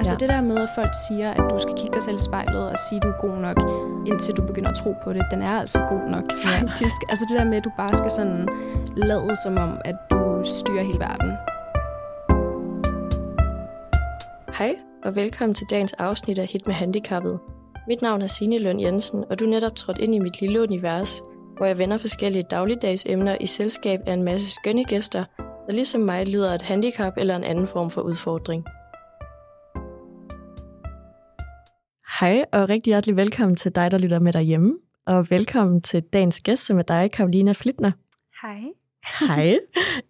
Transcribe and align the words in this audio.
Altså 0.00 0.12
Ja. 0.12 0.18
det 0.18 0.28
der 0.28 0.42
med, 0.42 0.58
at 0.58 0.68
folk 0.74 0.92
siger, 1.08 1.30
at 1.30 1.50
du 1.50 1.58
skal 1.58 1.74
kigge 1.76 1.94
dig 1.94 2.02
selv 2.02 2.16
i 2.16 2.24
spejlet 2.28 2.70
og 2.72 2.78
sige, 2.88 2.96
at 2.96 3.02
du 3.02 3.08
er 3.08 3.20
god 3.26 3.36
nok, 3.46 3.58
indtil 4.06 4.34
du 4.34 4.42
begynder 4.42 4.70
at 4.70 4.76
tro 4.76 4.94
på 5.04 5.12
det, 5.12 5.22
den 5.30 5.42
er 5.42 5.58
altså 5.62 5.80
god 5.88 6.10
nok, 6.10 6.24
faktisk. 6.44 6.96
Altså 7.08 7.24
det 7.28 7.38
der 7.38 7.44
med, 7.44 7.56
at 7.56 7.64
du 7.64 7.70
bare 7.76 7.94
skal 7.94 8.10
sådan 8.10 8.48
lade 8.96 9.36
som 9.44 9.56
om, 9.56 9.72
at 9.84 9.96
du 10.10 10.40
styrer 10.44 10.82
hele 10.82 10.98
verden. 10.98 11.30
Hej, 14.58 14.74
og 15.04 15.16
velkommen 15.16 15.54
til 15.54 15.66
dagens 15.70 15.92
afsnit 15.92 16.38
af 16.38 16.46
Hit 16.46 16.66
med 16.66 16.74
Handicappet. 16.74 17.38
Mit 17.88 18.02
navn 18.02 18.22
er 18.22 18.26
Signe 18.26 18.58
Lund 18.58 18.80
Jensen, 18.80 19.24
og 19.30 19.38
du 19.38 19.44
er 19.44 19.48
netop 19.48 19.76
trådt 19.76 19.98
ind 19.98 20.14
i 20.14 20.18
mit 20.18 20.40
lille 20.40 20.62
univers, 20.62 21.22
hvor 21.56 21.66
jeg 21.66 21.78
vender 21.78 21.98
forskellige 21.98 22.44
dagligdags 22.50 23.04
emner 23.06 23.36
i 23.40 23.46
selskab 23.46 24.00
af 24.06 24.12
en 24.12 24.22
masse 24.22 24.50
skønne 24.50 24.84
gæster, 24.84 25.24
der 25.38 25.72
ligesom 25.72 26.00
mig 26.00 26.26
lider 26.26 26.50
af 26.50 26.54
et 26.54 26.62
handicap 26.62 27.12
eller 27.16 27.36
en 27.36 27.44
anden 27.44 27.66
form 27.66 27.90
for 27.90 28.00
udfordring. 28.00 28.64
Hej, 32.20 32.44
og 32.52 32.68
rigtig 32.68 32.90
hjertelig 32.90 33.16
velkommen 33.16 33.56
til 33.56 33.74
dig, 33.74 33.90
der 33.90 33.98
lytter 33.98 34.18
med 34.18 34.32
derhjemme. 34.32 34.78
Og 35.06 35.30
velkommen 35.30 35.82
til 35.82 36.02
dagens 36.02 36.40
gæst, 36.40 36.66
som 36.66 36.78
er 36.78 36.82
dig, 36.82 37.10
Karolina 37.12 37.52
Flitner. 37.52 37.90
Hej. 38.42 38.60
Hej. 39.20 39.58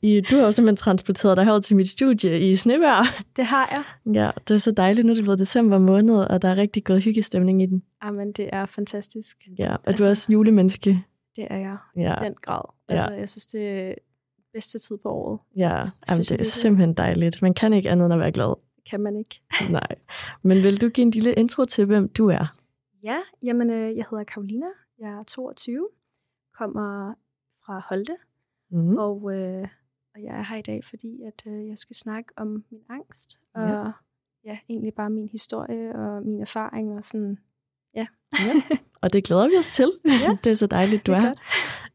I, 0.03 0.21
du 0.21 0.37
har 0.37 0.45
jo 0.45 0.53
simpelthen 0.53 0.77
transporteret 0.77 1.37
dig 1.37 1.45
herud 1.45 1.61
til 1.61 1.77
mit 1.77 1.89
studie 1.89 2.51
i 2.51 2.57
Snevær. 2.57 3.03
Det 3.37 3.47
har 3.47 3.69
jeg. 3.73 4.15
Ja, 4.15 4.31
det 4.49 4.55
er 4.55 4.59
så 4.59 4.71
dejligt. 4.71 5.07
Nu 5.07 5.11
er 5.11 5.15
det 5.15 5.25
blevet 5.25 5.39
december 5.39 5.79
måned, 5.79 6.17
og 6.19 6.43
der 6.43 6.49
er 6.49 6.57
rigtig 6.57 6.85
god 6.85 7.01
hyggestemning 7.01 7.63
i 7.63 7.67
den. 7.67 7.83
Jamen, 8.05 8.33
det 8.33 8.51
er 8.53 8.67
fantastisk. 8.67 9.37
Ja, 9.59 9.73
og 9.75 9.81
Altså- 9.87 10.05
du 10.05 10.07
er 10.07 10.11
også 10.11 10.33
julemenneske. 10.33 11.05
Det 11.37 11.47
er 11.51 11.59
jeg. 11.59 11.77
Ja, 11.97 12.15
I 12.23 12.25
den 12.25 12.35
grad. 12.43 12.63
Ja. 12.89 12.95
Altså, 12.95 13.11
jeg 13.11 13.29
synes, 13.29 13.47
det 13.47 13.69
er 13.69 13.95
bedste 14.55 14.79
tid 14.79 14.99
på 15.03 15.09
året. 15.09 15.39
ja. 15.57 15.69
Jamen, 15.77 15.91
Synes 16.09 16.29
det 16.29 16.35
er 16.35 16.37
virkelig. 16.39 16.53
simpelthen 16.53 16.95
dejligt. 16.95 17.43
Man 17.43 17.55
kan 17.55 17.73
ikke 17.73 17.91
andet 17.91 18.05
end 18.05 18.15
at 18.15 18.21
være 18.21 18.33
glad. 18.33 18.55
Kan 18.91 19.01
man 19.01 19.17
ikke. 19.17 19.41
Nej. 19.71 19.89
Men 20.43 20.57
vil 20.65 20.81
du 20.81 20.89
give 20.89 21.03
en 21.05 21.11
lille 21.11 21.33
intro 21.35 21.65
til, 21.65 21.85
hvem 21.85 22.09
du 22.09 22.29
er? 22.29 22.57
Ja, 23.03 23.19
jamen, 23.43 23.71
øh, 23.71 23.97
jeg 23.97 24.05
hedder 24.11 24.25
Karolina. 24.25 24.67
Jeg 24.99 25.09
er 25.11 25.23
22. 25.23 25.87
Kommer 26.59 27.15
fra 27.67 27.83
Holte. 27.89 28.17
Mm. 28.71 28.97
Og, 28.97 29.33
øh, 29.35 29.69
og 30.15 30.23
jeg 30.23 30.39
er 30.39 30.43
her 30.43 30.57
i 30.57 30.63
dag, 30.63 30.85
fordi 30.85 31.23
at 31.23 31.53
øh, 31.53 31.69
jeg 31.69 31.79
skal 31.79 31.97
snakke 31.97 32.33
om 32.37 32.65
min 32.71 32.81
angst. 32.91 33.41
Og 33.55 33.63
Ja. 33.63 33.79
ja. 33.79 33.93
ja, 34.45 34.59
egentlig 34.69 34.95
bare 34.95 35.11
min 35.11 35.29
historie 35.29 35.95
og 35.95 36.23
min 36.27 36.41
erfaring 36.41 36.93
og 36.99 37.05
sådan. 37.05 37.39
Ja. 37.95 38.07
Og 39.01 39.13
det 39.13 39.25
glæder 39.25 39.49
vi 39.49 39.55
os 39.59 39.67
til. 39.75 39.93
Ja. 40.23 40.37
det 40.45 40.51
er 40.51 40.55
så 40.55 40.67
dejligt, 40.67 41.07
du 41.07 41.13
Det 41.13 41.21
er 41.25 41.35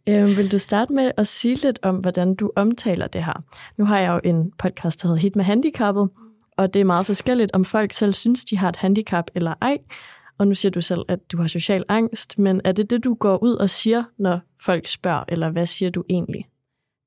er. 0.08 0.24
Øhm, 0.24 0.38
vil 0.38 0.52
du 0.52 0.58
starte 0.58 0.94
med 0.94 1.12
at 1.18 1.28
sige 1.28 1.56
lidt 1.56 1.80
om, 1.84 1.98
hvordan 1.98 2.36
du 2.36 2.52
omtaler 2.56 3.08
det 3.08 3.26
her? 3.26 3.34
Nu 3.78 3.86
har 3.86 4.00
jeg 4.00 4.14
jo 4.14 4.30
en 4.30 4.52
podcast, 4.52 5.02
der 5.02 5.08
hedder 5.08 5.22
Hit 5.22 5.36
med 5.36 5.46
Handicappet, 5.46 6.10
og 6.58 6.74
det 6.74 6.80
er 6.80 6.86
meget 6.86 7.06
forskelligt, 7.06 7.52
om 7.54 7.66
folk 7.66 7.94
selv 7.94 8.14
synes, 8.14 8.46
de 8.46 8.58
har 8.58 8.70
et 8.70 8.76
handicap 8.76 9.26
eller 9.36 9.54
ej. 9.62 9.78
Og 10.38 10.48
nu 10.48 10.56
siger 10.56 10.72
du 10.72 10.82
selv, 10.82 11.02
at 11.08 11.32
du 11.32 11.38
har 11.38 11.48
social 11.48 11.84
angst, 11.90 12.40
men 12.40 12.62
er 12.64 12.72
det 12.72 12.90
det, 12.90 13.04
du 13.04 13.14
går 13.14 13.44
ud 13.44 13.54
og 13.56 13.70
siger, 13.70 14.04
når 14.18 14.40
folk 14.62 14.88
spørger, 14.88 15.24
eller 15.30 15.50
hvad 15.52 15.66
siger 15.66 15.90
du 15.92 16.04
egentlig? 16.10 16.46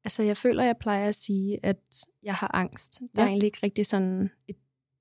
Altså, 0.05 0.23
jeg 0.23 0.37
føler, 0.37 0.65
jeg 0.65 0.77
plejer 0.81 1.09
at 1.09 1.15
sige, 1.15 1.59
at 1.63 1.79
jeg 2.23 2.35
har 2.35 2.51
angst. 2.55 3.01
Der 3.17 3.23
er 3.23 3.27
Ja. 3.27 3.29
egentlig 3.31 3.47
ikke 3.47 3.59
rigtig 3.63 3.87
sådan 3.87 4.31
et 4.49 4.57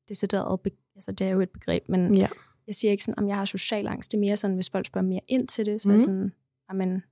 decideret, 0.09 0.59
be- 0.61 0.71
altså 0.95 1.11
det 1.11 1.27
er 1.27 1.31
jo 1.31 1.39
et 1.41 1.49
begreb, 1.49 1.83
men 1.89 2.15
Ja. 2.15 2.27
jeg 2.67 2.75
siger 2.75 2.91
ikke 2.91 3.03
sådan, 3.03 3.19
om 3.23 3.27
jeg 3.27 3.35
har 3.37 3.45
social 3.45 3.87
angst. 3.87 4.11
Det 4.11 4.17
er 4.17 4.21
mere 4.21 4.37
sådan, 4.37 4.55
hvis 4.55 4.69
folk 4.69 4.85
spørger 4.85 5.07
mere 5.07 5.21
ind 5.27 5.47
til 5.47 5.65
det, 5.65 5.81
så 5.81 5.89
mm. 5.89 5.95
er 5.95 5.97
Mhm. 5.97 5.99
jeg 5.99 6.05
sådan, 6.05 6.33
jamen, 6.71 7.03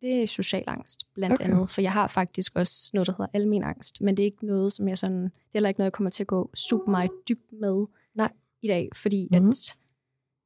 det 0.00 0.22
er 0.22 0.26
social 0.26 0.64
angst, 0.66 1.14
blandt 1.14 1.40
Okay. 1.40 1.44
andet. 1.50 1.70
For 1.70 1.80
jeg 1.80 1.92
har 1.92 2.06
faktisk 2.06 2.52
også 2.56 2.90
noget, 2.94 3.06
der 3.06 3.12
hedder 3.12 3.26
almen 3.34 3.62
angst, 3.64 4.00
men 4.00 4.16
det 4.16 4.22
er 4.22 4.24
ikke 4.26 4.46
noget, 4.46 4.72
som 4.72 4.88
jeg 4.88 4.98
sådan, 4.98 5.22
det 5.22 5.30
er 5.30 5.30
heller 5.52 5.68
ikke 5.68 5.80
noget, 5.80 5.86
jeg 5.86 5.92
kommer 5.92 6.10
til 6.10 6.22
at 6.22 6.26
gå 6.26 6.50
super 6.54 6.90
meget 6.90 7.10
dybt 7.28 7.52
med 7.52 7.84
Nej. 8.14 8.32
i 8.62 8.68
dag, 8.68 8.88
fordi 8.94 9.28
Mhm. 9.32 9.42
mm. 9.42 9.48
at, 9.48 9.76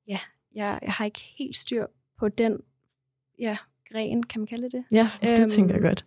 ja, 0.09 0.19
jeg, 0.55 0.79
jeg 0.83 0.93
har 0.93 1.05
ikke 1.05 1.21
helt 1.39 1.57
styr 1.57 1.87
på 2.19 2.29
den, 2.29 2.61
ja, 3.39 3.57
gren, 3.93 4.23
kan 4.23 4.41
man 4.41 4.47
kalde 4.47 4.71
det? 4.71 4.85
Ja, 4.91 5.11
det 5.23 5.41
Øhm, 5.41 5.49
tænker 5.49 5.75
jeg 5.75 5.83
godt. 5.83 6.05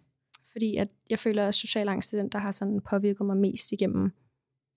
Fordi 0.52 0.76
at 0.78 0.88
jeg 1.10 1.20
føler, 1.20 1.48
at 1.48 1.56
social 1.56 1.90
angst 1.90 2.14
er 2.14 2.18
den, 2.22 2.30
der 2.30 2.40
har 2.40 2.52
sådan 2.52 2.82
påvirket 2.82 3.26
mig 3.26 3.38
mest 3.38 3.72
igennem 3.72 4.12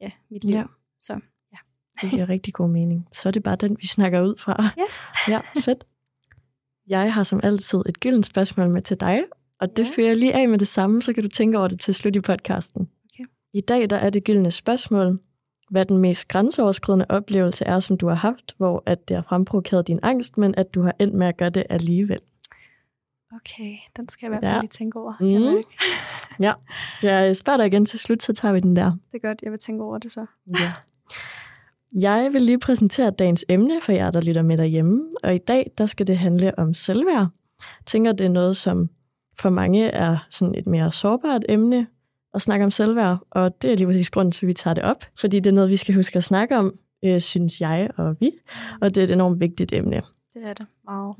ja, 0.00 0.10
mit 0.30 0.44
liv. 0.44 0.54
Ja. 0.56 0.64
Så 1.00 1.20
Det 2.02 2.10
giver 2.10 2.28
rigtig 2.28 2.54
god 2.54 2.68
mening. 2.68 3.08
Så 3.12 3.28
er 3.28 3.30
det 3.30 3.42
bare 3.42 3.56
den, 3.56 3.76
vi 3.80 3.86
snakker 3.86 4.20
ud 4.22 4.36
fra. 4.38 4.68
Ja. 4.76 4.84
ja, 5.32 5.40
fedt. 5.60 5.84
Jeg 6.88 7.14
har 7.14 7.22
som 7.22 7.40
altid 7.42 7.78
et 7.86 8.00
gyldent 8.00 8.26
spørgsmål 8.26 8.70
med 8.70 8.82
til 8.82 9.00
dig, 9.00 9.22
og 9.60 9.76
det 9.76 9.84
Ja. 9.86 9.90
fører 9.96 10.06
jeg 10.06 10.16
lige 10.16 10.34
af 10.34 10.48
med 10.48 10.58
det 10.58 10.68
samme, 10.68 11.02
så 11.02 11.12
kan 11.12 11.22
du 11.22 11.28
tænke 11.28 11.58
over 11.58 11.68
det 11.68 11.80
til 11.80 11.94
slut 11.94 12.16
i 12.16 12.20
podcasten. 12.20 12.88
Okay. 13.14 13.24
I 13.52 13.60
dag 13.60 13.90
der 13.90 13.96
er 13.96 14.10
det 14.10 14.24
gyldne 14.24 14.50
spørgsmål, 14.50 15.18
hvad 15.70 15.86
den 15.86 15.98
mest 15.98 16.28
grænseoverskridende 16.28 17.06
oplevelse 17.08 17.64
er, 17.64 17.78
som 17.78 17.96
du 17.98 18.08
har 18.08 18.14
haft, 18.14 18.54
hvor 18.56 18.82
at 18.86 19.08
det 19.08 19.16
har 19.16 19.22
fremprovokeret 19.22 19.86
din 19.86 19.98
angst, 20.02 20.38
men 20.38 20.54
at 20.54 20.74
du 20.74 20.82
har 20.82 20.94
endt 21.00 21.14
med 21.14 21.26
at 21.26 21.36
gøre 21.36 21.50
det 21.50 21.64
alligevel. 21.70 22.18
okay, 23.34 23.74
den 23.96 24.08
skal 24.08 24.26
jeg 24.26 24.28
i 24.28 24.38
hvert 24.38 24.48
Ja. 24.48 24.54
fald 24.54 24.62
lige 24.62 24.68
tænke 24.68 24.98
over. 24.98 25.22
Ikke. 25.22 25.62
Ja, 26.40 26.52
jeg 27.02 27.36
spørger 27.36 27.56
dig 27.56 27.66
igen 27.66 27.86
til 27.86 27.98
slut, 27.98 28.22
så 28.22 28.32
tager 28.32 28.52
vi 28.54 28.60
den 28.60 28.76
der. 28.76 28.90
Det 29.12 29.24
er 29.24 29.28
godt, 29.28 29.42
jeg 29.42 29.50
vil 29.50 29.58
tænke 29.58 29.84
over 29.84 29.98
det 29.98 30.12
så. 30.12 30.26
Ja. 30.46 30.72
Jeg 31.92 32.28
vil 32.32 32.42
lige 32.42 32.58
præsentere 32.58 33.10
dagens 33.10 33.44
emne 33.48 33.80
for 33.82 33.92
jer, 33.92 34.10
der 34.10 34.20
lytter 34.20 34.42
med 34.42 34.58
derhjemme, 34.58 35.02
og 35.22 35.34
i 35.34 35.38
dag 35.38 35.70
der 35.78 35.86
skal 35.86 36.06
det 36.06 36.18
handle 36.18 36.58
om 36.58 36.74
selvværd. 36.74 37.28
Jeg 37.60 37.86
tænker, 37.86 38.12
det 38.12 38.24
er 38.24 38.30
noget, 38.30 38.56
som 38.56 38.90
for 39.38 39.50
mange 39.50 39.86
er 39.86 40.26
sådan 40.30 40.54
et 40.54 40.66
mere 40.66 40.92
sårbart 40.92 41.42
emne 41.48 41.86
at 42.34 42.42
snakke 42.42 42.64
om 42.64 42.70
selvværd, 42.70 43.18
og 43.30 43.62
det 43.62 43.72
er 43.72 43.76
lige 43.76 43.86
præcis 43.86 44.10
grunden 44.10 44.32
til, 44.32 44.46
at 44.46 44.48
vi 44.48 44.54
tager 44.54 44.74
det 44.74 44.84
op, 44.84 45.04
fordi 45.20 45.40
det 45.40 45.50
er 45.50 45.54
noget, 45.54 45.70
vi 45.70 45.76
skal 45.76 45.94
huske 45.94 46.16
at 46.16 46.24
snakke 46.24 46.58
om, 46.58 46.78
øh, 47.04 47.20
synes 47.20 47.60
jeg 47.60 47.90
og 47.96 48.16
vi, 48.20 48.30
og 48.80 48.94
det 48.94 49.00
er 49.00 49.04
et 49.04 49.10
enormt 49.10 49.40
vigtigt 49.40 49.72
emne. 49.72 50.02
Det 50.34 50.44
er 50.44 50.54
det 50.54 50.66
meget. 50.84 51.14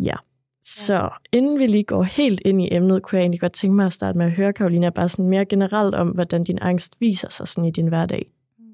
Så 0.62 1.10
inden 1.32 1.59
vi 1.59 1.66
lige 1.66 1.84
går 1.84 2.03
helt 2.03 2.41
ind 2.44 2.62
i 2.62 2.69
emnet, 2.75 3.03
kunne 3.03 3.16
jeg 3.16 3.22
egentlig 3.22 3.41
godt 3.41 3.53
tænke 3.53 3.76
mig 3.76 3.86
at 3.86 3.92
starte 3.92 4.19
med 4.19 4.26
at 4.26 4.32
høre, 4.32 4.53
Karolina, 4.53 4.91
bare 4.91 5.09
sådan 5.09 5.28
mere 5.28 5.44
generelt 5.44 5.94
om, 5.94 6.09
hvordan 6.09 6.44
din 6.44 6.59
angst 6.60 6.97
viser 7.00 7.28
sig 7.28 7.48
sådan 7.48 7.64
i 7.64 7.70
din 7.70 7.88
hverdag. 7.88 8.26
Mm. 8.59 8.64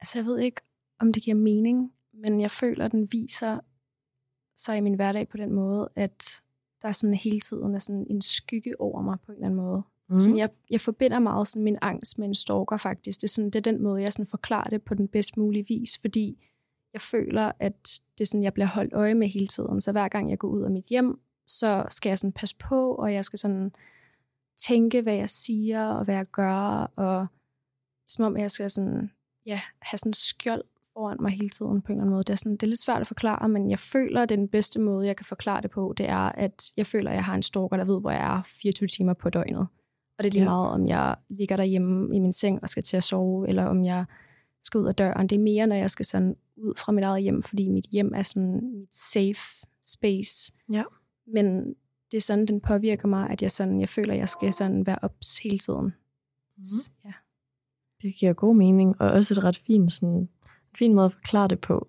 Altså, 0.00 0.18
jeg 0.18 0.26
ved 0.26 0.38
ikke, 0.38 0.60
om 1.00 1.12
det 1.12 1.22
giver 1.22 1.36
mening, 1.36 1.92
men 2.12 2.40
jeg 2.40 2.50
føler, 2.50 2.84
at 2.84 2.92
den 2.92 3.12
viser 3.12 3.60
sig 4.56 4.78
i 4.78 4.80
min 4.80 4.94
hverdag 4.94 5.28
på 5.28 5.36
den 5.36 5.52
måde, 5.52 5.88
at 5.96 6.42
der 6.82 6.88
er 6.88 6.92
sådan 6.92 7.14
hele 7.14 7.40
tiden 7.40 7.74
er 7.74 7.78
sådan 7.78 8.06
en 8.10 8.22
skygge 8.22 8.80
over 8.80 9.02
mig 9.02 9.18
på 9.26 9.32
en 9.32 9.36
eller 9.36 9.46
anden 9.46 9.64
måde. 9.64 9.82
Mm. 10.08 10.16
Sådan, 10.16 10.36
jeg, 10.36 10.50
jeg 10.70 10.80
forbinder 10.80 11.18
meget 11.18 11.48
sådan 11.48 11.62
min 11.62 11.78
angst 11.82 12.18
med 12.18 12.28
en 12.28 12.34
stalker 12.34 12.76
faktisk. 12.76 13.20
Det 13.20 13.24
er, 13.24 13.28
sådan, 13.28 13.50
det 13.50 13.56
er 13.56 13.72
den 13.72 13.82
måde, 13.82 14.02
jeg 14.02 14.12
sådan 14.12 14.26
forklarer 14.26 14.70
det 14.70 14.82
på 14.82 14.94
den 14.94 15.08
bedst 15.08 15.36
mulige 15.36 15.66
vis, 15.68 15.98
fordi 15.98 16.46
jeg 16.92 17.00
føler, 17.00 17.52
at 17.58 18.00
det 18.18 18.24
er 18.24 18.26
sådan, 18.26 18.42
jeg 18.42 18.54
bliver 18.54 18.66
holdt 18.66 18.94
øje 18.94 19.14
med 19.14 19.28
hele 19.28 19.46
tiden. 19.46 19.80
Så 19.80 19.92
hver 19.92 20.08
gang 20.08 20.30
jeg 20.30 20.38
går 20.38 20.48
ud 20.48 20.62
af 20.62 20.70
mit 20.70 20.84
hjem, 20.84 21.20
så 21.46 21.86
skal 21.90 22.10
jeg 22.10 22.18
sådan 22.18 22.32
passe 22.32 22.56
på, 22.56 22.94
og 22.94 23.14
jeg 23.14 23.24
skal 23.24 23.38
sådan 23.38 23.72
tænke, 24.58 25.02
hvad 25.02 25.14
jeg 25.14 25.30
siger, 25.30 25.86
og 25.86 26.04
hvad 26.04 26.14
jeg 26.14 26.26
gør, 26.26 26.92
og 26.96 27.26
som 28.06 28.24
om 28.24 28.36
jeg 28.36 28.50
skal 28.50 28.70
sådan, 28.70 29.10
ja, 29.46 29.60
have 29.78 29.98
sådan 29.98 30.12
skjold 30.12 30.64
foran 30.98 31.16
mig 31.20 31.32
hele 31.32 31.48
tiden 31.48 31.82
på 31.82 31.86
en 31.86 31.92
eller 31.92 32.02
anden 32.02 32.10
måde. 32.10 32.24
Det 32.24 32.30
er, 32.32 32.36
sådan, 32.36 32.52
det 32.52 32.62
er 32.62 32.66
lidt 32.66 32.80
svært 32.80 33.00
at 33.00 33.06
forklare, 33.06 33.48
men 33.48 33.70
jeg 33.70 33.78
føler, 33.78 34.22
at 34.22 34.28
den 34.28 34.48
bedste 34.48 34.80
måde, 34.80 35.06
jeg 35.06 35.16
kan 35.16 35.26
forklare 35.26 35.60
det 35.62 35.70
på, 35.70 35.94
det 35.96 36.08
er, 36.08 36.32
at 36.32 36.72
jeg 36.76 36.86
føler, 36.86 37.10
at 37.10 37.14
jeg 37.16 37.24
har 37.24 37.34
en 37.34 37.42
stalker, 37.42 37.76
der 37.76 37.84
ved, 37.84 38.00
hvor 38.00 38.10
jeg 38.10 38.36
er 38.38 38.42
24 38.44 38.86
timer 38.86 39.14
på 39.14 39.30
døgnet. 39.30 39.66
Og 40.18 40.24
det 40.24 40.26
er 40.26 40.32
lige 40.32 40.42
Ja. 40.42 40.48
meget, 40.48 40.70
om 40.70 40.86
jeg 40.88 41.14
ligger 41.30 41.56
derhjemme 41.56 42.16
i 42.16 42.18
min 42.18 42.32
seng 42.32 42.62
og 42.62 42.68
skal 42.68 42.82
til 42.82 42.96
at 42.96 43.04
sove, 43.04 43.48
eller 43.48 43.64
om 43.64 43.84
jeg 43.84 44.04
skal 44.62 44.80
ud 44.80 44.86
af 44.86 44.94
døren. 44.94 45.26
Det 45.26 45.36
er 45.36 45.42
mere, 45.42 45.66
når 45.66 45.76
jeg 45.76 45.90
skal 45.90 46.04
sådan 46.04 46.36
ud 46.56 46.74
fra 46.78 46.92
mit 46.92 47.04
eget 47.04 47.22
hjem, 47.22 47.42
fordi 47.42 47.68
mit 47.68 47.86
hjem 47.90 48.12
er 48.14 48.22
sådan 48.22 48.60
mit 48.78 48.94
safe 48.94 49.66
space. 49.86 50.52
Ja. 50.72 50.82
Men 51.26 51.74
det 52.10 52.16
er 52.16 52.20
sådan, 52.20 52.46
den 52.46 52.60
påvirker 52.60 53.08
mig, 53.08 53.30
at 53.30 53.42
jeg, 53.42 53.50
sådan, 53.50 53.80
jeg 53.80 53.88
føler, 53.88 54.12
at 54.12 54.18
jeg 54.18 54.28
skal 54.28 54.52
sådan 54.52 54.86
være 54.86 54.98
ops 55.02 55.38
hele 55.38 55.58
tiden. 55.58 55.84
Mhm. 56.56 56.64
Ja. 57.04 57.12
Det 58.02 58.14
giver 58.14 58.32
god 58.32 58.56
mening, 58.56 59.00
og 59.00 59.10
også 59.10 59.34
et 59.34 59.44
ret 59.44 59.56
fint, 59.66 59.92
sådan, 59.92 60.28
fin 60.78 60.94
måde 60.94 61.06
at 61.06 61.12
forklare 61.12 61.48
det 61.48 61.60
på. 61.60 61.88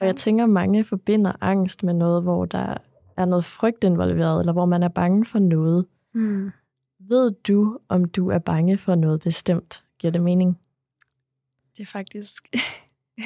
Og 0.00 0.06
jeg 0.06 0.16
tænker, 0.16 0.46
mange 0.46 0.84
forbinder 0.84 1.32
angst 1.40 1.82
med 1.82 1.94
noget, 1.94 2.22
hvor 2.22 2.44
der 2.44 2.74
er 3.16 3.24
noget 3.24 3.44
frygt 3.44 3.84
involveret, 3.84 4.40
eller 4.40 4.52
hvor 4.52 4.64
man 4.66 4.82
er 4.82 4.88
bange 4.88 5.26
for 5.26 5.38
noget. 5.38 5.86
Mm. 6.12 6.50
Ved 6.98 7.30
du, 7.30 7.78
om 7.88 8.04
du 8.04 8.30
er 8.30 8.38
bange 8.38 8.78
for 8.78 8.94
noget 8.94 9.20
bestemt? 9.20 9.84
Giver 9.98 10.10
det 10.10 10.22
mening? 10.22 10.58
Det 11.76 11.82
er 11.82 11.86
faktisk 11.86 12.48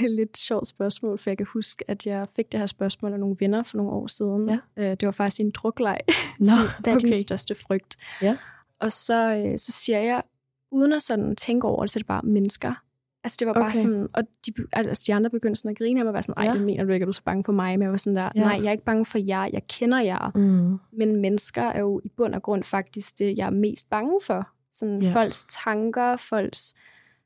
et 0.03 0.11
lidt 0.11 0.39
sjovt 0.39 0.67
spørgsmål, 0.67 1.19
for 1.19 1.31
jeg 1.31 1.37
kan 1.37 1.47
huske, 1.53 1.85
at 1.91 2.07
jeg 2.07 2.29
fik 2.37 2.53
det 2.53 2.61
her 2.61 2.67
spørgsmål 2.67 3.13
af 3.13 3.21
nogle 3.21 3.37
venner 3.41 3.63
for 3.63 3.77
nogle 3.77 3.93
år 3.93 4.07
siden. 4.07 4.49
Ja. 4.49 4.59
Øh, 4.77 4.91
Det 4.91 5.07
var 5.07 5.13
faktisk 5.13 5.41
en 5.41 5.51
drukleg. 5.51 5.99
Nå, 6.39 6.45
Sådan, 6.47 6.69
Hvad 6.81 6.93
er 6.95 6.99
din 6.99 7.09
okay. 7.09 7.19
største 7.21 7.55
frygt? 7.55 7.97
Ja. 8.23 8.37
Og 8.81 8.93
så, 8.93 9.37
øh, 9.37 9.59
så 9.59 9.73
siger 9.73 10.01
jeg, 10.01 10.23
uden 10.71 10.93
at 10.93 11.03
sådan 11.03 11.37
tænke 11.37 11.67
over 11.67 11.81
det, 11.81 11.91
så 11.91 11.97
er 11.97 12.01
det 12.01 12.07
bare 12.07 12.23
mennesker. 12.23 12.84
Altså 13.25 13.37
det 13.41 13.47
var 13.47 13.53
bare 13.55 13.65
Okay. 13.65 13.75
sådan, 13.75 14.09
og 14.15 14.23
de, 14.47 14.53
altså, 14.73 15.05
de 15.07 15.15
andre 15.15 15.31
begyndte 15.31 15.61
sådan 15.61 15.71
at 15.71 15.79
grine 15.79 16.01
af 16.01 16.05
mig 16.05 16.11
og 16.11 16.15
være 16.15 16.23
sådan, 16.23 16.49
ej, 16.49 16.55
Ja. 16.55 16.65
mener 16.65 16.85
du 16.85 16.93
ikke, 16.93 17.05
er 17.05 17.07
du 17.07 17.13
så 17.13 17.23
bange 17.25 17.45
for 17.45 17.53
mig? 17.53 17.79
Men 17.79 17.83
jeg 17.83 17.91
var 17.91 17.97
sådan 17.97 18.17
der, 18.17 18.31
Ja. 18.35 18.41
nej, 18.41 18.57
jeg 18.63 18.67
er 18.67 18.73
ikke 18.73 18.85
bange 18.85 19.05
for 19.05 19.19
jer, 19.19 19.49
jeg 19.53 19.63
kender 19.69 20.01
jer. 20.01 20.31
Mm. 20.35 20.79
Men 20.99 21.21
mennesker 21.21 21.63
er 21.63 21.81
jo 21.81 22.01
i 22.05 22.09
bund 22.09 22.35
og 22.35 22.43
grund 22.43 22.65
faktisk 22.65 23.19
det, 23.19 23.37
jeg 23.37 23.47
er 23.47 23.51
mest 23.51 23.91
bange 23.91 24.21
for. 24.23 24.49
Sådan 24.73 25.03
Ja. 25.03 25.13
folks 25.23 25.47
tanker, 25.65 26.17
folks 26.17 26.75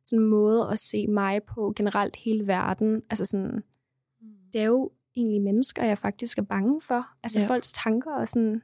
sådan 0.04 0.24
måde 0.24 0.68
at 0.72 0.78
se 0.78 1.06
mig 1.06 1.42
på 1.42 1.72
generelt 1.76 2.16
hele 2.16 2.46
verden. 2.46 3.02
Altså 3.10 3.24
sådan, 3.24 3.62
det 4.52 4.60
er 4.60 4.64
jo 4.64 4.90
egentlig 5.16 5.42
mennesker, 5.42 5.84
jeg 5.84 5.98
faktisk 5.98 6.38
er 6.38 6.42
bange 6.42 6.80
for. 6.80 7.06
Altså 7.22 7.40
Ja. 7.40 7.46
folks 7.46 7.72
tanker 7.72 8.12
og 8.14 8.28
sådan, 8.28 8.62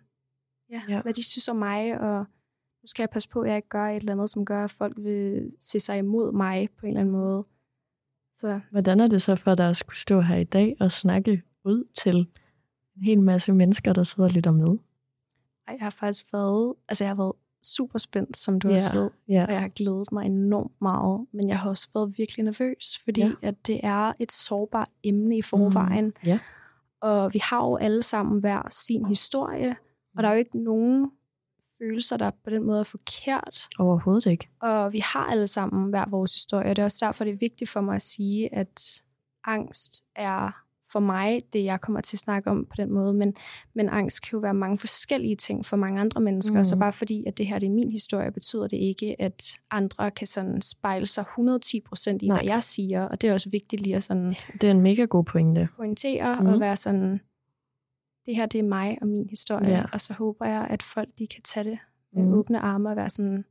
Ja. 0.71 0.81
ja. 0.89 1.03
hvad 1.03 1.15
de 1.15 1.23
synes 1.23 1.49
om 1.49 1.57
mig, 1.57 2.01
og 2.01 2.25
nu 2.85 2.89
skal 2.89 3.03
jeg 3.03 3.11
passe 3.11 3.29
på, 3.29 3.41
at 3.41 3.49
jeg 3.49 3.57
ikke 3.57 3.69
gør 3.69 3.87
et 3.87 3.97
eller 3.97 4.13
andet, 4.13 4.31
som 4.31 4.45
gør, 4.45 4.65
at 4.65 4.71
folk 4.71 4.95
vil 4.97 5.53
se 5.61 5.81
sig 5.81 5.99
imod 5.99 6.33
mig 6.33 6.69
på 6.79 6.87
en 6.87 6.91
eller 6.91 7.01
anden 7.01 7.13
måde. 7.13 7.45
Så 8.35 8.61
Hvordan 8.71 9.01
er 9.01 9.07
det 9.07 9.23
så 9.23 9.37
for 9.37 9.55
dig 9.55 9.69
at 9.69 9.77
skulle 9.77 9.99
stå 9.99 10.21
her 10.21 10.37
i 10.37 10.45
dag 10.45 10.77
og 10.81 10.93
snakke 10.93 11.43
ud 11.65 11.85
til 12.03 12.17
en 12.97 13.03
hel 13.03 13.21
masse 13.21 13.53
mennesker, 13.53 13.93
der 13.93 14.03
sidder 14.03 14.29
og 14.29 14.31
lytter 14.31 14.51
med? 14.51 14.79
jeg 15.69 15.77
har 15.81 15.91
faktisk 15.91 16.33
været, 16.33 16.75
altså 16.89 17.05
jeg 17.05 17.11
har 17.11 17.17
været 17.17 17.33
super 17.63 17.99
spændt, 17.99 18.37
som 18.37 18.61
du 18.61 18.73
også 18.73 18.93
ved, 18.93 19.11
ja. 19.29 19.45
og 19.47 19.53
jeg 19.53 19.61
har 19.61 19.69
glædet 19.69 20.13
mig 20.13 20.27
enormt 20.27 20.81
meget, 20.81 21.27
men 21.33 21.49
jeg 21.49 21.59
har 21.59 21.69
også 21.69 21.89
været 21.95 22.15
virkelig 22.19 22.45
nervøs, 22.45 23.01
fordi 23.05 23.21
ja. 23.21 23.33
at 23.43 23.67
det 23.67 23.81
er 23.83 24.13
et 24.21 24.33
sårbart 24.33 24.89
emne 25.03 25.39
i 25.39 25.43
forvejen, 25.43 26.05
Mm, 26.05 26.13
ja. 26.25 26.39
og 27.01 27.35
vi 27.35 27.39
har 27.43 27.65
jo 27.65 27.77
alle 27.77 28.03
sammen 28.03 28.41
hver 28.41 28.69
sin 28.71 29.07
historie, 29.07 29.75
og 30.17 30.23
der 30.23 30.29
er 30.29 30.33
jo 30.33 30.39
ikke 30.39 30.59
nogen 30.59 31.11
følelser, 31.79 32.17
der 32.17 32.31
på 32.45 32.51
den 32.51 32.63
måde 32.63 32.79
er 32.81 32.83
forkert, 32.85 33.69
Overhovedet 33.79 34.27
ikke. 34.27 34.49
og 34.63 34.93
vi 34.93 34.99
har 34.99 35.27
alle 35.27 35.47
sammen 35.49 35.91
hver 35.91 36.05
vores 36.11 36.35
historie, 36.35 36.71
og 36.71 36.77
det 36.77 36.83
er 36.83 36.87
også 36.87 37.07
derfor, 37.07 37.25
det 37.25 37.33
er 37.33 37.37
vigtigt 37.39 37.71
for 37.71 37.81
mig 37.81 37.95
at 37.95 38.03
sige, 38.03 38.55
at 38.55 39.03
angst 39.45 40.05
er 40.17 40.61
for 40.93 41.01
mig 41.01 41.43
det, 41.53 41.65
jeg 41.65 41.81
kommer 41.81 42.01
til 42.01 42.17
at 42.17 42.21
snakke 42.21 42.51
om 42.51 42.67
på 42.67 42.73
den 42.77 42.93
måde, 42.93 43.15
men, 43.15 43.35
men 43.75 43.89
angst 43.89 44.23
kan 44.23 44.31
jo 44.33 44.39
være 44.39 44.55
mange 44.55 44.79
forskellige 44.79 45.37
ting 45.37 45.67
for 45.67 45.77
mange 45.77 46.01
andre 46.01 46.21
mennesker, 46.21 46.59
Mm. 46.59 46.65
så 46.65 46.77
bare 46.77 46.93
fordi, 46.93 47.25
at 47.27 47.39
det 47.39 47.47
her 47.47 47.59
det 47.59 47.67
er 47.67 47.71
min 47.71 47.93
historie, 47.93 48.31
betyder 48.33 48.67
det 48.67 48.77
ikke, 48.77 49.17
at 49.23 49.59
andre 49.71 50.11
kan 50.11 50.27
sådan 50.27 50.61
spejle 50.63 51.07
sig 51.07 51.23
110 51.23 51.81
procent 51.81 52.23
i, 52.23 52.29
Nej. 52.29 52.37
hvad 52.37 52.47
jeg 52.47 52.63
siger, 52.63 53.03
og 53.03 53.21
det 53.21 53.31
er 53.31 53.35
også 53.35 53.51
vigtigt 53.51 53.83
lige 53.83 53.97
at 53.97 54.03
sådan 54.03 54.35
Det 54.61 54.65
er 54.67 54.71
en 54.71 54.81
mega 54.81 55.05
god 55.05 55.25
pointe. 55.25 55.69
pointere 55.77 56.41
mm. 56.41 56.47
og 56.47 56.61
være 56.61 56.77
sådan, 56.77 57.21
det 58.27 58.37
her 58.37 58.47
det 58.47 58.59
er 58.59 58.63
mig 58.63 58.99
og 59.01 59.07
min 59.09 59.29
historie, 59.29 59.71
Ja. 59.71 59.85
og 59.93 60.01
så 60.01 60.13
håber 60.15 60.47
jeg, 60.47 60.67
at 60.71 60.83
folk 60.83 61.09
de 61.19 61.27
kan 61.27 61.43
tage 61.43 61.71
det 61.71 61.79
med 62.13 62.23
mm. 62.23 62.33
åbne 62.33 62.59
arme 62.61 62.91
og 62.91 62.97
være 62.97 63.09
sådan, 63.09 63.45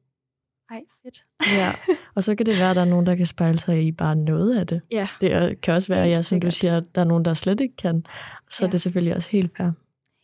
ej 0.72 0.82
fedt. 1.04 1.24
Ja. 1.58 1.72
Og 2.16 2.24
så 2.24 2.36
kan 2.36 2.46
det 2.46 2.58
være, 2.60 2.70
at 2.70 2.76
der 2.76 2.82
er 2.82 2.86
nogen, 2.86 3.06
der 3.06 3.16
kan 3.16 3.26
spejle 3.26 3.60
sig 3.60 3.88
i 3.88 3.92
bare 3.92 4.16
noget 4.16 4.58
af 4.60 4.68
det. 4.68 4.82
Ja, 4.92 5.08
Det 5.22 5.32
er- 5.34 5.54
kan 5.54 5.74
også 5.74 5.88
være, 5.88 6.06
Helt 6.06 6.18
ja, 6.18 6.22
som 6.22 6.40
du 6.40 6.52
siger, 6.52 6.78
at 6.78 6.84
der 6.96 7.02
er 7.02 7.06
nogen, 7.06 7.26
der 7.26 7.34
slet 7.34 7.60
ikke 7.62 7.76
kan. 7.76 8.06
Så 8.52 8.58
ja. 8.64 8.66
Ja. 8.66 8.68
det 8.68 8.74
er 8.74 8.78
selvfølgelig 8.80 9.16
også 9.16 9.30
helt 9.30 9.58
fair. 9.58 9.72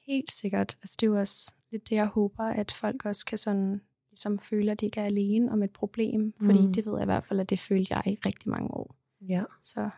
helt 0.07 0.31
sikkert. 0.31 0.77
Altså, 0.81 0.97
det 0.99 1.07
er 1.07 1.11
jo 1.11 1.19
også 1.19 1.53
lidt 1.71 1.89
det, 1.89 1.95
jeg 1.95 2.05
håber, 2.07 2.43
at 2.43 2.71
folk 2.71 3.05
også 3.05 3.25
kan 3.25 3.37
sådan, 3.37 3.81
ligesom 4.11 4.39
føle, 4.39 4.71
at 4.71 4.79
de 4.81 4.85
ikke 4.85 4.99
er 4.99 5.05
alene 5.05 5.51
om 5.51 5.63
et 5.63 5.71
problem. 5.71 6.33
Fordi 6.45 6.59
mm. 6.65 6.73
det 6.73 6.85
ved 6.85 6.93
jeg 6.93 7.01
i 7.01 7.05
hvert 7.05 7.25
fald, 7.25 7.39
at 7.39 7.49
det 7.49 7.59
følte 7.59 7.93
jeg 7.95 8.03
i 8.07 8.17
rigtig 8.25 8.49
mange 8.49 8.71
år. 8.73 8.95
Ja. 9.21 9.43
Så 9.61 9.89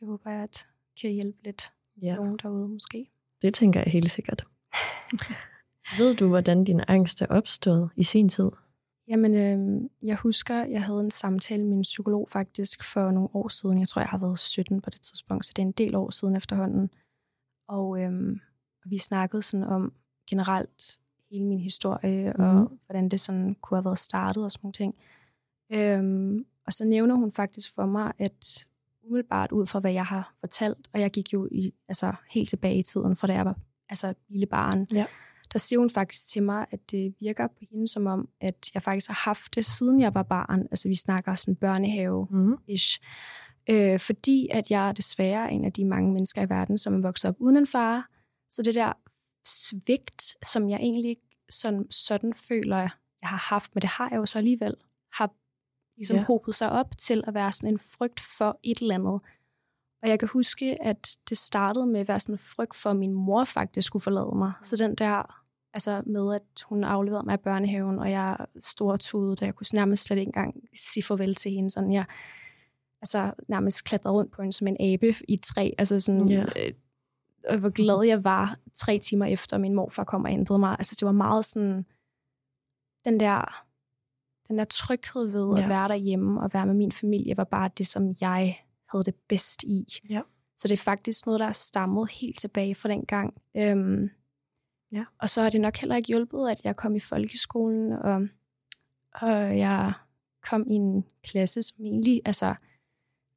det 0.00 0.08
håber 0.08 0.30
jeg, 0.30 0.42
at 0.42 0.66
kan 1.00 1.10
hjælpe 1.10 1.38
lidt 1.44 1.72
ja. 2.02 2.14
nogen 2.14 2.38
derude 2.42 2.68
måske. 2.68 3.06
Det 3.42 3.54
tænker 3.54 3.80
jeg 3.80 3.92
helt 3.92 4.10
sikkert. 4.10 4.44
Ved 5.98 6.14
du, 6.14 6.28
hvordan 6.28 6.64
din 6.64 6.80
angst 6.88 7.22
er 7.22 7.26
opstået 7.26 7.90
i 7.96 8.02
sin 8.02 8.28
tid? 8.28 8.50
Jamen, 9.08 9.34
øh, 9.34 9.90
jeg 10.02 10.16
husker, 10.16 10.64
jeg 10.64 10.82
havde 10.82 11.00
en 11.00 11.10
samtale 11.10 11.64
med 11.64 11.72
en 11.72 11.82
psykolog 11.82 12.28
faktisk 12.32 12.84
for 12.84 13.10
nogle 13.10 13.28
år 13.34 13.48
siden. 13.48 13.78
Jeg 13.78 13.88
tror, 13.88 14.00
jeg 14.00 14.08
har 14.08 14.18
været 14.18 14.38
17 14.38 14.80
på 14.80 14.90
det 14.90 15.00
tidspunkt, 15.00 15.46
så 15.46 15.52
det 15.56 15.62
er 15.62 15.66
en 15.66 15.72
del 15.72 15.94
år 15.94 16.10
siden 16.10 16.36
efterhånden. 16.36 16.90
Og 17.68 18.00
øh, 18.02 18.36
vi 18.84 18.98
snakkede 18.98 19.42
sådan 19.42 19.66
om 19.66 19.92
generelt 20.30 20.98
hele 21.30 21.44
min 21.44 21.60
historie, 21.60 22.32
mm. 22.38 22.44
Mhm. 22.44 22.56
og 22.56 22.78
hvordan 22.86 23.08
det 23.08 23.20
sådan 23.20 23.54
kunne 23.54 23.78
have 23.78 23.84
været 23.84 23.98
startet 23.98 24.44
og 24.44 24.52
sådan 24.52 24.60
nogle 24.62 24.72
ting. 24.72 24.94
Øhm, 25.72 26.46
og 26.66 26.72
så 26.72 26.84
nævner 26.84 27.14
hun 27.14 27.32
faktisk 27.32 27.74
for 27.74 27.86
mig, 27.86 28.12
at 28.18 28.66
umiddelbart 29.06 29.52
ud 29.52 29.66
fra, 29.66 29.80
hvad 29.80 29.92
jeg 29.92 30.06
har 30.06 30.34
fortalt, 30.40 30.88
og 30.92 31.00
jeg 31.00 31.10
gik 31.10 31.32
jo 31.32 31.48
i, 31.52 31.72
altså, 31.88 32.12
helt 32.30 32.48
tilbage 32.48 32.78
i 32.78 32.82
tiden, 32.82 33.16
fra 33.16 33.26
da 33.26 33.32
jeg 33.32 33.44
var 33.44 33.56
altså, 33.88 34.08
et 34.08 34.16
lille 34.28 34.46
barn, 34.46 34.86
Ja. 34.92 35.06
der 35.52 35.58
siger 35.58 35.78
hun 35.78 35.90
faktisk 35.90 36.28
til 36.28 36.42
mig, 36.42 36.66
at 36.70 36.90
det 36.90 37.14
virker 37.20 37.46
på 37.46 37.58
hende 37.70 37.88
som 37.88 38.06
om, 38.06 38.28
at 38.40 38.70
jeg 38.74 38.82
faktisk 38.82 39.08
har 39.08 39.20
haft 39.24 39.54
det, 39.54 39.64
siden 39.64 40.00
jeg 40.00 40.14
var 40.14 40.22
barn. 40.22 40.60
Altså 40.60 40.88
vi 40.88 40.94
snakker 40.94 41.34
sådan 41.34 41.56
børnehave-ish. 41.56 42.98
Mm. 43.68 43.74
Øh, 43.74 43.98
fordi 43.98 44.48
at 44.52 44.70
jeg 44.70 44.96
desværre 44.96 45.44
er 45.44 45.48
en 45.48 45.64
af 45.64 45.72
de 45.72 45.84
mange 45.84 46.12
mennesker 46.12 46.42
i 46.42 46.48
verden, 46.48 46.78
som 46.78 46.94
er 46.94 47.00
vokset 47.02 47.28
op 47.28 47.36
uden 47.38 47.56
en 47.56 47.66
far. 47.66 48.08
Så 48.50 48.62
det 48.62 48.74
der 48.74 48.92
svigt, 49.46 50.22
som 50.46 50.68
jeg 50.70 50.76
egentlig 50.80 51.16
sådan, 51.50 51.90
sådan 51.90 52.34
føler, 52.34 52.76
jeg 53.22 53.28
har 53.28 53.36
haft, 53.36 53.74
men 53.74 53.82
det 53.82 53.90
har 53.90 54.08
jeg 54.10 54.16
jo 54.16 54.26
så 54.26 54.38
alligevel, 54.38 54.74
har 55.12 55.30
ligesom 55.96 56.16
Ja. 56.16 56.24
hobet 56.24 56.54
sig 56.54 56.70
op 56.72 56.98
til 56.98 57.24
at 57.26 57.34
være 57.34 57.52
sådan 57.52 57.68
en 57.70 57.78
frygt 57.78 58.20
for 58.38 58.60
et 58.62 58.78
eller 58.78 58.94
andet. 58.94 59.20
Og 60.02 60.08
jeg 60.08 60.18
kan 60.18 60.28
huske, 60.28 60.82
at 60.82 61.16
det 61.28 61.38
startede 61.38 61.86
med 61.86 62.00
at 62.00 62.08
være 62.08 62.20
sådan 62.20 62.34
en 62.34 62.38
frygt 62.38 62.74
for, 62.76 62.90
at 62.90 62.96
min 62.96 63.14
mor 63.18 63.44
faktisk 63.44 63.86
skulle 63.86 64.02
forlade 64.02 64.32
mig. 64.36 64.52
Så 64.62 64.76
den 64.76 64.94
der, 64.94 65.42
altså 65.74 66.02
med 66.06 66.34
at 66.34 66.62
hun 66.68 66.84
afleverede 66.84 67.26
mig 67.26 67.34
i 67.34 67.42
børnehaven, 67.44 67.98
og 67.98 68.10
jeg 68.10 68.36
stortudede, 68.60 69.36
da 69.36 69.44
jeg 69.44 69.54
kunne 69.54 69.66
nærmest 69.72 70.04
slet 70.04 70.16
ikke 70.18 70.28
engang 70.28 70.54
sige 70.74 71.02
farvel 71.02 71.34
til 71.34 71.52
hende. 71.52 71.70
Sådan, 71.70 71.92
jeg 71.92 72.04
altså, 73.02 73.32
nærmest 73.48 73.84
klatrede 73.84 74.14
rundt 74.14 74.32
på 74.32 74.42
hende 74.42 74.52
som 74.56 74.66
en 74.66 74.76
abe 74.80 75.14
i 75.28 75.32
et 75.34 75.42
træ. 75.42 75.70
Altså 75.78 76.00
sådan, 76.00 76.28
Ja. 76.28 76.44
øh, 77.50 77.58
hvor 77.60 77.70
glad 77.70 78.06
jeg 78.06 78.24
var 78.24 78.56
tre 78.74 78.98
timer 78.98 79.26
efter, 79.26 79.58
min 79.58 79.74
morfar 79.74 80.04
kom 80.04 80.24
og 80.24 80.30
hentede 80.30 80.58
mig. 80.58 80.76
Altså, 80.78 80.96
det 81.00 81.06
var 81.06 81.12
meget 81.12 81.44
sådan, 81.44 81.86
den 83.04 83.20
der, 83.20 83.65
den 84.48 84.58
der 84.58 84.64
tryghed 84.64 85.26
ved 85.26 85.56
Ja. 85.56 85.62
at 85.62 85.68
være 85.68 85.88
derhjemme 85.88 86.40
og 86.40 86.50
være 86.52 86.66
med 86.66 86.74
min 86.74 86.92
familie, 86.92 87.36
var 87.36 87.44
bare 87.44 87.70
det, 87.78 87.86
som 87.86 88.14
jeg 88.20 88.58
havde 88.92 89.04
det 89.04 89.14
bedst 89.28 89.62
i. 89.62 89.98
Ja. 90.10 90.20
Så 90.56 90.68
det 90.68 90.72
er 90.72 90.82
faktisk 90.82 91.26
noget, 91.26 91.40
der 91.40 91.46
er 91.46 91.52
stammet 91.52 92.10
helt 92.10 92.38
tilbage 92.38 92.74
fra 92.74 92.88
den 92.88 93.04
gang. 93.06 93.34
Øhm, 93.56 94.10
Ja. 94.92 95.04
Og 95.18 95.30
så 95.30 95.42
har 95.42 95.50
det 95.50 95.60
nok 95.60 95.76
heller 95.76 95.96
ikke 95.96 96.06
hjulpet, 96.08 96.48
at 96.50 96.60
jeg 96.64 96.76
kom 96.76 96.96
i 96.96 97.00
folkeskolen, 97.00 97.92
og, 97.92 98.28
og 99.14 99.58
jeg 99.58 99.92
kom 100.42 100.64
i 100.66 100.72
en 100.74 101.04
klasse, 101.24 101.62
som 101.62 101.76
egentlig, 101.84 102.22
altså, 102.24 102.54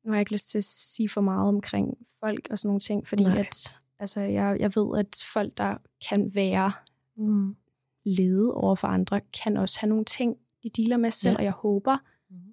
nu 0.05 0.11
har 0.11 0.15
jeg 0.15 0.21
ikke 0.21 0.31
lyst 0.31 0.49
til 0.49 0.57
at 0.57 0.63
sige 0.63 1.09
for 1.09 1.21
meget 1.21 1.47
omkring 1.47 1.97
folk 2.19 2.47
og 2.51 2.59
sådan 2.59 2.67
nogle 2.67 2.79
ting, 2.79 3.07
fordi 3.07 3.23
Nej. 3.23 3.39
at, 3.39 3.77
altså, 3.99 4.19
jeg, 4.19 4.57
jeg 4.59 4.71
ved, 4.75 4.99
at 4.99 5.23
folk, 5.33 5.57
der 5.57 5.77
kan 6.09 6.35
være 6.35 6.71
Mm. 7.15 7.55
lede 8.05 8.53
over 8.53 8.75
for 8.75 8.87
andre, 8.87 9.21
kan 9.43 9.57
også 9.57 9.79
have 9.79 9.89
nogle 9.89 10.05
ting, 10.05 10.37
de 10.75 10.81
dealer 10.81 10.97
med 10.97 11.11
selv, 11.11 11.31
Ja. 11.33 11.37
og 11.37 11.43
jeg 11.43 11.51
håber, 11.51 11.95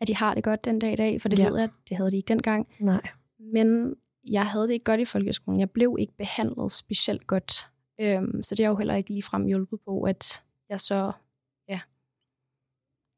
at 0.01 0.09
de 0.09 0.17
har 0.17 0.35
det 0.35 0.45
godt 0.45 0.65
den 0.65 0.79
dag 0.79 0.93
i 0.93 0.97
dag, 0.97 1.21
for 1.23 1.29
det 1.29 1.39
Ja. 1.39 1.49
ved 1.49 1.55
jeg, 1.57 1.65
at 1.65 1.71
det 1.89 1.97
havde 1.97 2.11
de 2.11 2.17
ikke 2.17 2.29
dengang. 2.29 2.69
Nej. 2.81 3.01
Men 3.53 3.95
jeg 4.31 4.47
havde 4.47 4.67
det 4.67 4.73
ikke 4.73 4.85
godt 4.85 5.01
i 5.01 5.05
folkeskolen. 5.05 5.61
Jeg 5.61 5.71
blev 5.71 5.97
ikke 5.99 6.13
behandlet 6.19 6.73
specielt 6.73 7.27
godt. 7.27 7.53
Øhm, 8.01 8.43
så 8.43 8.55
det 8.55 8.65
har 8.67 8.71
jo 8.73 8.77
heller 8.77 8.95
ikke 8.95 9.11
ligefrem 9.11 9.47
hjulpet 9.47 9.81
på, 9.85 10.03
at 10.03 10.43
jeg 10.69 10.81
så, 10.81 11.13
ja, 11.69 11.81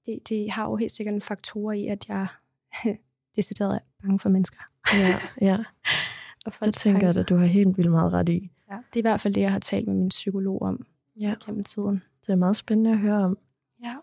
det, 0.07 0.29
det 0.29 0.51
har 0.51 0.65
jo 0.71 0.77
helt 0.77 0.93
sikkert 0.93 1.15
en 1.15 1.21
faktor 1.21 1.73
i, 1.73 1.87
at 1.87 2.09
jeg 2.09 2.27
decideret 3.37 3.75
er 3.75 3.79
bange 4.03 4.19
for 4.19 4.29
mennesker. 4.29 4.61
Ja, 4.95 5.19
ja. 5.47 5.57
Og 6.47 6.53
Det 6.65 6.75
tænker 6.75 7.07
jeg, 7.09 7.17
at 7.17 7.29
du 7.29 7.37
har 7.37 7.47
helt 7.47 7.77
vildt 7.77 7.91
meget 7.91 8.13
ret 8.13 8.29
i. 8.29 8.51
Ja, 8.71 8.77
det 8.77 8.97
er 8.97 9.01
i 9.01 9.09
hvert 9.11 9.21
fald 9.21 9.35
det, 9.35 9.41
jeg 9.41 9.53
har 9.53 9.59
talt 9.59 9.87
med 9.87 9.95
min 9.95 10.09
psykolog 10.09 10.63
om 10.63 10.87
Ja. 11.17 11.35
gennem 11.45 11.65
tiden. 11.65 12.03
Det 12.27 12.33
er 12.33 12.37
meget 12.37 12.57
spændende 12.57 12.91
at 12.91 12.99
høre 12.99 13.25
om. 13.25 13.39
Ja. 13.83 13.95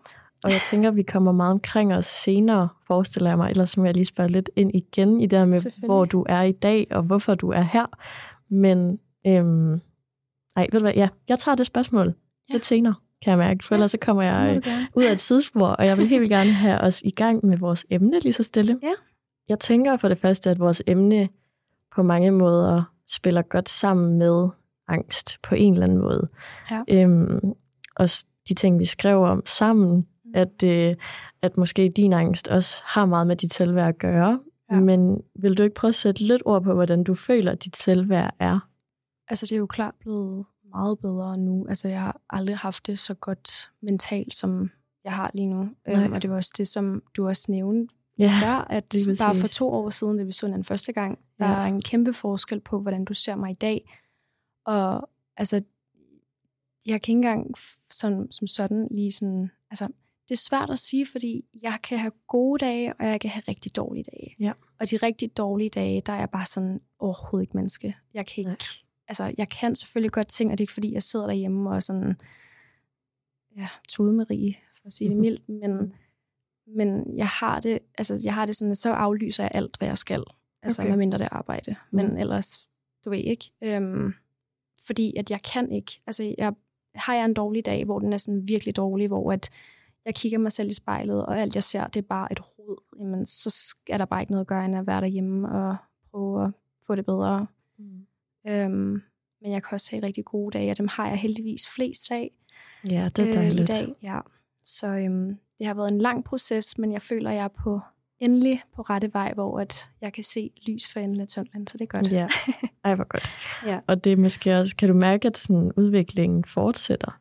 Og 0.46 0.52
jeg 0.52 0.62
tænker, 0.72 0.90
at 0.90 0.96
vi 0.96 1.04
kommer 1.04 1.32
meget 1.32 1.52
omkring 1.52 1.94
os 1.94 2.06
senere, 2.06 2.70
forestiller 2.88 3.30
jeg 3.30 3.38
mig. 3.38 3.50
Ellers 3.50 3.78
må 3.78 3.86
jeg 3.86 3.94
lige 3.94 4.06
spørge 4.06 4.30
lidt 4.30 4.50
ind 4.56 4.72
igen 4.76 5.22
i 5.22 5.26
det 5.26 5.40
her 5.40 5.46
med, 5.46 5.86
hvor 5.86 6.06
du 6.06 6.26
er 6.30 6.42
i 6.42 6.52
dag, 6.52 6.88
og 6.92 7.04
hvorfor 7.04 7.36
du 7.36 7.50
er 7.52 7.62
her. 7.62 7.86
Men, 8.50 9.00
øhm, 9.28 9.82
ej, 10.56 10.68
ved 10.72 10.80
du 10.80 10.84
hvad, 10.84 10.94
ja, 10.96 11.10
jeg 11.28 11.40
tager 11.40 11.56
det 11.56 11.66
spørgsmål 11.66 12.14
Ja. 12.50 12.54
lidt 12.54 12.66
senere, 12.66 12.96
kan 13.24 13.30
jeg 13.32 13.38
mærke. 13.38 13.66
For 13.66 13.76
Ja, 13.76 13.78
ellers 13.78 13.92
så 13.92 13.98
kommer 14.02 14.24
jeg 14.24 14.62
gerne. 14.64 14.86
ud 14.96 15.04
af 15.04 15.12
et 15.12 15.20
sidespor, 15.20 15.68
og 15.68 15.86
jeg 15.86 15.98
vil 15.98 16.08
helt 16.08 16.20
vildt 16.20 16.32
gerne 16.32 16.52
have 16.52 16.82
os 16.82 17.02
i 17.02 17.12
gang 17.12 17.46
med 17.46 17.58
vores 17.58 17.86
emne 17.90 18.20
lige 18.20 18.34
så 18.34 18.44
stille. 18.44 18.80
Ja. 18.84 18.94
Jeg 19.50 19.60
tænker 19.60 19.98
for 19.98 20.08
det 20.08 20.18
første, 20.18 20.50
at 20.50 20.60
vores 20.60 20.82
emne 20.88 21.30
på 21.96 22.04
mange 22.04 22.32
måder 22.32 22.84
spiller 23.12 23.42
godt 23.42 23.70
sammen 23.70 24.18
med 24.18 24.48
angst 24.88 25.38
på 25.44 25.56
en 25.56 25.74
eller 25.74 25.86
anden 25.86 26.00
måde. 26.02 26.28
Ja. 26.72 26.82
Øhm, 26.90 27.40
og 27.96 28.10
de 28.50 28.54
ting, 28.54 28.80
vi 28.80 28.86
skrev 28.86 29.18
om 29.24 29.42
sammen, 29.46 29.96
Mm. 29.96 30.06
At, 30.36 30.64
øh, 30.64 30.96
at 31.42 31.58
måske 31.58 31.90
din 31.90 32.14
angst 32.14 32.48
også 32.48 32.76
har 32.84 33.06
meget 33.06 33.28
med 33.28 33.36
dit 33.36 33.54
selvværd 33.54 33.90
at 33.90 33.98
gøre. 33.98 34.40
Ja. 34.72 34.80
Men 34.80 35.22
vil 35.36 35.58
du 35.58 35.64
ikke 35.64 35.74
prøve 35.76 35.90
at 35.90 35.96
sætte 35.96 36.24
lidt 36.24 36.42
ord 36.46 36.64
på, 36.64 36.74
hvordan 36.74 37.04
du 37.04 37.16
føler, 37.16 37.52
at 37.52 37.64
dit 37.66 37.76
selvværd 37.76 38.36
er? 38.40 38.70
Altså, 39.28 39.46
det 39.46 39.52
er 39.52 39.58
jo 39.58 39.66
klart 39.66 39.96
blevet 40.00 40.46
meget 40.70 41.00
bedre 41.00 41.38
nu. 41.38 41.66
Altså, 41.70 41.88
jeg 41.88 42.02
har 42.02 42.22
aldrig 42.30 42.58
haft 42.58 42.88
det 42.88 43.00
så 43.00 43.14
godt 43.14 43.72
mentalt, 43.82 44.34
som 44.34 44.70
jeg 45.04 45.14
har 45.14 45.32
lige 45.34 45.48
nu. 45.48 45.70
Øhm, 45.88 46.14
og 46.14 46.22
det 46.22 46.30
var 46.30 46.36
også 46.36 46.54
det, 46.58 46.68
som 46.68 47.04
du 47.18 47.28
også 47.28 47.46
nævnte 47.52 47.94
Ja, 48.18 48.32
før, 48.44 48.68
at 48.70 48.96
bare 49.20 49.36
for 49.36 49.48
to 49.48 49.70
år 49.70 49.90
siden, 49.90 50.18
da 50.18 50.24
vi 50.24 50.32
så 50.32 50.48
den 50.48 50.64
første 50.64 50.94
gang, 50.94 51.20
der 51.40 51.48
Ja. 51.48 51.54
er 51.54 51.66
en 51.66 51.82
kæmpe 51.82 52.14
forskel 52.14 52.60
på, 52.60 52.80
hvordan 52.80 53.06
du 53.06 53.14
ser 53.14 53.36
mig 53.36 53.52
i 53.52 53.54
dag. 53.54 54.00
Og 54.66 55.10
altså, 55.38 55.62
jeg 56.86 57.02
kan 57.02 57.12
ikke 57.12 57.18
engang 57.28 57.54
som, 57.92 58.32
som 58.32 58.48
sådan 58.48 58.88
lige 58.92 59.12
sådan, 59.12 59.52
altså, 59.72 59.88
det 60.30 60.32
er 60.32 60.36
svært 60.50 60.70
at 60.70 60.80
sige, 60.80 61.06
fordi 61.06 61.46
jeg 61.62 61.80
kan 61.84 62.00
have 62.00 62.12
gode 62.28 62.66
dage, 62.66 62.94
og 62.94 63.06
jeg 63.06 63.22
kan 63.22 63.30
have 63.30 63.44
rigtig 63.48 63.76
dårlige 63.76 64.04
dage. 64.04 64.36
Ja. 64.40 64.52
Og 64.80 64.90
de 64.92 64.98
rigtig 64.98 65.38
dårlige 65.38 65.70
dage, 65.70 66.02
der 66.02 66.14
er 66.14 66.18
jeg 66.20 66.30
bare 66.30 66.46
sådan 66.46 66.82
overhovedet 67.00 67.44
ikke 67.44 67.58
menneske. 67.58 67.96
Jeg 68.14 68.26
kan 68.28 68.38
ikke, 68.38 68.50
Nej. 68.50 68.58
altså 69.08 69.34
jeg 69.38 69.50
kan 69.50 69.76
selvfølgelig 69.76 70.12
godt 70.12 70.28
ting, 70.28 70.52
og 70.52 70.58
det 70.58 70.62
er 70.62 70.64
ikke 70.64 70.74
fordi, 70.74 70.94
jeg 70.94 71.04
sidder 71.04 71.26
derhjemme 71.26 71.70
og 71.70 71.84
sådan, 71.84 72.14
ja, 73.58 73.68
tudemarie, 73.90 74.56
for 74.76 74.86
at 74.86 74.92
sige 74.94 75.08
det 75.10 75.18
Mhm. 75.18 75.22
mildt, 75.22 75.50
men, 75.50 75.94
men 76.68 77.18
jeg 77.18 77.28
har 77.28 77.60
det, 77.60 77.80
altså 77.98 78.20
jeg 78.24 78.34
har 78.34 78.46
det 78.46 78.56
sådan, 78.56 78.76
så 78.76 78.92
aflyser 78.94 79.44
jeg 79.44 79.52
alt, 79.54 79.78
hvad 79.78 79.88
jeg 79.88 79.98
skal. 79.98 80.24
Altså 80.62 80.82
Okay. 80.82 80.88
okay. 80.88 80.92
medmindre 80.92 81.18
det 81.18 81.28
arbejde. 81.32 81.76
Men 81.92 82.08
Mm. 82.08 82.18
ellers, 82.18 82.68
du 83.06 83.10
ved 83.10 83.20
ikke. 83.20 83.52
Øhm, 83.62 84.14
fordi 84.88 85.16
at 85.18 85.32
jeg 85.32 85.42
kan 85.42 85.72
ikke, 85.72 86.02
altså 86.08 86.36
jeg, 86.38 86.54
har 86.96 87.16
jeg 87.16 87.26
en 87.26 87.34
dårlig 87.34 87.66
dag, 87.66 87.86
hvor 87.86 88.00
den 88.00 88.14
er 88.14 88.18
sådan 88.18 88.48
virkelig 88.48 88.76
dårlig, 88.76 89.08
hvor 89.08 89.32
at 89.32 89.50
jeg 90.06 90.16
kigger 90.16 90.38
mig 90.38 90.52
selv 90.52 90.70
i 90.70 90.74
spejlet, 90.74 91.26
og 91.26 91.40
alt 91.40 91.56
jeg 91.56 91.64
ser, 91.64 91.88
det 91.88 92.00
er 92.02 92.08
bare 92.10 92.32
et 92.32 92.40
rod, 92.60 92.84
jamen 93.00 93.26
så 93.26 93.76
er 93.90 93.98
der 93.98 94.06
bare 94.06 94.22
ikke 94.22 94.32
noget 94.32 94.42
at 94.44 94.48
gøre, 94.48 94.66
end 94.66 94.78
at 94.78 94.88
være 94.88 95.02
derhjemme 95.02 95.50
og 95.50 95.76
prøve 96.12 96.46
at 96.46 96.52
få 96.88 96.96
det 96.96 97.06
bedre. 97.06 97.48
Mm. 97.78 98.06
Øhm, 98.48 99.02
men 99.42 99.52
jeg 99.52 99.64
kan 99.64 99.70
også 99.72 99.92
have 99.92 100.04
rigtig 100.04 100.26
gode 100.26 100.58
dage, 100.58 100.72
og 100.72 100.78
dem 100.78 100.88
har 100.88 101.08
jeg 101.08 101.18
heldigvis 101.18 101.70
flest 101.76 102.12
af 102.12 102.32
Ja, 102.90 103.10
det 103.16 103.20
er 103.20 103.28
øh, 103.28 103.34
i 103.34 103.50
dejligt. 103.50 103.68
dag. 103.72 103.96
Ja. 104.04 104.20
Så 104.66 104.88
øhm, 104.88 105.38
det 105.60 105.68
har 105.68 105.74
været 105.74 105.92
en 105.92 106.02
lang 106.02 106.24
proces, 106.24 106.78
men 106.78 106.92
jeg 106.94 107.02
føler, 107.02 107.30
at 107.30 107.36
jeg 107.36 107.44
er 107.44 107.48
på 107.64 107.80
endelig 108.20 108.64
på 108.76 108.82
rette 108.82 109.14
vej, 109.14 109.34
hvor 109.34 109.60
at 109.60 109.90
jeg 110.02 110.14
kan 110.14 110.24
se 110.24 110.52
lys 110.68 110.94
for 110.94 111.00
enden 111.00 111.22
af 111.22 111.28
tunnelen, 111.28 111.68
så 111.68 111.78
det 111.78 111.84
er 111.84 112.00
godt. 112.00 112.12
Ja, 112.12 112.28
ej 112.86 112.96
hvor 112.96 113.08
godt. 113.08 113.30
Ja. 113.66 113.80
Og 113.88 114.04
det 114.04 114.12
er 114.12 114.18
måske 114.18 114.58
også, 114.58 114.76
kan 114.76 114.90
du 114.90 114.96
mærke, 114.96 115.28
at 115.28 115.38
sådan 115.38 115.72
udviklingen 115.78 116.44
fortsætter? 116.46 117.20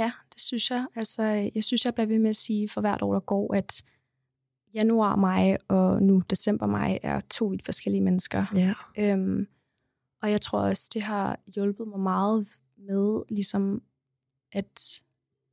Ja, 0.00 0.12
det 0.32 0.40
synes 0.40 0.70
jeg. 0.70 0.86
Altså, 0.96 1.22
jeg 1.54 1.64
synes, 1.64 1.84
jeg 1.84 1.94
bliver 1.94 2.06
ved 2.06 2.18
med 2.18 2.30
at 2.30 2.36
sige 2.36 2.68
for 2.68 2.80
hvert 2.80 3.02
år, 3.02 3.12
der 3.12 3.20
går, 3.20 3.54
at 3.54 3.82
januar 4.74 5.16
mig 5.16 5.58
og 5.68 6.02
nu 6.02 6.22
december 6.30 6.66
mig 6.66 7.00
er 7.02 7.20
to 7.30 7.46
vidt 7.46 7.64
forskellige 7.64 8.00
mennesker. 8.00 8.46
Ja. 8.54 8.74
Øhm, 8.98 9.46
og 10.22 10.30
jeg 10.30 10.40
tror 10.40 10.60
også, 10.60 10.90
det 10.94 11.02
har 11.02 11.38
hjulpet 11.46 11.88
mig 11.88 12.00
meget 12.00 12.48
med 12.76 13.22
ligesom 13.28 13.82
at 14.52 15.02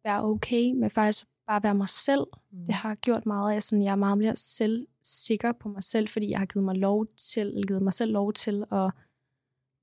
være 0.03 0.23
okay 0.23 0.71
med 0.71 0.89
faktisk 0.89 1.25
bare 1.47 1.63
være 1.63 1.75
mig 1.75 1.89
selv. 1.89 2.23
Mm. 2.51 2.65
Det 2.65 2.75
har 2.75 2.95
gjort 2.95 3.25
meget, 3.25 3.51
at 3.51 3.53
jeg, 3.53 3.63
sådan, 3.63 3.83
jeg 3.83 3.91
er 3.91 3.95
meget 3.95 4.17
mere 4.17 4.35
selvsikker 4.35 5.51
på 5.51 5.69
mig 5.69 5.83
selv, 5.83 6.07
fordi 6.07 6.29
jeg 6.29 6.39
har 6.39 6.45
givet 6.45 6.65
mig, 6.65 6.75
lov 6.75 7.07
til, 7.17 7.47
eller 7.47 7.67
givet 7.67 7.81
mig 7.81 7.93
selv 7.93 8.11
lov 8.11 8.33
til 8.33 8.63
at 8.71 8.91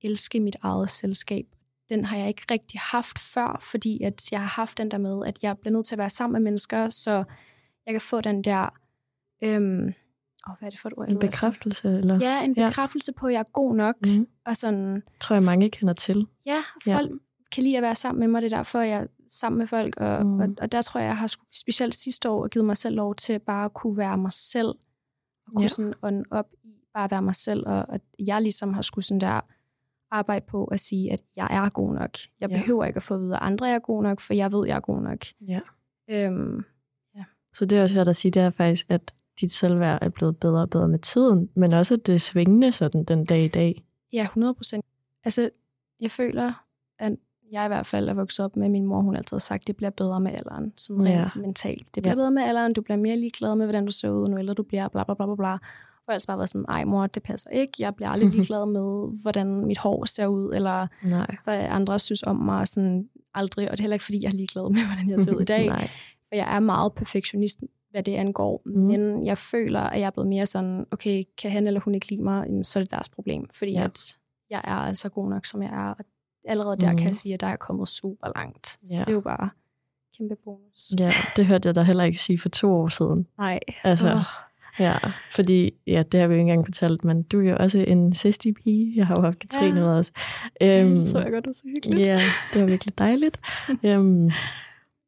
elske 0.02 0.40
mit 0.40 0.56
eget 0.62 0.90
selskab. 0.90 1.53
Den 1.88 2.04
har 2.04 2.16
jeg 2.16 2.28
ikke 2.28 2.42
rigtig 2.50 2.80
haft 2.80 3.18
før, 3.18 3.58
fordi 3.72 4.02
at 4.02 4.32
jeg 4.32 4.40
har 4.40 4.46
haft 4.46 4.78
den 4.78 4.90
der 4.90 4.98
med, 4.98 5.26
at 5.26 5.38
jeg 5.42 5.58
bliver 5.58 5.72
nødt 5.72 5.86
til 5.86 5.94
at 5.94 5.98
være 5.98 6.10
sammen 6.10 6.32
med 6.32 6.40
mennesker, 6.40 6.88
så 6.88 7.24
jeg 7.86 7.94
kan 7.94 8.00
få 8.00 8.20
den 8.20 8.44
der... 8.44 8.68
Øhm, 9.44 9.86
åh, 10.48 10.54
hvad 10.58 10.66
er 10.68 10.70
det 10.70 10.78
for 10.80 10.88
et 10.88 10.94
ord? 10.96 11.08
En 11.08 11.14
efter? 11.16 11.26
bekræftelse, 11.30 11.88
eller? 11.88 12.18
Ja, 12.20 12.44
en 12.44 12.54
Ja. 12.56 12.68
bekræftelse 12.68 13.12
på, 13.12 13.26
at 13.26 13.32
jeg 13.32 13.38
er 13.40 13.50
god 13.52 13.74
nok. 13.76 13.94
Mm. 14.06 14.26
Og 14.46 14.56
sådan, 14.56 15.02
Tror 15.20 15.36
jeg, 15.36 15.42
mange 15.42 15.70
kender 15.70 15.94
til. 15.94 16.26
ja, 16.46 16.60
Ja. 16.86 16.96
folk 16.96 17.10
kan 17.52 17.62
lide 17.62 17.76
at 17.76 17.82
være 17.82 17.94
sammen 17.94 18.20
med 18.20 18.28
mig. 18.28 18.42
Det 18.42 18.52
er 18.52 18.56
derfor, 18.56 18.80
jeg 18.80 19.00
er 19.02 19.06
sammen 19.28 19.58
med 19.58 19.66
folk. 19.66 19.96
Og, 19.96 20.26
Mm. 20.26 20.40
og, 20.40 20.48
og 20.60 20.72
der 20.72 20.82
tror 20.82 21.00
jeg, 21.00 21.06
jeg 21.06 21.16
har 21.16 21.34
specielt 21.52 21.94
sidste 21.94 22.30
år 22.30 22.48
givet 22.48 22.66
mig 22.66 22.76
selv 22.76 22.94
lov 22.96 23.14
til 23.14 23.38
bare 23.38 23.64
at 23.64 23.74
kunne 23.74 23.96
være 23.96 24.18
mig 24.18 24.32
selv. 24.32 24.68
Og 25.46 25.52
kunne 25.52 25.60
Ja. 25.60 25.64
ja. 25.64 25.68
sådan 25.68 25.94
ånde 26.02 26.24
op 26.30 26.46
i 26.64 26.68
bare 26.94 27.04
at 27.04 27.10
være 27.10 27.22
mig 27.22 27.34
selv. 27.34 27.66
Og 27.66 27.94
at 27.94 28.00
jeg 28.18 28.42
ligesom 28.42 28.74
har 28.74 28.82
skulle 28.82 29.04
sådan 29.04 29.20
der 29.20 29.40
arbejde 30.14 30.44
på 30.48 30.64
at 30.64 30.80
sige, 30.80 31.12
at 31.12 31.20
jeg 31.36 31.48
er 31.50 31.68
god 31.68 31.94
nok. 31.94 32.10
Jeg 32.40 32.50
Ja. 32.50 32.56
behøver 32.56 32.84
ikke 32.84 32.96
at 32.96 33.02
få 33.02 33.14
at 33.14 33.20
vide, 33.20 33.34
at 33.36 33.42
andre 33.42 33.70
er 33.70 33.78
god 33.78 34.02
nok, 34.02 34.20
for 34.20 34.34
jeg 34.34 34.52
ved, 34.52 34.66
jeg 34.66 34.76
er 34.76 34.80
god 34.80 35.00
nok. 35.02 35.18
Ja. 35.48 35.60
Øhm, 36.10 36.64
Så 37.54 37.64
det 37.66 37.78
er 37.78 37.82
også 37.82 37.94
hørt 37.94 38.08
at 38.08 38.16
sige, 38.16 38.30
det 38.32 38.42
er 38.42 38.50
faktisk, 38.50 38.86
at 38.88 39.14
dit 39.40 39.52
selvværd 39.52 39.98
er 40.02 40.08
blevet 40.08 40.36
bedre 40.36 40.60
og 40.62 40.70
bedre 40.70 40.88
med 40.88 40.98
tiden, 40.98 41.48
men 41.56 41.74
også 41.74 41.94
at 41.94 42.06
det 42.06 42.14
er 42.14 42.18
svingende 42.18 42.72
sådan 42.72 43.04
den 43.04 43.24
dag 43.24 43.44
i 43.44 43.48
dag. 43.48 43.84
Ja, 44.12 44.22
100 44.22 44.54
procent. 44.54 44.84
Altså, 45.24 45.50
jeg 46.00 46.10
føler, 46.10 46.52
at 46.98 47.12
jeg 47.52 47.64
i 47.64 47.68
hvert 47.68 47.86
fald 47.86 48.08
er 48.08 48.14
vokset 48.14 48.44
op 48.44 48.56
med, 48.56 48.68
min 48.68 48.86
mor 48.86 49.00
hun 49.00 49.14
har 49.14 49.18
altid 49.18 49.38
sagt, 49.38 49.60
at 49.62 49.66
det 49.66 49.76
bliver 49.76 49.90
bedre 49.90 50.20
med 50.20 50.32
alderen, 50.32 50.72
sådan 50.76 51.02
rent 51.04 51.14
Ja. 51.14 51.28
mentalt. 51.36 51.94
Det 51.94 52.02
bliver 52.02 52.12
Ja. 52.12 52.16
bedre 52.16 52.30
med 52.30 52.42
alderen, 52.42 52.72
du 52.72 52.82
bliver 52.82 52.96
mere 52.98 53.16
ligeglad 53.16 53.56
med, 53.56 53.66
hvordan 53.66 53.84
du 53.86 53.92
ser 53.92 54.10
ud, 54.10 54.28
nu 54.28 54.38
ældre 54.38 54.54
du 54.54 54.62
bliver, 54.62 54.88
bla 54.88 55.04
bla 55.04 55.14
bla 55.14 55.26
bla 55.26 55.34
bla. 55.34 55.58
Og 56.06 56.12
jeg 56.12 56.14
altid 56.14 56.26
bare 56.26 56.38
været 56.38 56.48
sådan, 56.48 56.64
ej 56.68 56.84
mor, 56.84 57.06
det 57.06 57.22
passer 57.22 57.50
ikke. 57.50 57.72
Jeg 57.78 57.94
bliver 57.94 58.08
aldrig 58.08 58.30
ligeglad 58.36 58.66
med, 58.72 59.20
hvordan 59.22 59.46
mit 59.66 59.78
hår 59.78 60.04
ser 60.04 60.26
ud, 60.26 60.54
eller 60.54 60.86
Nej. 61.02 61.36
hvad 61.44 61.58
andre 61.70 61.98
synes 61.98 62.22
om 62.22 62.36
mig, 62.36 62.58
og 62.60 62.68
sådan 62.68 63.08
aldrig. 63.34 63.70
Og 63.70 63.76
det 63.76 63.80
er 63.80 63.82
heller 63.84 63.94
ikke, 63.94 64.04
fordi 64.04 64.22
jeg 64.22 64.28
er 64.28 64.34
ligeglad 64.36 64.62
med, 64.62 64.86
hvordan 64.86 65.10
jeg 65.10 65.20
ser 65.20 65.34
ud 65.34 65.40
i 65.40 65.44
dag. 65.44 65.66
Nej. 65.76 65.90
For 66.28 66.34
jeg 66.36 66.56
er 66.56 66.60
meget 66.60 66.92
perfektionist, 66.92 67.60
hvad 67.90 68.02
det 68.02 68.14
angår. 68.14 68.62
Mm. 68.66 68.72
Mm. 68.74 68.80
Men 68.86 69.26
jeg 69.26 69.38
føler, 69.38 69.80
at 69.80 70.00
jeg 70.00 70.06
er 70.06 70.10
blevet 70.10 70.28
mere 70.28 70.46
sådan, 70.46 70.86
okay, 70.90 71.24
kan 71.42 71.50
han 71.50 71.66
eller 71.66 71.80
hun 71.80 71.94
ikke 71.94 72.08
lide 72.10 72.22
mig, 72.22 72.44
jamen, 72.46 72.64
så 72.64 72.78
er 72.78 72.82
det 72.82 72.90
deres 72.90 73.08
problem. 73.08 73.48
Fordi 73.52 73.72
Ja. 73.72 73.84
at 73.84 74.16
jeg 74.50 74.60
er 74.64 74.76
altså 74.76 75.08
god 75.08 75.28
nok, 75.30 75.44
som 75.46 75.62
jeg 75.62 75.70
er. 75.70 75.90
Og 75.98 76.04
allerede 76.44 76.76
der 76.76 76.88
Mhm. 76.90 76.98
kan 76.98 77.06
jeg 77.06 77.14
sige, 77.14 77.34
at 77.34 77.40
der 77.40 77.46
er 77.46 77.56
kommet 77.56 77.88
super 77.88 78.32
langt. 78.36 78.66
Så 78.66 78.78
Ja. 78.92 78.98
det 78.98 79.08
er 79.08 79.12
jo 79.12 79.20
bare 79.20 79.50
kæmpe 80.18 80.36
bonus. 80.44 80.92
Ja, 80.98 81.10
det 81.36 81.46
hørte 81.46 81.66
jeg 81.66 81.74
da 81.74 81.82
heller 81.82 82.04
ikke 82.04 82.18
sige 82.22 82.38
for 82.38 82.48
to 82.48 82.72
år 82.74 82.88
siden. 82.88 83.26
Nej. 83.38 83.60
Altså, 83.84 84.12
Åh. 84.14 84.22
Ja, 84.78 84.96
fordi, 85.34 85.70
ja, 85.86 86.02
det 86.12 86.20
har 86.20 86.26
vi 86.26 86.34
jo 86.34 86.40
ikke 86.40 86.50
engang 86.50 86.66
fortalt, 86.66 87.04
men 87.04 87.22
du 87.22 87.40
er 87.40 87.50
jo 87.50 87.56
også 87.60 87.78
en 87.78 88.14
sidste 88.14 88.52
pige. 88.52 88.92
Jeg 88.96 89.06
har 89.06 89.16
jo 89.16 89.22
haft 89.22 89.38
Katrine 89.38 89.80
Ja. 89.80 89.86
med 89.86 89.92
os. 89.92 90.12
Øhm, 90.60 90.94
det 90.94 91.04
så 91.04 91.18
jeg 91.18 91.32
godt, 91.32 91.44
det 91.44 91.48
var 91.48 91.52
så 91.52 91.62
hyggeligt. 91.64 92.08
Ja, 92.08 92.20
det 92.52 92.60
var 92.62 92.66
virkelig 92.66 92.98
dejligt. 92.98 93.40
øhm, 93.84 94.30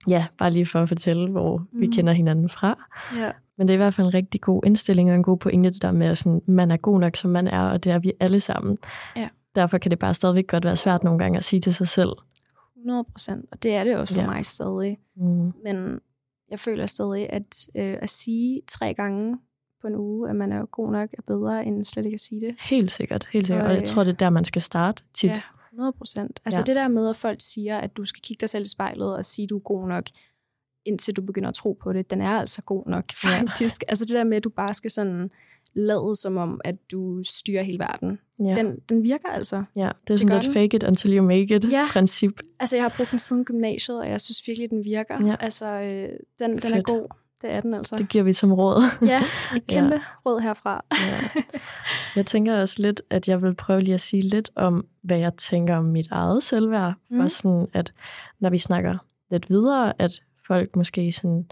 ja, 0.08 0.26
bare 0.38 0.50
lige 0.50 0.66
for 0.66 0.82
at 0.82 0.88
fortælle, 0.88 1.30
hvor 1.30 1.58
mm. 1.58 1.80
vi 1.80 1.86
kender 1.86 2.12
hinanden 2.12 2.48
fra. 2.48 2.84
Ja. 3.16 3.30
Men 3.58 3.68
det 3.68 3.74
er 3.74 3.76
i 3.76 3.82
hvert 3.82 3.94
fald 3.94 4.06
en 4.06 4.14
rigtig 4.14 4.40
god 4.40 4.62
indstilling 4.66 5.10
og 5.10 5.16
en 5.16 5.22
god 5.22 5.36
pointe, 5.38 5.70
det 5.70 5.82
der 5.82 5.92
med, 5.92 6.06
at 6.06 6.18
sådan, 6.18 6.42
man 6.46 6.70
er 6.70 6.76
god 6.76 7.00
nok, 7.00 7.16
som 7.16 7.30
man 7.30 7.46
er, 7.48 7.62
og 7.62 7.84
det 7.84 7.92
er 7.92 7.98
vi 7.98 8.12
alle 8.20 8.40
sammen. 8.40 8.78
Ja. 9.16 9.28
Derfor 9.54 9.78
kan 9.78 9.90
det 9.90 9.98
bare 9.98 10.14
stadigvæk 10.14 10.46
godt 10.46 10.64
være 10.64 10.76
svært 10.76 11.04
nogle 11.04 11.18
gange 11.18 11.38
at 11.38 11.44
sige 11.44 11.60
til 11.60 11.74
sig 11.74 11.88
selv. 11.88 12.10
100 12.76 13.04
procent. 13.04 13.46
Og 13.52 13.62
det 13.62 13.74
er 13.74 13.84
det 13.84 13.96
også 13.96 14.14
for 14.14 14.20
ja. 14.20 14.26
mig 14.26 14.46
stadig. 14.46 14.98
Mm. 15.16 15.52
Men 15.64 16.00
jeg 16.50 16.58
føler 16.58 16.86
stadig, 16.86 17.32
at 17.32 17.68
øh, 17.76 17.96
at 18.02 18.10
sige 18.10 18.62
tre 18.68 18.94
gange 18.94 19.38
på 19.86 19.92
en 19.92 19.96
uge, 19.96 20.30
at 20.30 20.36
man 20.36 20.52
er 20.52 20.66
god 20.66 20.92
nok, 20.92 21.08
er 21.18 21.22
bedre, 21.26 21.64
end 21.66 21.84
slet 21.84 22.04
ikke 22.04 22.14
at 22.14 22.20
sige 22.20 22.40
det. 22.46 22.56
Helt 22.60 22.90
sikkert, 22.90 23.28
helt 23.32 23.46
sikkert. 23.46 23.64
Og, 23.64 23.68
Og 23.70 23.74
jeg 23.74 23.82
øh, 23.82 23.86
tror, 23.86 24.04
det 24.04 24.12
er 24.12 24.16
der, 24.16 24.30
man 24.30 24.44
skal 24.44 24.62
starte 24.62 25.02
tit. 25.14 25.30
Ja, 25.30 25.40
100 25.72 25.92
procent. 25.92 26.40
Altså 26.44 26.58
Ja. 26.58 26.60
ja. 26.60 26.64
det 26.64 26.76
der 26.76 26.88
med, 26.94 27.08
at 27.08 27.16
folk 27.16 27.38
siger, 27.40 27.78
at 27.78 27.96
du 27.96 28.04
skal 28.04 28.22
kigge 28.22 28.40
dig 28.40 28.50
selv 28.50 28.62
i 28.62 28.68
spejlet 28.68 29.16
og 29.16 29.24
sige, 29.24 29.44
at 29.44 29.50
du 29.50 29.56
er 29.56 29.60
god 29.60 29.88
nok, 29.88 30.04
indtil 30.86 31.14
du 31.16 31.22
begynder 31.22 31.48
at 31.48 31.54
tro 31.54 31.72
på 31.82 31.92
det, 31.92 32.10
den 32.10 32.20
er 32.20 32.30
altså 32.30 32.62
god 32.62 32.86
nok, 32.86 33.04
Ja. 33.24 33.28
faktisk. 33.40 33.82
Altså 33.88 34.04
det 34.04 34.14
der 34.14 34.24
med, 34.24 34.36
at 34.36 34.44
du 34.44 34.48
bare 34.50 34.74
skal 34.74 34.90
sådan 34.90 35.30
lade 35.74 36.14
som 36.16 36.36
om, 36.36 36.60
at 36.64 36.76
du 36.92 37.22
styrer 37.22 37.62
hele 37.62 37.78
verden. 37.78 38.18
Ja. 38.38 38.54
Den, 38.54 38.76
den 38.88 39.02
virker 39.02 39.28
altså. 39.28 39.64
ja, 39.76 39.90
det 40.08 40.14
er 40.14 40.18
sådan 40.18 40.36
et 40.36 40.52
fake 40.52 40.76
it 40.76 40.84
until 40.84 41.16
you 41.16 41.24
make 41.24 41.56
it 41.56 41.72
Ja. 41.72 41.86
princip. 41.92 42.40
Altså 42.60 42.76
jeg 42.76 42.84
har 42.84 42.94
brugt 42.96 43.10
den 43.10 43.18
siden 43.18 43.44
gymnasiet, 43.44 43.98
og 44.00 44.08
jeg 44.08 44.20
synes 44.20 44.42
virkelig, 44.46 44.70
den 44.70 44.84
virker. 44.84 45.26
Ja. 45.26 45.36
Altså 45.40 45.66
øh, 45.66 46.08
den, 46.38 46.58
den 46.62 46.72
er 46.72 46.82
god. 46.82 47.08
Det 47.42 47.50
er 47.50 47.60
den 47.60 47.74
altså. 47.74 47.96
Det 47.96 48.08
giver 48.08 48.24
vi 48.24 48.32
som 48.32 48.52
råd. 48.52 48.82
Ja, 49.12 49.22
et 49.56 49.66
kæmpe 49.66 49.94
ja. 49.94 50.00
råd 50.26 50.40
herfra. 50.40 50.84
Ja. 50.92 51.28
Jeg 52.16 52.26
tænker 52.26 52.60
også 52.60 52.82
lidt, 52.82 53.02
at 53.10 53.28
jeg 53.28 53.42
vil 53.42 53.54
prøve 53.54 53.80
lige 53.80 53.94
at 53.94 54.00
sige 54.00 54.22
lidt 54.22 54.50
om, 54.56 54.86
hvad 55.02 55.18
jeg 55.18 55.34
tænker 55.34 55.76
om 55.76 55.84
mit 55.84 56.08
eget 56.10 56.42
selvværd. 56.42 56.94
Mm. 57.10 57.20
For 57.20 57.28
sådan, 57.28 57.66
at 57.72 57.92
når 58.40 58.50
vi 58.50 58.58
snakker 58.58 58.98
lidt 59.30 59.50
videre, 59.50 59.92
at 59.98 60.22
folk 60.46 60.76
måske 60.76 61.12
sådan 61.12 61.46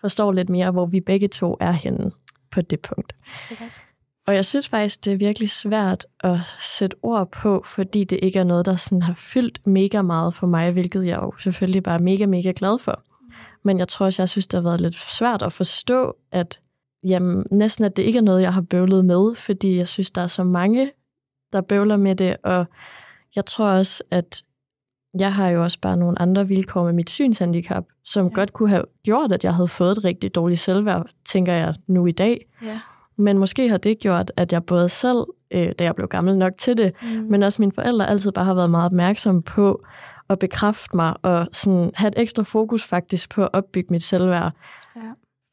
forstår 0.00 0.32
lidt 0.32 0.48
mere, 0.48 0.70
hvor 0.70 0.86
vi 0.86 1.00
begge 1.00 1.28
to 1.28 1.56
er 1.60 1.72
henne 1.72 2.10
på 2.50 2.60
det 2.60 2.80
punkt. 2.80 3.12
Sikkert. 3.36 3.82
Og 4.26 4.34
jeg 4.34 4.44
synes 4.44 4.68
faktisk, 4.68 5.04
det 5.04 5.12
er 5.12 5.16
virkelig 5.16 5.50
svært 5.50 6.06
at 6.20 6.38
sætte 6.60 6.96
ord 7.02 7.30
på, 7.30 7.62
fordi 7.66 8.04
det 8.04 8.18
ikke 8.22 8.38
er 8.38 8.44
noget, 8.44 8.66
der 8.66 8.76
sådan 8.76 9.02
har 9.02 9.14
fyldt 9.14 9.66
mega 9.66 10.02
meget 10.02 10.34
for 10.34 10.46
mig, 10.46 10.72
hvilket 10.72 11.06
jeg 11.06 11.16
jo 11.16 11.32
selvfølgelig 11.38 11.82
bare 11.82 11.94
er 11.94 12.02
mega, 12.02 12.26
mega 12.26 12.52
glad 12.56 12.78
for. 12.78 13.02
Men 13.66 13.78
jeg 13.78 13.88
tror 13.88 14.06
også, 14.06 14.22
jeg 14.22 14.28
synes, 14.28 14.46
det 14.46 14.56
har 14.58 14.62
været 14.62 14.80
lidt 14.80 14.94
svært 14.94 15.42
at 15.42 15.52
forstå, 15.52 16.16
at 16.32 16.60
jamen, 17.04 17.44
næsten 17.50 17.84
at 17.84 17.96
det 17.96 18.02
ikke 18.02 18.18
er 18.18 18.22
noget, 18.22 18.42
jeg 18.42 18.54
har 18.54 18.60
bøvlet 18.60 19.04
med, 19.04 19.34
fordi 19.34 19.76
jeg 19.78 19.88
synes, 19.88 20.10
der 20.10 20.22
er 20.22 20.26
så 20.26 20.44
mange, 20.44 20.90
der 21.52 21.60
bøvler 21.60 21.96
med 21.96 22.16
det, 22.16 22.36
og 22.42 22.64
jeg 23.36 23.46
tror 23.46 23.68
også, 23.68 24.02
at 24.10 24.42
jeg 25.18 25.34
har 25.34 25.48
jo 25.48 25.62
også 25.62 25.78
bare 25.80 25.96
nogle 25.96 26.22
andre 26.22 26.48
vilkår 26.48 26.84
med 26.84 26.92
mit 26.92 27.10
synshandicap, 27.10 27.84
som 28.04 28.26
ja. 28.26 28.34
Godt 28.34 28.52
kunne 28.52 28.68
have 28.68 28.84
gjort, 29.04 29.32
at 29.32 29.44
jeg 29.44 29.54
havde 29.54 29.68
fået 29.68 29.90
et 29.92 30.04
rigtig 30.04 30.34
dårligt 30.34 30.60
selvværd, 30.60 31.06
tænker 31.24 31.52
jeg 31.52 31.74
nu 31.86 32.06
i 32.06 32.12
dag. 32.12 32.46
Ja. 32.62 32.80
Men 33.16 33.38
måske 33.38 33.68
har 33.68 33.76
det 33.78 33.98
gjort, 33.98 34.32
at 34.36 34.52
jeg 34.52 34.64
både 34.64 34.88
selv, 34.88 35.24
øh, 35.50 35.72
da 35.78 35.84
jeg 35.84 35.94
blev 35.94 36.08
gammel 36.08 36.38
nok 36.38 36.52
til 36.58 36.76
det, 36.76 36.92
Mm. 37.02 37.08
men 37.08 37.42
også 37.42 37.62
mine 37.62 37.72
forældre 37.72 38.08
altid 38.08 38.32
bare 38.32 38.44
har 38.44 38.54
været 38.54 38.70
meget 38.70 38.86
opmærksomme 38.86 39.42
på 39.42 39.84
at 40.28 40.38
bekræfte 40.38 40.96
mig 40.96 41.14
og 41.22 41.48
sådan 41.52 41.90
have 41.94 42.08
et 42.08 42.14
ekstra 42.16 42.42
fokus 42.42 42.84
faktisk 42.84 43.30
på 43.30 43.42
at 43.42 43.48
opbygge 43.52 43.88
mit 43.92 44.02
selvværd. 44.02 44.52
Ja. 44.96 45.00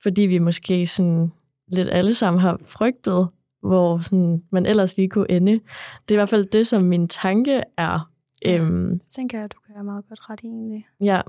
Fordi 0.03 0.21
vi 0.21 0.39
måske 0.39 0.87
sådan 0.87 1.31
lidt 1.67 1.89
alle 1.91 2.13
sammen 2.13 2.41
har 2.41 2.59
frygtet, 2.65 3.27
hvor 3.61 3.99
sådan, 3.99 4.43
man 4.51 4.65
ellers 4.65 4.97
lige 4.97 5.09
kunne 5.09 5.31
ende. 5.31 5.51
Det 5.51 6.11
er 6.11 6.15
i 6.15 6.15
hvert 6.15 6.29
fald 6.29 6.45
det, 6.45 6.67
som 6.67 6.83
min 6.83 7.07
tanke 7.07 7.63
er. 7.77 8.09
Ja. 8.45 8.57
Øhm, 8.57 8.99
Det 8.99 9.07
tænker 9.07 9.37
jeg, 9.37 9.45
at 9.45 9.53
du 9.53 9.59
kan 9.65 9.75
have 9.75 9.85
meget 9.85 10.05
godt 10.09 10.29
ret 10.29 10.39
i 10.43 10.47
egentlig. 10.47 10.87
ja, 11.01 11.21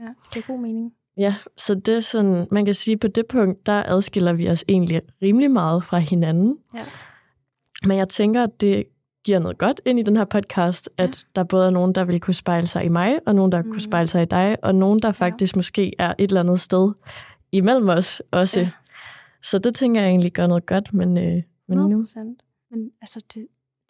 Ja, 0.00 0.08
det 0.34 0.42
er 0.42 0.46
god 0.46 0.62
mening. 0.62 0.92
Ja, 1.16 1.34
så 1.56 1.74
det 1.74 1.96
er 1.96 2.00
sådan, 2.00 2.46
man 2.50 2.64
kan 2.64 2.74
sige, 2.74 2.96
på 2.98 3.08
det 3.08 3.26
punkt, 3.26 3.66
der 3.66 3.82
adskiller 3.86 4.32
vi 4.32 4.48
os 4.48 4.64
egentlig 4.68 5.00
rimelig 5.22 5.50
meget 5.50 5.84
fra 5.84 5.98
hinanden. 5.98 6.58
Ja. 6.74 6.84
Men 7.86 7.98
jeg 7.98 8.08
tænker, 8.08 8.42
at 8.42 8.60
det 8.60 8.84
giver 9.24 9.38
noget 9.38 9.58
godt 9.58 9.80
ind 9.86 9.98
i 9.98 10.02
den 10.02 10.16
her 10.16 10.24
podcast, 10.24 10.90
at 10.96 11.08
Ja. 11.08 11.12
der 11.40 11.44
både 11.44 11.66
er 11.66 11.70
nogen, 11.70 11.94
der 11.94 12.04
vil 12.04 12.20
kunne 12.20 12.34
spejle 12.34 12.66
sig 12.66 12.84
i 12.84 12.88
mig, 12.88 13.18
og 13.26 13.34
nogen, 13.34 13.52
der 13.52 13.62
mm. 13.62 13.70
Kunne 13.70 13.80
spejle 13.80 14.08
sig 14.08 14.22
i 14.22 14.26
dig, 14.26 14.56
og 14.62 14.74
nogen, 14.74 14.98
der 14.98 15.12
faktisk 15.12 15.56
måske 15.56 15.92
er 15.98 16.14
et 16.18 16.28
eller 16.28 16.40
andet 16.40 16.60
sted 16.60 16.92
imellem 17.52 17.88
os 17.88 18.22
også. 18.30 18.60
Ja. 18.60 18.70
Så 19.42 19.58
det 19.58 19.74
tænker 19.74 20.00
jeg 20.00 20.10
egentlig 20.10 20.32
gør 20.32 20.46
noget 20.46 20.66
godt, 20.66 20.94
men, 20.94 21.18
øh, 21.18 21.24
men 21.24 21.42
100 21.78 21.90
nu... 21.90 21.98
procent. 21.98 22.42
Men 22.70 22.90
altså, 23.00 23.20
det, 23.20 23.34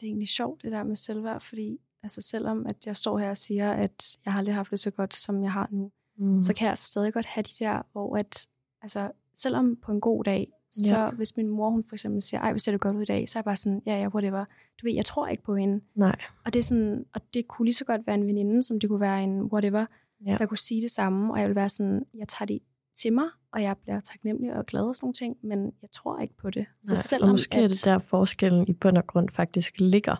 det 0.00 0.02
er 0.02 0.06
egentlig 0.06 0.28
sjovt, 0.28 0.62
det 0.62 0.72
der 0.72 0.82
med 0.82 0.96
selvværd, 0.96 1.40
fordi 1.40 1.78
altså, 2.02 2.20
selvom 2.20 2.66
at 2.66 2.86
jeg 2.86 2.96
står 2.96 3.18
her 3.18 3.30
og 3.30 3.36
siger, 3.36 3.72
at 3.72 4.16
jeg 4.24 4.32
har 4.32 4.38
aldrig 4.38 4.54
haft 4.54 4.70
det 4.70 4.80
så 4.80 4.90
godt, 4.90 5.14
som 5.14 5.42
jeg 5.42 5.52
har 5.52 5.68
nu, 5.70 5.90
Mm. 6.18 6.40
så 6.42 6.54
kan 6.54 6.64
jeg 6.64 6.70
altså 6.70 6.86
stadig 6.86 7.12
godt 7.12 7.26
have 7.26 7.42
de 7.42 7.64
der, 7.64 7.82
hvor 7.92 8.16
at, 8.16 8.46
altså, 8.82 9.10
selvom 9.34 9.76
på 9.76 9.92
en 9.92 10.00
god 10.00 10.24
dag, 10.24 10.48
så 10.70 10.96
Ja. 10.98 11.10
hvis 11.10 11.36
min 11.36 11.48
mor, 11.48 11.70
hun 11.70 11.84
for 11.88 11.94
eksempel 11.94 12.22
siger, 12.22 12.40
ej, 12.40 12.50
hvor 12.52 12.58
ser 12.58 12.72
du 12.72 12.78
godt 12.78 12.96
ud 12.96 13.02
i 13.02 13.04
dag, 13.04 13.28
så 13.28 13.38
er 13.38 13.40
jeg 13.40 13.44
bare 13.44 13.56
sådan, 13.56 13.82
ja, 13.86 14.00
ja, 14.00 14.08
whatever. 14.08 14.44
Du 14.80 14.86
ved, 14.86 14.94
jeg 14.94 15.04
tror 15.04 15.26
ikke 15.26 15.42
på 15.42 15.56
hende. 15.56 15.80
Nej. 15.94 16.16
Og 16.44 16.52
det, 16.54 16.58
er 16.58 16.62
sådan, 16.62 17.04
og 17.14 17.20
det 17.34 17.48
kunne 17.48 17.66
lige 17.66 17.74
så 17.74 17.84
godt 17.84 18.06
være 18.06 18.14
en 18.14 18.26
veninde, 18.26 18.62
som 18.62 18.80
det 18.80 18.88
kunne 18.90 19.00
være 19.00 19.22
en 19.22 19.42
whatever, 19.42 19.86
Ja. 20.26 20.36
der 20.38 20.46
kunne 20.46 20.58
sige 20.58 20.82
det 20.82 20.90
samme, 20.90 21.32
og 21.34 21.40
jeg 21.40 21.48
vil 21.48 21.56
være 21.56 21.68
sådan, 21.68 22.02
jeg 22.14 22.28
tager 22.28 22.46
det 22.46 22.58
til 22.94 23.12
mig, 23.12 23.24
og 23.52 23.62
jeg 23.62 23.76
bliver 23.82 24.00
taknemmelig 24.00 24.54
og 24.56 24.66
glad 24.66 24.82
og 24.82 24.94
sådan 24.94 25.04
nogle 25.04 25.14
ting, 25.14 25.36
men 25.42 25.72
jeg 25.82 25.90
tror 25.92 26.18
ikke 26.18 26.34
på 26.36 26.50
det. 26.50 26.66
Så 26.82 26.94
Nej, 26.94 27.02
selvom 27.02 27.28
og 27.28 27.32
måske 27.34 27.56
at, 27.56 27.64
er 27.64 27.68
det 27.68 27.84
der 27.84 27.98
forskellen 27.98 28.68
i 28.68 28.72
bund 28.72 28.98
og 28.98 29.06
grund 29.06 29.28
faktisk 29.28 29.74
ligger. 29.80 30.16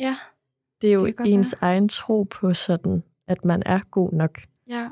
Ja, 0.00 0.16
Det 0.82 0.88
er 0.90 0.94
jo 0.94 1.06
Det 1.06 1.14
ens 1.20 1.54
egen 1.60 1.88
tro 1.88 2.22
på 2.22 2.54
sådan, 2.54 3.02
at 3.28 3.44
man 3.44 3.62
er 3.66 3.80
god 3.90 4.12
nok. 4.12 4.38
ja. 4.68 4.88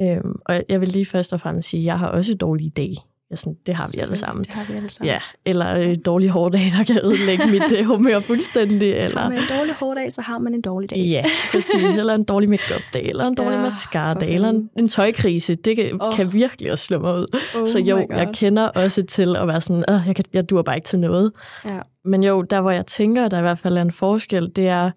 Øhm, 0.00 0.36
og 0.46 0.62
jeg 0.68 0.80
vil 0.80 0.88
lige 0.88 1.06
først 1.06 1.32
og 1.32 1.40
fremmest 1.40 1.68
sige, 1.68 1.80
at 1.80 1.84
jeg 1.84 1.98
har 1.98 2.08
også 2.08 2.34
dårlige 2.34 2.70
dage. 2.70 2.96
Ja, 3.30 3.36
sådan, 3.36 3.56
det 3.66 3.74
har 3.74 3.90
vi 3.94 4.00
alle 4.00 4.16
sammen. 4.16 4.44
Det 4.44 4.52
har 4.52 4.64
vi 4.72 4.76
alle 4.76 4.90
sammen. 4.90 5.12
Ja, 5.12 5.18
eller 5.44 5.74
øh, 5.76 5.96
dårlige 6.06 6.30
hårddage, 6.30 6.70
der 6.78 6.84
kan 6.84 6.98
ødelægge 7.04 7.46
mit 7.46 7.72
øh, 7.78 7.84
humør 7.84 8.20
fuldstændig. 8.20 8.94
Har 8.94 9.00
Eller, 9.04 9.28
man 9.28 9.38
en 9.38 9.44
dårlig 9.58 9.74
hårdag, 9.74 10.12
så 10.12 10.22
har 10.22 10.38
man 10.38 10.54
en 10.54 10.60
dårlig 10.60 10.90
dag. 10.90 10.98
ja, 10.98 11.24
præcis. 11.52 11.96
Eller 11.96 12.14
en 12.14 12.24
dårlig 12.24 12.48
make-up-dag, 12.48 13.02
eller 13.08 13.24
en 13.26 13.34
dårlig 13.34 13.56
Ja, 13.56 13.62
mascara-dag, 13.62 14.34
eller 14.34 14.48
en, 14.48 14.70
en 14.78 14.88
tøjkrise. 14.88 15.54
Det 15.54 15.76
kan, 15.76 16.02
Åh. 16.02 16.12
kan 16.14 16.32
virkelig 16.32 16.72
også 16.72 16.84
slå 16.86 16.98
mig 16.98 17.14
ud. 17.14 17.26
Oh 17.56 17.68
så 17.68 17.78
jo, 17.78 18.06
jeg 18.10 18.28
kender 18.34 18.68
også 18.68 19.02
til 19.02 19.36
at 19.36 19.48
være 19.48 19.60
sådan, 19.60 19.84
Åh, 19.88 20.00
jeg, 20.06 20.16
kan, 20.16 20.24
jeg 20.32 20.50
dur 20.50 20.62
bare 20.62 20.76
ikke 20.76 20.86
til 20.86 20.98
noget. 20.98 21.32
Ja. 21.64 21.78
Men 22.04 22.22
jo, 22.22 22.42
der 22.42 22.60
hvor 22.60 22.70
jeg 22.70 22.86
tænker, 22.86 23.28
der 23.28 23.38
i 23.38 23.42
hvert 23.42 23.58
fald 23.58 23.76
er 23.76 23.82
en 23.82 23.92
forskel, 23.92 24.52
det 24.56 24.68
er, 24.68 24.90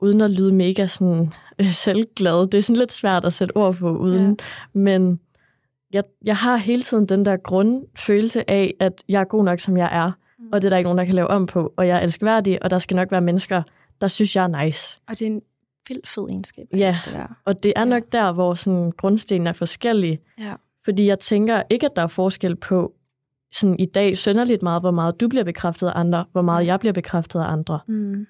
uden 0.00 0.20
at 0.20 0.30
lyde 0.30 0.52
mega 0.52 0.86
sådan 0.86 1.32
øh, 1.58 1.72
selvglad, 1.72 2.46
det 2.50 2.58
er 2.58 2.62
sådan 2.62 2.78
lidt 2.78 2.92
svært 2.92 3.24
at 3.24 3.32
sætte 3.32 3.56
ord 3.56 3.74
på 3.74 3.96
uden, 3.96 4.38
ja. 4.74 4.78
men 4.80 5.20
jeg, 5.92 6.02
jeg 6.24 6.36
har 6.36 6.56
hele 6.56 6.82
tiden 6.82 7.06
den 7.06 7.24
der 7.24 7.36
grundfølelse 7.36 8.50
af, 8.50 8.74
at 8.80 9.02
jeg 9.08 9.20
er 9.20 9.24
god 9.24 9.44
nok, 9.44 9.60
som 9.60 9.76
jeg 9.76 9.88
er, 9.92 10.12
Mm. 10.40 10.48
og 10.52 10.62
det 10.62 10.68
er 10.68 10.70
der 10.70 10.76
ikke 10.76 10.86
nogen, 10.86 10.98
der 10.98 11.04
kan 11.04 11.14
lave 11.14 11.28
om 11.28 11.46
på, 11.46 11.72
og 11.76 11.88
jeg 11.88 11.96
er 11.96 12.00
elskværdig, 12.00 12.62
og 12.62 12.70
der 12.70 12.78
skal 12.78 12.94
nok 12.94 13.10
være 13.10 13.20
mennesker, 13.20 13.62
der 14.00 14.06
synes, 14.06 14.36
jeg 14.36 14.44
er 14.44 14.64
nice. 14.64 15.00
Og 15.08 15.18
det 15.18 15.22
er 15.22 15.30
en 15.30 15.42
vildt 15.88 16.08
fed 16.08 16.22
egenskab. 16.28 16.66
Ja. 16.76 16.98
Det 17.04 17.12
der. 17.14 17.26
Og 17.44 17.62
det 17.62 17.72
er 17.76 17.80
Ja. 17.80 17.84
nok 17.84 18.02
der, 18.12 18.32
hvor 18.32 18.54
sådan 18.54 18.92
grundstenen 18.92 19.46
er 19.46 19.52
forskellige, 19.52 20.20
Ja. 20.38 20.54
fordi 20.84 21.06
jeg 21.06 21.18
tænker 21.18 21.62
ikke, 21.70 21.86
at 21.86 21.92
der 21.96 22.02
er 22.02 22.06
forskel 22.06 22.56
på 22.56 22.92
sådan 23.54 23.76
i 23.78 23.86
dag 23.86 24.18
sønderligt 24.18 24.62
meget, 24.62 24.82
hvor 24.82 24.90
meget 24.90 25.20
du 25.20 25.28
bliver 25.28 25.44
bekræftet 25.44 25.86
af 25.86 25.92
andre, 25.94 26.24
hvor 26.32 26.42
meget 26.42 26.66
jeg 26.66 26.80
bliver 26.80 26.92
bekræftet 26.92 27.40
af 27.40 27.44
andre. 27.44 27.80
Mm. 27.86 28.26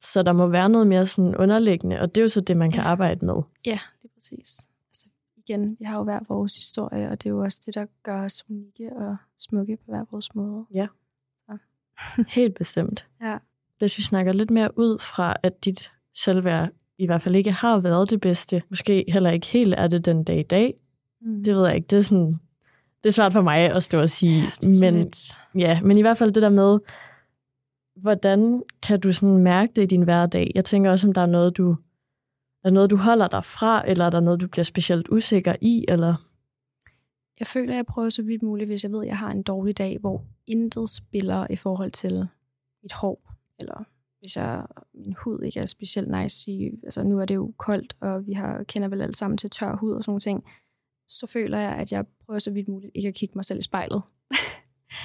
Så 0.00 0.22
der 0.22 0.32
må 0.32 0.46
være 0.46 0.68
noget 0.68 0.86
mere 0.86 1.06
sådan 1.06 1.36
underliggende, 1.36 2.00
og 2.00 2.14
det 2.14 2.20
er 2.20 2.22
jo 2.24 2.28
så 2.28 2.40
det, 2.40 2.56
man 2.56 2.70
kan 2.70 2.82
Ja. 2.82 2.88
arbejde 2.88 3.26
med. 3.26 3.34
Ja, 3.66 3.78
det 4.02 4.04
er 4.08 4.14
præcis. 4.16 4.68
Igen, 5.48 5.76
vi 5.78 5.84
har 5.84 5.96
jo 5.98 6.04
hver 6.04 6.20
vores 6.28 6.56
historie, 6.56 7.08
og 7.08 7.12
det 7.22 7.26
er 7.26 7.30
jo 7.30 7.38
også 7.42 7.62
det, 7.66 7.74
der 7.74 7.86
gør 8.02 8.24
os 8.24 8.44
unikke 8.50 8.96
og 8.96 9.16
smukke 9.38 9.76
på 9.76 9.82
hver 9.86 10.04
vores 10.10 10.34
måde. 10.34 10.66
Helt 12.28 12.54
bestemt. 12.54 13.06
Ja. 13.22 13.38
Hvis 13.78 13.98
vi 13.98 14.02
snakker 14.02 14.32
lidt 14.32 14.50
mere 14.50 14.78
ud 14.78 14.98
fra, 14.98 15.36
at 15.42 15.64
dit 15.64 15.90
selvværd 16.14 16.68
i 16.98 17.06
hvert 17.06 17.22
fald 17.22 17.36
ikke 17.36 17.52
har 17.52 17.78
været 17.78 18.10
det 18.10 18.20
bedste, 18.20 18.62
måske 18.70 19.04
heller 19.08 19.30
ikke 19.30 19.46
helt 19.46 19.74
er 19.74 19.86
det 19.86 20.04
den 20.04 20.24
dag 20.24 20.38
i 20.38 20.42
dag, 20.42 20.74
Mm. 21.20 21.44
det 21.44 21.54
ved 21.56 21.66
jeg 21.66 21.76
ikke, 21.76 21.86
det 21.86 21.96
er 21.96 22.00
sådan, 22.00 22.38
det 23.02 23.08
er 23.08 23.12
svært 23.12 23.32
for 23.32 23.42
mig 23.42 23.76
at 23.76 23.82
stå 23.82 24.00
og 24.00 24.10
sige, 24.10 24.42
ja, 24.62 24.68
men, 24.80 24.94
lidt- 24.94 25.40
ja, 25.54 25.80
men 25.82 25.98
i 25.98 26.00
hvert 26.00 26.18
fald 26.18 26.32
det 26.32 26.42
der 26.42 26.48
med, 26.48 26.78
hvordan 27.96 28.62
kan 28.82 29.00
du 29.00 29.12
sådan 29.12 29.38
mærke 29.38 29.72
det 29.76 29.82
i 29.82 29.86
din 29.86 30.02
hverdag? 30.02 30.52
Jeg 30.54 30.64
tænker 30.64 30.90
også, 30.90 31.06
om 31.08 31.12
der 31.12 31.20
er 31.22 31.26
noget, 31.26 31.56
du, 31.56 31.76
er 32.64 32.70
noget, 32.70 32.90
du 32.90 32.96
holder 32.96 33.28
dig 33.28 33.44
fra, 33.44 33.88
eller 33.90 34.04
er 34.04 34.10
der 34.10 34.20
noget, 34.20 34.40
du 34.40 34.48
bliver 34.48 34.64
specielt 34.64 35.08
usikker 35.08 35.56
i, 35.60 35.84
eller... 35.88 36.14
Jeg 37.38 37.46
føler, 37.46 37.72
at 37.72 37.76
jeg 37.76 37.86
prøver 37.86 38.08
så 38.08 38.22
vidt 38.22 38.42
muligt, 38.42 38.68
hvis 38.68 38.84
jeg 38.84 38.92
ved, 38.92 39.00
at 39.00 39.06
jeg 39.06 39.18
har 39.18 39.30
en 39.30 39.42
dårlig 39.42 39.78
dag, 39.78 39.98
hvor 39.98 40.24
intet 40.46 40.88
spiller 40.88 41.46
i 41.50 41.56
forhold 41.56 41.92
til 41.92 42.28
mit 42.82 42.92
hår, 42.92 43.34
eller 43.58 43.84
hvis 44.20 44.36
jeg, 44.36 44.66
min 44.94 45.14
hud 45.24 45.42
ikke 45.42 45.60
er 45.60 45.66
specielt 45.66 46.10
nice. 46.10 46.50
I, 46.50 46.70
altså 46.82 47.02
nu 47.02 47.20
er 47.20 47.24
det 47.24 47.34
jo 47.34 47.54
koldt, 47.58 47.96
og 48.00 48.26
vi 48.26 48.32
har, 48.32 48.62
kender 48.62 48.88
vel 48.88 49.02
alle 49.02 49.14
sammen 49.14 49.38
til 49.38 49.50
tør 49.50 49.76
hud 49.76 49.92
og 49.92 50.04
sådan 50.04 50.20
ting. 50.20 50.44
Så 51.08 51.26
føler 51.26 51.58
jeg, 51.58 51.72
at 51.72 51.92
jeg 51.92 52.04
prøver 52.26 52.38
så 52.38 52.50
vidt 52.50 52.68
muligt 52.68 52.92
ikke 52.94 53.08
at 53.08 53.14
kigge 53.14 53.32
mig 53.34 53.44
selv 53.44 53.58
i 53.58 53.62
spejlet. 53.62 54.02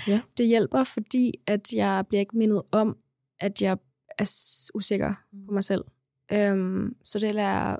Ja. 0.08 0.22
Det 0.38 0.48
hjælper, 0.48 0.84
fordi 0.84 1.34
at 1.48 1.74
jeg 1.74 2.06
bliver 2.08 2.20
ikke 2.20 2.38
mindet 2.38 2.62
om, 2.72 2.98
at 3.40 3.62
jeg 3.62 3.78
er 4.18 4.32
usikker 4.74 5.14
på 5.48 5.54
mig 5.54 5.64
selv. 5.64 5.84
Øhm, 6.32 6.96
så 7.04 7.20
det 7.20 7.36
lader, 7.36 7.76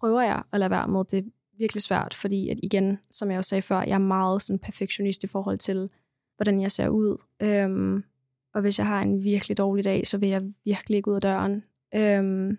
prøver 0.00 0.22
jeg 0.22 0.42
at 0.52 0.60
lade 0.60 0.70
være 0.70 0.88
med. 0.88 1.04
Det 1.04 1.18
er 1.18 1.22
virkelig 1.58 1.82
svært, 1.82 2.14
fordi 2.14 2.48
at 2.48 2.58
igen, 2.62 2.98
som 3.10 3.30
jeg 3.30 3.38
også 3.38 3.48
sagde 3.48 3.62
før, 3.62 3.80
jeg 3.82 3.94
er 3.94 3.98
meget 3.98 4.42
sådan 4.42 4.58
perfektionist 4.58 5.24
i 5.24 5.26
forhold 5.26 5.58
til, 5.58 5.90
hvordan 6.36 6.60
jeg 6.60 6.70
ser 6.70 6.88
ud. 6.88 7.16
Øhm, 7.40 8.04
og 8.54 8.60
hvis 8.60 8.78
jeg 8.78 8.86
har 8.86 9.02
en 9.02 9.24
virkelig 9.24 9.58
dårlig 9.58 9.84
dag, 9.84 10.06
så 10.06 10.18
vil 10.18 10.28
jeg 10.28 10.42
virkelig 10.64 10.96
ikke 10.96 11.10
ud 11.10 11.14
af 11.16 11.20
døren. 11.22 11.64
Øhm, 11.94 12.58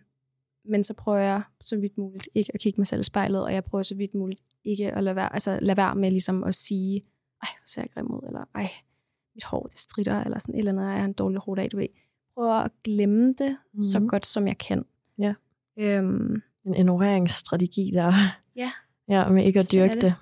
men 0.66 0.84
så 0.84 0.94
prøver 0.94 1.18
jeg 1.18 1.42
så 1.62 1.78
vidt 1.78 1.98
muligt 1.98 2.30
ikke 2.36 2.52
at 2.54 2.60
kigge 2.60 2.78
mig 2.80 2.88
selv 2.88 3.00
i 3.00 3.04
spejlet, 3.04 3.44
og 3.44 3.54
jeg 3.54 3.64
prøver 3.64 3.84
så 3.84 3.96
vidt 3.96 4.14
muligt 4.14 4.42
ikke 4.64 4.92
at 4.92 5.04
lade 5.04 5.16
være, 5.16 5.34
altså 5.34 5.60
lade 5.62 5.78
være 5.78 5.94
med 5.94 6.12
ligesom 6.12 6.44
at 6.44 6.56
sige, 6.56 7.02
ej, 7.42 7.50
hvor 7.60 7.68
ser 7.68 7.82
jeg 7.82 7.90
grim 7.94 8.12
ud, 8.12 8.22
eller 8.28 8.46
ej, 8.56 8.70
mit 9.36 9.44
hår, 9.44 9.64
det 9.64 9.80
stritter, 9.80 10.24
eller 10.24 10.40
sådan 10.40 10.56
et 10.56 10.60
eller 10.60 10.72
andet, 10.72 10.84
jeg 10.86 10.94
har 11.00 11.06
en 11.06 11.14
dårlig 11.14 11.40
hårdag, 11.40 11.72
du 11.72 11.78
ved. 11.78 11.88
Prøver 12.34 12.54
at 12.54 12.72
glemme 12.84 13.28
det 13.28 13.50
mm-hmm. 13.50 13.82
så 13.82 14.00
Mhm. 14.00 14.10
godt, 14.10 14.26
som 14.26 14.48
jeg 14.48 14.58
kan. 14.58 14.82
Ja. 15.18 15.34
Øhm, 15.80 16.42
En 16.66 16.76
ignoreringsstrategi 16.76 17.92
der. 17.94 18.14
Ja. 18.56 18.72
Ja, 19.08 19.30
med 19.30 19.46
ikke 19.46 19.60
at 19.60 19.70
dyrke 19.74 19.94
det. 19.94 20.02
det. 20.02 20.16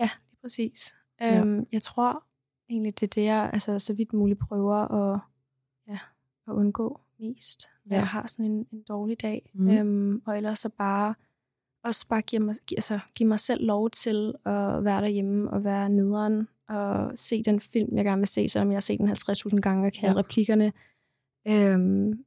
Ja, 0.00 0.10
lige 0.30 0.38
præcis. 0.42 0.94
Ja. 1.20 1.40
Øhm, 1.40 1.66
jeg 1.72 1.82
tror 1.82 2.24
egentlig, 2.68 3.00
det 3.00 3.06
er 3.06 3.10
det, 3.20 3.24
jeg 3.24 3.50
altså, 3.52 3.78
så 3.78 3.94
vidt 3.94 4.12
muligt 4.12 4.38
prøver 4.40 4.74
at, 4.74 5.20
ja, 5.88 5.98
at 6.48 6.52
undgå 6.52 7.00
mest, 7.18 7.68
når 7.84 7.96
Ja. 7.96 8.00
jeg 8.00 8.08
har 8.08 8.26
sådan 8.26 8.44
en, 8.44 8.66
en 8.72 8.82
dårlig 8.82 9.22
dag. 9.22 9.50
Mhm. 9.54 9.70
Øhm, 9.70 10.22
og 10.26 10.36
ellers 10.36 10.58
så 10.58 10.68
bare 10.68 11.14
også 11.84 12.08
bare 12.08 12.22
give 12.22 12.42
mig, 12.42 12.54
altså, 12.76 13.00
give 13.14 13.28
mig 13.28 13.40
selv 13.40 13.66
lov 13.66 13.90
til 13.90 14.34
at 14.44 14.84
være 14.84 15.00
derhjemme 15.00 15.50
og 15.50 15.64
være 15.64 15.88
nederen 15.88 16.48
og 16.68 17.12
se 17.18 17.42
den 17.42 17.60
film, 17.60 17.96
jeg 17.96 18.04
gerne 18.04 18.20
vil 18.20 18.28
se, 18.28 18.48
selvom 18.48 18.70
jeg 18.70 18.76
har 18.76 18.80
set 18.80 18.98
den 19.00 19.08
50.000 19.08 19.60
gange 19.60 19.86
og 19.86 19.92
kan 19.92 20.08
ja. 20.08 20.14
replikkerne. 20.16 20.72
Øhm, 21.48 22.24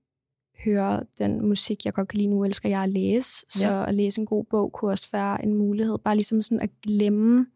høre 0.65 1.04
den 1.17 1.47
musik, 1.47 1.86
jeg 1.86 1.93
godt 1.93 2.08
kan 2.08 2.17
lide 2.17 2.28
nu, 2.30 2.43
elsker 2.45 2.69
jeg 2.69 2.84
at 2.84 2.89
læse. 2.89 3.45
Så 3.49 3.67
Ja. 3.67 3.88
at 3.88 3.93
læse 3.93 4.21
en 4.21 4.25
god 4.28 4.45
bog 4.45 4.71
kunne 4.71 4.91
også 4.91 5.08
være 5.12 5.43
en 5.43 5.54
mulighed. 5.54 5.97
Bare 5.97 6.15
ligesom 6.15 6.41
sådan 6.41 6.60
at 6.62 6.69
glemme, 6.82 7.47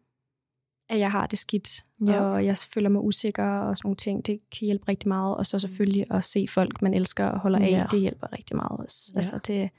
at 0.88 0.98
jeg 0.98 1.10
har 1.10 1.26
det 1.26 1.38
skidt, 1.38 1.84
Ja. 2.06 2.20
og 2.22 2.44
jeg 2.44 2.56
føler 2.74 2.88
mig 2.88 3.02
usikker 3.02 3.44
og 3.44 3.76
sådan 3.76 3.86
nogle 3.86 3.96
ting. 3.96 4.26
Det 4.26 4.40
kan 4.58 4.64
hjælpe 4.66 4.84
rigtig 4.88 5.08
meget. 5.08 5.36
Og 5.36 5.46
så 5.46 5.58
selvfølgelig 5.58 6.06
at 6.10 6.24
se 6.24 6.46
folk, 6.48 6.82
man 6.82 6.94
elsker 6.94 7.24
og 7.26 7.40
holder 7.40 7.58
af, 7.58 7.70
Ja. 7.70 7.86
det 7.90 8.00
hjælper 8.00 8.32
rigtig 8.32 8.56
meget 8.56 8.80
også. 8.80 9.10
Ja. 9.14 9.18
Altså 9.18 9.38
det, 9.46 9.70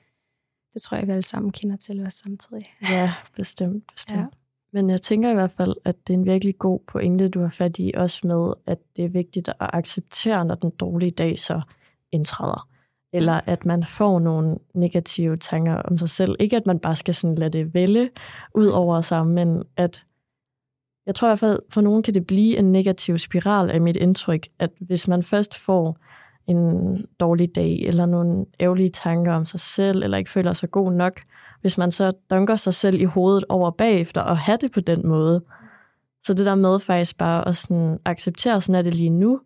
det 0.74 0.82
tror 0.82 0.98
jeg, 0.98 1.08
vi 1.08 1.12
alle 1.12 1.22
sammen 1.22 1.52
kender 1.52 1.76
til 1.76 2.06
os 2.06 2.14
samtidig. 2.14 2.66
Ja, 2.90 3.14
bestemt, 3.36 3.84
bestemt. 3.94 4.20
Ja. 4.20 4.26
Men 4.74 4.90
jeg 4.90 5.02
tænker 5.02 5.32
i 5.32 5.34
hvert 5.34 5.52
fald, 5.52 5.76
at 5.86 6.08
det 6.08 6.14
er 6.14 6.18
en 6.18 6.26
virkelig 6.26 6.58
god 6.58 6.80
pointe, 6.88 7.30
du 7.30 7.42
har 7.42 7.50
fat 7.50 7.80
i, 7.80 7.92
også 7.98 8.28
med, 8.28 8.54
at 8.66 8.78
det 8.96 9.06
er 9.06 9.10
vigtigt 9.10 9.48
at 9.48 9.56
acceptere, 9.60 10.46
når 10.46 10.56
den 10.56 10.70
dårlige 10.70 11.12
dag 11.12 11.40
så 11.40 11.62
indtræder. 12.12 12.68
Eller 13.14 13.42
at 13.46 13.66
man 13.66 13.86
får 13.90 14.20
nogle 14.20 14.58
negative 14.74 15.38
tanker 15.38 15.76
om 15.76 15.98
sig 15.98 16.10
selv. 16.10 16.36
Ikke 16.40 16.56
at 16.58 16.66
man 16.66 16.80
bare 16.80 16.96
skal 16.96 17.14
sådan 17.14 17.36
lade 17.36 17.50
det 17.58 17.74
vælge 17.74 18.10
ud 18.56 18.68
over 18.68 19.02
sig, 19.02 19.28
men 19.28 19.64
at 19.78 20.04
jeg 21.06 21.16
tror 21.16 21.28
i 21.28 21.30
hvert 21.30 21.40
fald, 21.40 21.60
for 21.70 21.82
nogen 21.82 22.04
kan 22.04 22.14
det 22.14 22.28
blive 22.28 22.58
en 22.58 22.72
negativ 22.72 23.18
spiral 23.18 23.70
af 23.70 23.82
mit 23.82 23.96
indtryk, 23.96 24.48
at 24.60 24.70
hvis 24.80 25.08
man 25.08 25.24
først 25.24 25.58
får 25.58 25.98
en 26.48 27.06
dårlig 27.20 27.56
dag, 27.56 27.80
eller 27.80 28.06
nogle 28.06 28.46
ærgerlige 28.60 28.90
tanker 28.90 29.34
om 29.34 29.46
sig 29.46 29.60
selv, 29.60 30.04
eller 30.04 30.18
ikke 30.18 30.32
føler 30.32 30.54
sig 30.54 30.72
god 30.72 30.92
nok, 30.92 31.22
hvis 31.62 31.78
man 31.78 31.92
så 31.92 32.14
dunker 32.30 32.56
sig 32.56 32.74
selv 32.74 33.02
i 33.02 33.04
hovedet 33.04 33.46
over 33.50 33.72
bagefter 33.72 34.22
og 34.22 34.38
have 34.38 34.58
det 34.62 34.72
på 34.72 34.80
den 34.80 35.08
måde. 35.08 35.42
Så 36.22 36.34
det 36.34 36.46
der 36.46 36.56
med 36.56 36.80
faktisk 36.80 37.18
bare 37.18 37.48
at 37.48 37.56
sådan 37.56 38.00
acceptere, 38.06 38.62
sådan 38.62 38.76
er 38.76 38.82
det 38.82 38.96
lige 38.96 39.10
nu. 39.10 39.42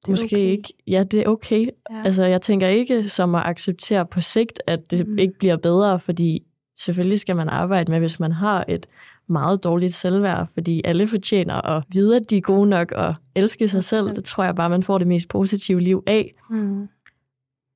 Det 0.00 0.08
er 0.08 0.10
Måske 0.10 0.26
okay. 0.26 0.38
ikke. 0.38 0.72
Ja, 0.86 1.02
det 1.02 1.20
er 1.20 1.28
okay. 1.28 1.68
Ja. 1.90 2.02
Altså, 2.04 2.24
jeg 2.24 2.42
tænker 2.42 2.68
ikke 2.68 3.08
som 3.08 3.34
at 3.34 3.42
acceptere 3.44 4.06
på 4.06 4.20
sigt, 4.20 4.62
at 4.66 4.90
det 4.90 5.08
mm. 5.08 5.18
ikke 5.18 5.34
bliver 5.38 5.56
bedre, 5.56 6.00
fordi 6.00 6.42
selvfølgelig 6.78 7.20
skal 7.20 7.36
man 7.36 7.48
arbejde 7.48 7.92
med, 7.92 8.00
hvis 8.00 8.20
man 8.20 8.32
har 8.32 8.64
et 8.68 8.86
meget 9.28 9.64
dårligt 9.64 9.94
selvværd, 9.94 10.46
fordi 10.54 10.82
alle 10.84 11.08
fortjener 11.08 11.66
at 11.66 11.84
vide, 11.92 12.16
at 12.16 12.30
de 12.30 12.36
er 12.36 12.40
gode 12.40 12.68
nok 12.68 12.92
og 12.92 13.14
elske 13.34 13.68
sig 13.68 13.84
selv. 13.84 14.10
100%. 14.10 14.14
Det 14.14 14.24
tror 14.24 14.44
jeg 14.44 14.54
bare, 14.54 14.70
man 14.70 14.82
får 14.82 14.98
det 14.98 15.06
mest 15.06 15.28
positive 15.28 15.80
liv 15.80 16.02
af. 16.06 16.34
Mm. 16.50 16.88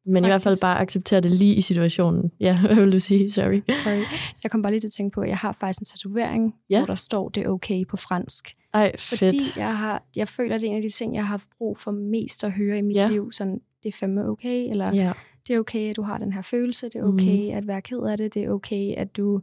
Men 0.06 0.24
i 0.24 0.26
hvert 0.26 0.42
fald 0.42 0.52
Faktisk. 0.52 0.62
bare 0.62 0.80
acceptere 0.80 1.20
det 1.20 1.34
lige 1.34 1.54
i 1.54 1.60
situationen. 1.60 2.30
Ja, 2.40 2.60
hvad 2.60 2.74
vil 2.74 2.92
du 2.92 3.00
sige? 3.00 3.30
Sorry. 3.30 3.62
Sorry. 3.84 4.04
Jeg 4.42 4.50
kom 4.50 4.62
bare 4.62 4.72
lige 4.72 4.80
til 4.80 4.88
at 4.88 4.92
tænke 4.92 5.14
på, 5.14 5.20
at 5.20 5.28
jeg 5.28 5.38
har 5.38 5.52
faktisk 5.52 5.80
en 5.80 5.84
tatovering, 5.84 6.54
ja. 6.70 6.78
hvor 6.78 6.86
der 6.86 6.94
står, 6.94 7.28
det 7.28 7.42
er 7.42 7.48
okay 7.48 7.84
på 7.86 7.96
fransk. 7.96 8.56
Ej, 8.74 8.96
fedt. 8.98 9.18
Fordi 9.18 9.38
jeg, 9.60 9.78
har, 9.78 10.02
jeg 10.16 10.28
føler, 10.28 10.54
at 10.54 10.60
det 10.60 10.66
er 10.66 10.70
en 10.70 10.76
af 10.76 10.82
de 10.82 10.90
ting, 10.90 11.14
jeg 11.14 11.22
har 11.22 11.28
haft 11.28 11.48
brug 11.58 11.78
for 11.78 11.90
mest 11.90 12.44
at 12.44 12.52
høre 12.52 12.78
i 12.78 12.82
mit 12.82 12.96
Ja. 12.96 13.08
liv. 13.08 13.32
Sådan, 13.32 13.60
det 13.82 13.88
er 13.88 13.92
fandme 13.92 14.28
okay, 14.28 14.70
eller 14.70 14.92
Ja, 14.94 15.12
det 15.48 15.54
er 15.56 15.58
okay, 15.60 15.90
at 15.90 15.96
du 15.96 16.02
har 16.02 16.18
den 16.18 16.32
her 16.32 16.42
følelse, 16.42 16.86
det 16.88 16.94
er 16.94 17.04
okay 17.04 17.50
mm. 17.50 17.56
at 17.56 17.66
være 17.66 17.82
ked 17.82 17.98
af 17.98 18.18
det, 18.18 18.34
det 18.34 18.44
er 18.44 18.50
okay, 18.50 18.94
at 18.96 19.16
du 19.16 19.40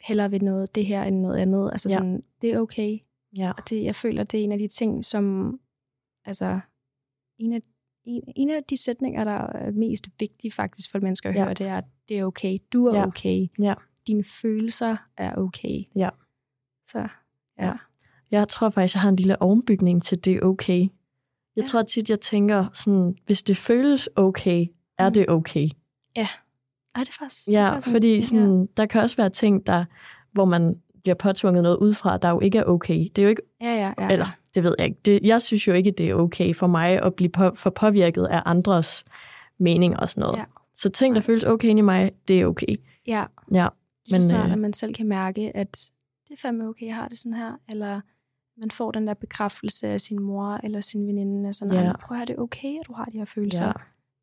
hellere 0.00 0.30
vil 0.30 0.44
noget 0.44 0.74
det 0.74 0.86
her 0.86 1.02
end 1.02 1.20
noget 1.20 1.38
andet. 1.38 1.68
Altså 1.72 1.88
Ja. 1.88 1.94
sådan, 1.94 2.22
det 2.42 2.50
er 2.54 2.58
okay. 2.60 2.98
ja, 3.36 3.50
Og 3.58 3.70
det, 3.70 3.84
jeg 3.84 3.94
føler, 3.94 4.24
det 4.24 4.40
er 4.40 4.44
en 4.44 4.52
af 4.52 4.58
de 4.58 4.68
ting, 4.68 5.04
som, 5.04 5.58
altså, 6.24 6.60
en 7.38 7.52
af, 7.52 7.60
en, 8.04 8.22
en 8.36 8.50
af 8.50 8.64
de 8.64 8.76
sætninger, 8.76 9.24
der 9.24 9.32
er 9.32 9.70
mest 9.70 10.06
vigtige 10.20 10.50
faktisk 10.52 10.90
for 10.90 10.98
mennesker 11.00 11.28
at 11.30 11.36
Ja. 11.36 11.44
høre, 11.44 11.54
det 11.54 11.66
er, 11.66 11.78
at 11.78 11.84
det 12.08 12.18
er 12.18 12.24
okay. 12.24 12.58
Du 12.72 12.86
er 12.86 12.98
Ja. 12.98 13.06
okay. 13.06 13.46
Ja. 13.58 13.74
Dine 14.06 14.24
følelser 14.24 14.96
er 15.16 15.34
okay. 15.36 15.82
Ja. 15.96 16.08
Så, 16.86 16.98
ja. 17.58 17.66
Ja. 17.66 17.72
Jeg 18.30 18.48
tror 18.48 18.70
faktisk, 18.70 18.94
jeg 18.94 19.00
har 19.02 19.08
en 19.08 19.16
lille 19.16 19.42
ovenbygning 19.42 20.02
til 20.02 20.24
det 20.24 20.32
er 20.36 20.40
okay. 20.42 20.80
Jeg 20.80 20.88
Ja. 21.56 21.62
tror 21.66 21.82
tit, 21.82 22.10
jeg 22.10 22.20
tænker 22.20 22.66
sådan, 22.72 23.16
hvis 23.26 23.42
det 23.42 23.56
føles 23.56 24.08
okay, 24.16 24.66
er 24.98 25.08
Mm. 25.08 25.14
det 25.14 25.28
okay. 25.28 25.66
Ej, 26.16 27.00
det 27.00 27.08
er 27.08 27.12
faktisk, 27.20 27.46
det 27.46 27.54
er 27.54 27.60
Ja, 27.62 27.70
faktisk 27.70 27.90
fordi 27.94 28.20
sådan, 28.22 28.66
der 28.76 28.86
kan 28.86 29.00
også 29.02 29.16
være 29.16 29.30
ting, 29.30 29.66
der, 29.66 29.84
hvor 30.32 30.44
man 30.44 30.74
bliver 31.02 31.14
påtvunget 31.14 31.62
noget 31.62 31.76
udefra, 31.76 32.16
der 32.18 32.30
jo 32.30 32.40
ikke 32.40 32.58
er 32.58 32.64
okay. 32.64 32.98
Det 33.16 33.18
er 33.18 33.22
jo 33.22 33.28
ikke, 33.28 33.42
Ja, 33.60 33.66
ja, 33.74 33.92
ja. 33.98 34.04
ja. 34.04 34.08
eller 34.12 34.28
det 34.54 34.62
ved 34.64 34.74
jeg 34.78 34.86
ikke. 34.86 34.98
Det, 35.04 35.20
jeg 35.22 35.42
synes 35.42 35.68
jo 35.68 35.72
ikke, 35.72 35.90
det 35.90 36.10
er 36.10 36.14
okay 36.14 36.54
for 36.54 36.66
mig 36.66 37.02
at 37.02 37.14
blive 37.14 37.28
på, 37.28 37.54
for 37.54 37.70
påvirket 37.70 38.24
af 38.26 38.42
andres 38.46 39.04
mening 39.58 39.96
og 39.96 40.08
sådan 40.08 40.20
noget. 40.20 40.38
Ja. 40.38 40.44
Så 40.74 40.90
ting, 40.90 41.14
der 41.14 41.20
føles 41.20 41.44
okay 41.44 41.68
inde 41.68 41.78
i 41.80 41.82
mig, 41.82 42.12
det 42.28 42.40
er 42.40 42.46
okay. 42.46 42.74
Ja, 43.06 43.24
Ja, 43.54 43.68
Men, 44.12 44.20
så 44.20 44.28
snart, 44.28 44.46
øh, 44.46 44.52
at 44.52 44.58
man 44.58 44.72
selv 44.72 44.94
kan 44.94 45.06
mærke, 45.08 45.56
at 45.56 45.90
det 46.28 46.32
er 46.34 46.40
fandme 46.42 46.68
okay, 46.68 46.86
jeg 46.86 46.94
har 46.94 47.08
det 47.08 47.18
sådan 47.18 47.36
her, 47.38 47.52
eller 47.68 48.00
man 48.58 48.70
får 48.70 48.90
den 48.90 49.06
der 49.06 49.14
bekræftelse 49.14 49.88
af 49.88 50.00
sin 50.00 50.22
mor 50.22 50.60
eller 50.64 50.80
sin 50.80 51.06
veninde, 51.06 51.52
sådan, 51.52 51.74
Ja. 51.74 51.80
prøv 51.80 52.14
at 52.14 52.16
høre, 52.16 52.26
det 52.26 52.36
er 52.36 52.42
okay, 52.42 52.68
at 52.80 52.86
du 52.86 52.92
har 52.92 53.04
de 53.04 53.18
her 53.18 53.24
følelser. 53.24 53.66
Ja. 53.66 53.72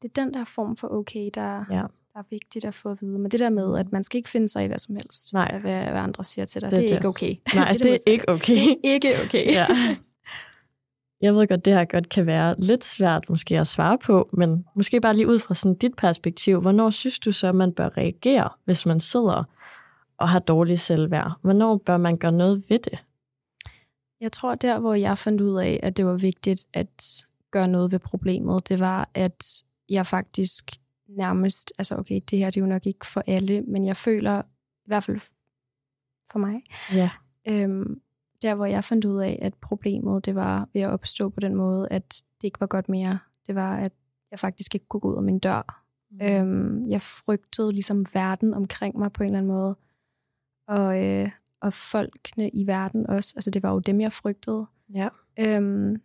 Det 0.02 0.18
er 0.18 0.24
den 0.24 0.34
der 0.34 0.44
form 0.44 0.76
for 0.78 0.88
okay, 0.88 1.30
der, 1.34 1.66
Ja. 1.70 1.82
der 2.14 2.20
er 2.20 2.24
vigtigt 2.30 2.66
at 2.66 2.74
få 2.74 2.90
at 2.92 3.02
vide. 3.02 3.20
Men 3.20 3.32
det 3.32 3.40
der 3.40 3.50
med, 3.50 3.80
at 3.80 3.92
man 3.92 4.04
skal 4.04 4.18
ikke 4.18 4.30
finde 4.30 4.50
sig 4.50 4.64
i 4.64 4.68
hvad 4.68 4.78
som 4.78 4.96
helst, 4.96 5.34
Nej. 5.34 5.50
af 5.54 5.60
hvad, 5.62 5.84
hvad 5.84 6.02
andre 6.02 6.24
siger 6.24 6.46
til 6.46 6.62
dig, 6.62 6.72
Det 6.72 6.78
det, 6.80 6.84
er 6.84 6.88
det 6.88 6.92
er 6.92 6.98
ikke 6.98 7.08
okay. 7.08 7.36
Nej, 7.56 7.72
det, 7.74 7.84
det 7.84 7.92
er 7.94 8.12
ikke 8.12 8.30
okay. 8.30 8.56
Det 8.56 8.90
er 8.90 8.94
ikke 8.94 9.22
okay. 9.24 9.52
ja. 9.52 9.68
Jeg 11.22 11.36
ved 11.36 11.48
godt, 11.48 11.66
det 11.66 11.74
her 11.74 11.86
godt 11.86 12.10
kan 12.10 12.26
være 12.26 12.56
lidt 12.60 12.84
svært 12.84 13.30
måske 13.30 13.60
at 13.60 13.68
svare 13.68 13.98
på, 13.98 14.30
men 14.34 14.66
måske 14.76 15.02
bare 15.02 15.14
lige 15.16 15.28
ud 15.28 15.40
fra 15.40 15.56
sådan 15.56 15.76
dit 15.78 15.96
perspektiv, 15.96 16.62
hvornår 16.62 16.90
synes 16.90 17.20
du 17.20 17.32
så, 17.32 17.52
man 17.52 17.74
bør 17.74 17.98
reagere, 17.98 18.50
hvis 18.66 18.86
man 18.86 19.00
sidder 19.00 19.44
og 20.18 20.30
har 20.30 20.40
dårlig 20.40 20.80
selvværd? 20.80 21.32
Hvornår 21.42 21.78
bør 21.78 21.98
man 21.98 22.18
gøre 22.18 22.32
noget 22.32 22.64
ved 22.70 22.80
det? 22.80 23.00
Jeg 24.24 24.32
tror, 24.32 24.56
der 24.56 24.80
hvor 24.80 24.94
jeg 24.94 25.18
fandt 25.18 25.42
ud 25.42 25.60
af, 25.60 25.80
at 25.84 25.98
det 25.98 26.06
var 26.06 26.14
vigtigt 26.14 26.66
at 26.74 27.26
gøre 27.52 27.68
noget 27.68 27.92
ved 27.92 28.00
problemet, 28.00 28.70
det 28.70 28.80
var, 28.80 29.10
at 29.14 29.64
jeg 29.90 30.08
faktisk 30.08 30.72
nærmest, 31.08 31.74
altså 31.78 31.96
okay, 31.96 32.22
det 32.30 32.40
her 32.40 32.50
det 32.50 32.58
er 32.58 32.62
jo 32.66 32.70
nok 32.70 32.86
ikke 32.86 33.06
for 33.06 33.24
alle, 33.28 33.62
men 33.62 33.86
jeg 33.86 33.98
føler, 33.98 34.42
i 34.86 34.88
hvert 34.88 35.04
fald 35.04 35.20
for 36.32 36.40
mig, 36.40 36.62
Ja. 36.94 37.10
øhm, 37.48 38.02
der 38.42 38.56
hvor 38.56 38.66
jeg 38.66 38.84
fandt 38.84 39.06
ud 39.06 39.20
af, 39.22 39.40
at 39.42 39.54
problemet 39.54 40.26
det 40.26 40.36
var 40.36 40.68
ved 40.74 40.82
at 40.82 40.90
opstå 40.90 41.30
på 41.30 41.40
den 41.40 41.56
måde, 41.56 41.88
at 41.92 42.24
det 42.42 42.48
ikke 42.48 42.60
var 42.60 42.68
godt 42.68 42.90
mere. 42.90 43.20
Det 43.48 43.56
var, 43.56 43.78
at 43.78 43.92
jeg 44.32 44.40
faktisk 44.40 44.76
ikke 44.76 44.88
kunne 44.88 45.02
gå 45.02 45.12
ud 45.12 45.18
af 45.18 45.24
min 45.24 45.40
dør. 45.40 45.84
Mm. 46.12 46.22
Øhm, 46.22 46.86
jeg 46.90 47.02
frygtede 47.02 47.72
ligesom 47.72 48.06
verden 48.14 48.54
omkring 48.54 48.98
mig 48.98 49.14
på 49.14 49.24
en 49.24 49.28
eller 49.28 49.40
anden 49.40 49.52
måde. 49.54 49.76
Og, 50.68 51.06
øh, 51.06 51.30
og 51.64 51.74
folkene 51.74 52.50
i 52.50 52.68
verden 52.68 53.10
også. 53.10 53.34
Altså 53.36 53.50
det 53.50 53.64
var 53.64 53.72
jo 53.72 53.80
dem, 53.80 54.02
jeg 54.02 54.14
frygtede. 54.14 54.66
Ja. 54.94 55.10
Øhm, 55.40 56.02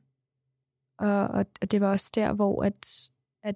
og, 0.99 1.29
og, 1.29 1.47
og 1.62 1.71
det 1.71 1.81
var 1.81 1.90
også 1.90 2.12
der, 2.14 2.33
hvor 2.33 2.64
at, 2.64 3.11
at 3.42 3.55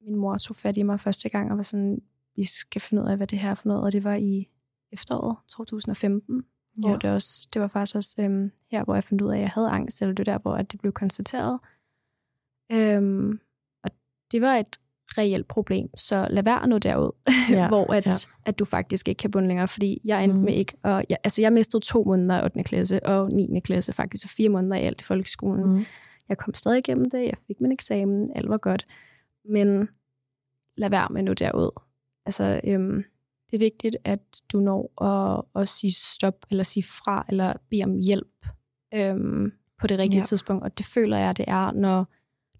min 0.00 0.16
mor 0.16 0.38
tog 0.38 0.56
fat 0.56 0.76
i 0.76 0.82
mig 0.82 1.00
første 1.00 1.28
gang 1.28 1.50
og 1.50 1.56
var 1.56 1.62
sådan, 1.62 2.02
vi 2.36 2.44
skal 2.44 2.80
finde 2.80 3.02
ud 3.02 3.08
af, 3.08 3.16
hvad 3.16 3.26
det 3.26 3.38
her 3.38 3.50
er 3.50 3.54
for 3.54 3.68
noget. 3.68 3.84
Og 3.84 3.92
det 3.92 4.04
var 4.04 4.14
i 4.14 4.46
efteråret 4.92 5.36
2015, 5.48 6.44
ja. 6.82 6.88
hvor 6.88 6.96
det, 6.96 7.10
også, 7.10 7.48
det 7.54 7.62
var 7.62 7.68
faktisk 7.68 7.96
også 7.96 8.22
øhm, 8.22 8.50
her, 8.70 8.84
hvor 8.84 8.94
jeg 8.94 9.04
fandt 9.04 9.22
ud 9.22 9.30
af, 9.30 9.36
at 9.36 9.40
jeg 9.40 9.50
havde 9.50 9.70
angst, 9.70 10.02
eller 10.02 10.14
det 10.14 10.26
var 10.26 10.32
der, 10.32 10.38
hvor 10.38 10.54
at 10.54 10.72
det 10.72 10.80
blev 10.80 10.92
konstateret. 10.92 11.60
Øhm, 12.72 13.40
og 13.82 13.90
det 14.32 14.40
var 14.40 14.56
et 14.56 14.80
reelt 15.18 15.48
problem, 15.48 15.96
så 15.96 16.26
lad 16.30 16.42
være 16.42 16.68
nu 16.68 16.78
derud, 16.78 17.10
Ja, 17.50 17.68
hvor 17.72 17.92
at, 17.92 18.06
ja. 18.06 18.10
at 18.44 18.58
du 18.58 18.64
faktisk 18.64 19.08
ikke 19.08 19.18
kan 19.18 19.30
bunde 19.30 19.48
længere, 19.48 19.68
fordi 19.68 20.00
jeg 20.04 20.24
endte 20.24 20.38
mm. 20.38 20.44
med 20.44 20.54
ikke, 20.54 20.72
og 20.82 21.04
jeg, 21.08 21.18
altså 21.24 21.42
jeg 21.42 21.52
mistede 21.52 21.84
to 21.84 22.04
måneder 22.04 22.40
i 22.40 22.44
8. 22.44 22.62
klasse 22.64 23.06
og 23.06 23.30
9. 23.32 23.60
klasse 23.60 23.92
faktisk, 23.92 24.22
så 24.22 24.34
fire 24.36 24.48
måneder 24.48 24.76
i 24.76 24.82
alt 24.82 25.00
i 25.00 25.04
folkeskolen. 25.04 25.74
Mm. 25.74 25.84
Jeg 26.28 26.38
kom 26.38 26.54
stadig 26.54 26.78
igennem 26.78 27.10
det, 27.10 27.22
jeg 27.22 27.36
fik 27.46 27.60
min 27.60 27.72
eksamen, 27.72 28.32
alt 28.34 28.48
var 28.48 28.58
godt, 28.58 28.86
men 29.44 29.88
lad 30.76 30.90
være 30.90 31.08
med 31.10 31.22
nu 31.22 31.32
derud. 31.32 31.70
Altså, 32.26 32.60
øhm, 32.64 33.04
det 33.50 33.56
er 33.56 33.58
vigtigt, 33.58 33.96
at 34.04 34.42
du 34.52 34.60
når 34.60 35.02
at, 35.04 35.62
at 35.62 35.68
sige 35.68 35.92
stop, 35.92 36.46
eller 36.50 36.64
sige 36.64 36.84
fra, 36.84 37.24
eller 37.28 37.52
bede 37.70 37.84
om 37.84 37.94
hjælp 37.94 38.46
øhm, 38.94 39.52
på 39.80 39.86
det 39.86 39.98
rigtige 39.98 40.18
ja. 40.18 40.24
tidspunkt, 40.24 40.64
og 40.64 40.78
det 40.78 40.86
føler 40.86 41.18
jeg, 41.18 41.36
det 41.36 41.44
er, 41.48 41.72
når 41.72 42.06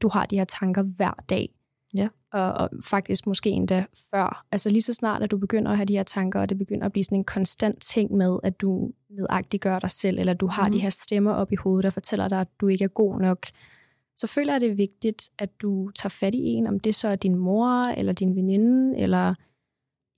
du 0.03 0.09
har 0.09 0.27
de 0.27 0.37
her 0.37 0.45
tanker 0.45 0.83
hver 0.83 1.25
dag. 1.29 1.49
Ja. 1.95 2.09
Og, 2.35 2.53
og 2.53 2.71
faktisk 2.85 3.27
måske 3.27 3.51
endda 3.51 3.85
før. 4.11 4.47
Altså 4.53 4.71
lige 4.71 4.83
så 4.83 4.93
snart, 4.93 5.23
at 5.23 5.31
du 5.31 5.37
begynder 5.39 5.71
at 5.71 5.77
have 5.77 5.87
de 5.87 5.97
her 5.97 6.03
tanker, 6.03 6.41
og 6.41 6.49
det 6.49 6.59
begynder 6.59 6.87
at 6.87 6.93
blive 6.93 7.05
sådan 7.05 7.19
en 7.19 7.25
konstant 7.25 7.83
ting 7.83 8.13
med, 8.13 8.39
at 8.43 8.61
du 8.61 8.91
nedagtiggør 9.11 9.79
dig 9.79 9.91
selv, 9.91 10.19
eller 10.19 10.35
du 10.35 10.47
har 10.47 10.63
Mhm. 10.63 10.69
mm. 10.69 10.73
de 10.73 10.79
her 10.83 10.91
stemmer 10.91 11.33
op 11.33 11.53
i 11.53 11.57
hovedet, 11.57 11.85
der 11.85 11.91
fortæller 11.91 12.29
dig, 12.29 12.41
at 12.41 12.49
du 12.61 12.69
ikke 12.69 12.85
er 12.85 12.89
god 12.89 13.19
nok, 13.21 13.47
så 14.17 14.27
føler 14.27 14.53
jeg, 14.53 14.61
det 14.61 14.71
er 14.71 14.75
vigtigt, 14.75 15.29
at 15.39 15.63
du 15.63 15.91
tager 15.91 16.09
fat 16.09 16.35
i 16.35 16.39
en, 16.45 16.67
om 16.67 16.81
det 16.81 16.95
så 16.95 17.09
er 17.09 17.17
din 17.17 17.37
mor, 17.39 17.87
eller 17.89 18.13
din 18.13 18.37
veninde, 18.37 18.99
eller 18.99 19.35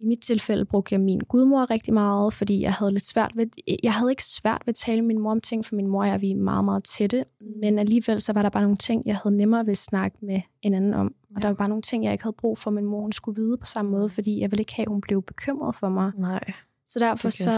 i 0.01 0.05
mit 0.07 0.21
tilfælde 0.21 0.65
brugte 0.65 0.93
jeg 0.95 1.01
min 1.01 1.21
gudmor 1.21 1.71
rigtig 1.71 1.95
meget, 1.95 2.33
fordi 2.33 2.63
jeg 2.63 2.73
havde 2.73 2.93
lidt 2.93 3.07
svært 3.07 3.33
ved, 3.35 3.47
jeg 3.83 3.93
havde 3.93 4.13
ikke 4.13 4.25
svært 4.25 4.63
ved 4.67 4.69
at 4.69 4.75
tale 4.75 5.01
med 5.01 5.07
min 5.07 5.19
mor 5.19 5.31
om 5.31 5.41
ting, 5.41 5.65
for 5.65 5.77
min 5.77 5.87
mor 5.87 6.03
og 6.03 6.09
jeg 6.09 6.21
vi 6.21 6.31
er 6.31 6.37
meget, 6.37 6.65
meget 6.65 6.85
tætte, 6.85 7.23
men 7.61 7.79
alligevel 7.79 8.21
så 8.21 8.33
var 8.33 8.43
der 8.43 8.51
bare 8.51 8.63
nogle 8.63 8.77
ting, 8.77 9.03
jeg 9.07 9.17
havde 9.17 9.37
nemmere 9.37 9.67
ved 9.67 9.73
at 9.73 9.79
snakke 9.79 10.17
med 10.23 10.41
en 10.63 10.75
anden 10.75 10.95
om, 10.95 11.15
og 11.37 11.43
der 11.43 11.49
var 11.49 11.55
bare 11.55 11.69
nogle 11.69 11.83
ting, 11.83 12.05
jeg 12.05 12.13
ikke 12.13 12.25
havde 12.25 12.37
brug 12.39 12.59
for, 12.59 12.71
at 12.71 12.75
min 12.75 12.85
mor 12.85 13.01
hun 13.01 13.13
skulle 13.13 13.43
vide 13.43 13.57
på 13.57 13.67
samme 13.67 13.91
måde, 13.91 14.09
fordi 14.09 14.41
jeg 14.41 14.51
ville 14.51 14.61
ikke 14.61 14.75
have, 14.75 14.85
at 14.85 14.89
hun 14.89 15.01
blev 15.01 15.23
bekymret 15.23 15.75
for 15.75 15.89
mig. 15.89 16.13
Nej, 16.19 16.53
Så 16.87 16.99
derfor 16.99 17.31
så, 17.31 17.51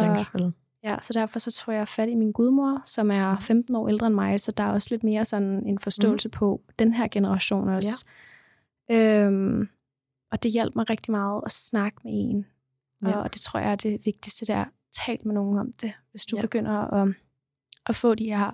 ja, 0.85 0.96
så 1.03 1.12
derfor 1.12 1.38
så 1.38 1.51
tror 1.53 1.72
jeg 1.72 1.88
fat 1.88 2.09
i 2.09 2.14
min 2.14 2.33
gudmor, 2.33 2.83
som 2.85 3.11
er 3.11 3.38
15 3.40 3.77
år 3.77 3.88
ældre 3.88 4.07
end 4.07 4.14
mig, 4.14 4.40
så 4.40 4.53
der 4.53 4.64
er 4.64 4.70
også 4.72 4.88
lidt 4.90 5.05
mere 5.05 5.24
sådan 5.24 5.66
en 5.66 5.79
forståelse 5.79 6.29
mm. 6.29 6.33
på 6.33 6.61
den 6.79 6.94
her 6.94 7.09
generation 7.09 7.68
også. 7.68 8.07
Ja. 8.90 9.24
Øhm, 9.24 9.68
og 10.32 10.42
det 10.42 10.52
hjalp 10.52 10.74
mig 10.76 10.90
rigtig 10.90 11.10
meget 11.10 11.42
at 11.46 11.50
snakke 11.52 11.98
med 12.04 12.12
en. 12.14 12.46
Ja. 13.02 13.16
Og 13.18 13.34
det 13.34 13.40
tror 13.42 13.60
jeg 13.60 13.72
er 13.72 13.76
det 13.76 14.00
vigtigste 14.04 14.46
der. 14.46 14.64
Tal 14.92 15.18
med 15.24 15.34
nogen 15.34 15.58
om 15.58 15.72
det. 15.72 15.92
Hvis 16.10 16.26
du 16.26 16.36
Ja. 16.36 16.40
ja. 16.40 16.46
begynder 16.46 16.72
at, 16.72 17.14
at 17.86 17.96
få 17.96 18.14
de 18.14 18.24
her 18.24 18.50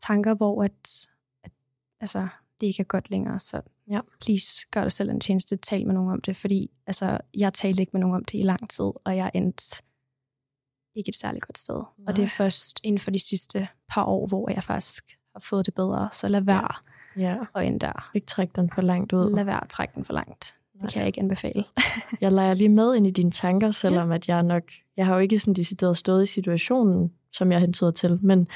tanker, 0.00 0.34
hvor 0.34 0.62
at, 0.64 1.08
at 1.44 1.52
altså, 2.00 2.28
det 2.60 2.66
ikke 2.66 2.80
er 2.80 2.84
godt 2.84 3.10
længere, 3.10 3.38
så 3.38 3.62
Ja. 3.90 4.00
please 4.20 4.66
gør 4.70 4.82
dig 4.82 4.92
selv 4.92 5.10
en 5.10 5.20
tjeneste. 5.20 5.56
Tal 5.56 5.86
med 5.86 5.94
nogen 5.94 6.12
om 6.12 6.20
det, 6.20 6.36
fordi 6.36 6.70
altså, 6.86 7.18
jeg 7.34 7.54
talte 7.54 7.80
ikke 7.80 7.90
med 7.92 8.00
nogen 8.00 8.16
om 8.16 8.24
det 8.24 8.38
i 8.38 8.42
lang 8.42 8.70
tid, 8.70 8.84
og 9.04 9.16
jeg 9.16 9.30
endte 9.34 9.82
ikke 10.94 11.08
et 11.08 11.14
særligt 11.14 11.46
godt 11.46 11.58
sted. 11.58 11.74
Nej. 11.74 12.04
Og 12.06 12.16
det 12.16 12.22
er 12.22 12.28
først 12.28 12.80
inden 12.84 12.98
for 12.98 13.10
de 13.10 13.18
sidste 13.18 13.68
par 13.88 14.04
år, 14.04 14.26
hvor 14.26 14.50
jeg 14.50 14.64
faktisk 14.64 15.04
har 15.32 15.40
fået 15.40 15.66
det 15.66 15.74
bedre. 15.74 16.08
Så 16.12 16.28
lad 16.28 16.40
være 16.40 16.74
Ja, 17.16 17.38
og 17.52 17.64
ind 17.64 17.80
der. 17.80 18.10
ikke 18.14 18.26
trække 18.26 18.52
den 18.56 18.70
for 18.70 18.82
langt 18.82 19.12
ud. 19.12 19.34
Lad 19.34 19.44
være 19.44 19.64
at 19.64 19.70
trække 19.70 19.94
den 19.94 20.04
for 20.04 20.12
langt. 20.12 20.55
Det 20.82 20.92
kan 20.92 21.00
jeg 21.00 21.06
ikke 21.06 21.20
anbefale. 21.20 21.64
Jeg 22.20 22.32
leger 22.32 22.54
lige 22.54 22.68
med 22.68 22.94
ind 22.96 23.06
i 23.06 23.10
dine 23.10 23.30
tanker, 23.30 23.70
selvom 23.70 24.10
at 24.12 24.28
jeg 24.28 24.42
nok... 24.42 24.62
Jeg 24.96 25.06
har 25.06 25.14
jo 25.14 25.20
ikke 25.20 25.38
sådan 25.38 25.54
decideret 25.54 25.96
stået 25.96 26.22
i 26.22 26.26
situationen, 26.26 27.12
som 27.32 27.52
jeg 27.52 27.60
hentyder 27.60 27.90
til, 27.90 28.18
men 28.22 28.46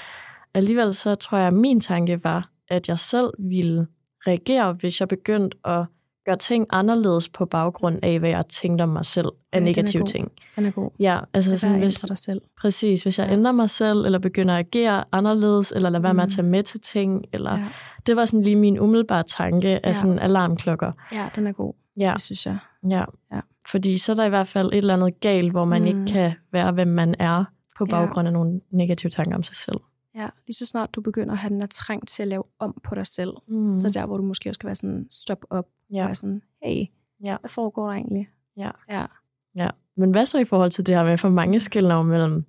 alligevel 0.54 0.94
så 0.94 1.14
tror 1.14 1.38
jeg, 1.38 1.46
at 1.46 1.54
min 1.54 1.80
tanke 1.80 2.24
var, 2.24 2.50
at 2.68 2.88
jeg 2.88 2.98
selv 2.98 3.30
ville 3.38 3.86
reagere, 4.26 4.72
hvis 4.72 5.00
jeg 5.00 5.08
begyndte 5.08 5.56
at 5.64 5.84
gøre 6.26 6.36
ting 6.36 6.66
anderledes 6.70 7.28
på 7.28 7.44
baggrund 7.46 7.98
af, 8.02 8.18
hvad 8.18 8.30
jeg 8.30 8.44
tænkte 8.48 8.82
om 8.82 8.88
mig 8.88 9.04
selv 9.06 9.26
af 9.26 9.32
Ja, 9.52 9.58
den 9.58 9.64
negative 9.64 10.00
god. 10.00 10.08
ting. 10.08 10.32
Den 10.56 10.66
er 10.66 10.70
god. 10.70 10.90
Ja, 10.98 11.18
altså 11.34 11.50
Lad 11.50 11.52
være 11.52 11.58
sådan, 11.58 11.80
hvis, 11.82 12.00
dig 12.00 12.18
selv. 12.18 12.40
præcis, 12.60 13.02
hvis 13.02 13.18
jeg 13.18 13.26
Ja. 13.26 13.32
ændrer 13.32 13.52
mig 13.52 13.70
selv, 13.70 14.04
eller 14.04 14.18
begynder 14.18 14.54
at 14.56 14.66
agere 14.66 15.04
anderledes, 15.12 15.72
eller 15.72 15.90
lader 15.90 16.02
være 16.02 16.14
med 16.14 16.22
at 16.22 16.26
Mm. 16.28 16.34
tage 16.34 16.46
med 16.46 16.62
til 16.62 16.80
ting, 16.80 17.24
eller 17.32 17.58
Ja. 17.58 17.68
det 18.06 18.16
var 18.16 18.24
sådan 18.24 18.42
lige 18.42 18.56
min 18.56 18.78
umiddelbare 18.78 19.22
tanke 19.22 19.68
af 19.68 19.80
Ja. 19.84 19.92
sådan 19.92 20.18
alarmklokker. 20.18 20.92
ja, 21.12 21.28
den 21.36 21.46
er 21.46 21.52
god. 21.52 21.74
Ja. 22.00 22.12
Det 22.12 22.22
synes 22.22 22.46
jeg. 22.46 22.58
Ja. 22.90 23.04
Ja. 23.32 23.40
Fordi 23.70 23.96
så 23.98 24.12
er 24.12 24.16
der 24.16 24.24
i 24.24 24.28
hvert 24.28 24.48
fald 24.48 24.68
et 24.72 24.76
eller 24.78 24.94
andet 24.94 25.20
galt, 25.20 25.50
hvor 25.50 25.64
man 25.64 25.80
mm. 25.82 25.86
ikke 25.86 26.04
kan 26.06 26.32
være, 26.52 26.72
hvem 26.72 26.88
man 26.88 27.14
er, 27.18 27.44
på 27.78 27.86
baggrund 27.86 28.26
af 28.28 28.32
nogle 28.32 28.60
negative 28.70 29.10
tanker 29.10 29.36
om 29.36 29.42
sig 29.42 29.56
selv. 29.56 29.76
Ja, 30.14 30.28
lige 30.46 30.54
så 30.54 30.66
snart 30.66 30.94
du 30.94 31.00
begynder 31.00 31.32
at 31.32 31.38
have 31.38 31.50
den 31.50 31.60
her 31.60 31.66
trang 31.66 32.08
til 32.08 32.22
at 32.22 32.28
lave 32.28 32.42
om 32.58 32.80
på 32.84 32.94
dig 32.94 33.06
selv, 33.06 33.30
Mm. 33.48 33.74
så 33.74 33.90
der, 33.90 34.06
hvor 34.06 34.16
du 34.16 34.22
måske 34.22 34.50
også 34.50 34.56
skal 34.58 34.66
være 34.66 34.74
sådan, 34.74 35.06
stop 35.10 35.38
op, 35.50 35.66
ja. 35.92 36.00
og 36.02 36.06
være 36.06 36.14
sådan, 36.14 36.42
hey, 36.64 36.84
Ja. 37.24 37.36
hvad 37.40 37.48
foregår 37.50 37.86
der 37.86 37.92
egentlig? 37.92 38.28
Ja. 38.56 38.70
Ja. 38.90 39.06
Ja, 39.54 39.70
men 39.96 40.10
hvad 40.10 40.26
så 40.26 40.38
i 40.38 40.44
forhold 40.44 40.70
til 40.70 40.86
det 40.86 40.94
her 40.94 41.04
med, 41.04 41.18
for 41.18 41.28
mange 41.28 41.60
skiller 41.60 42.02
mellem 42.02 42.44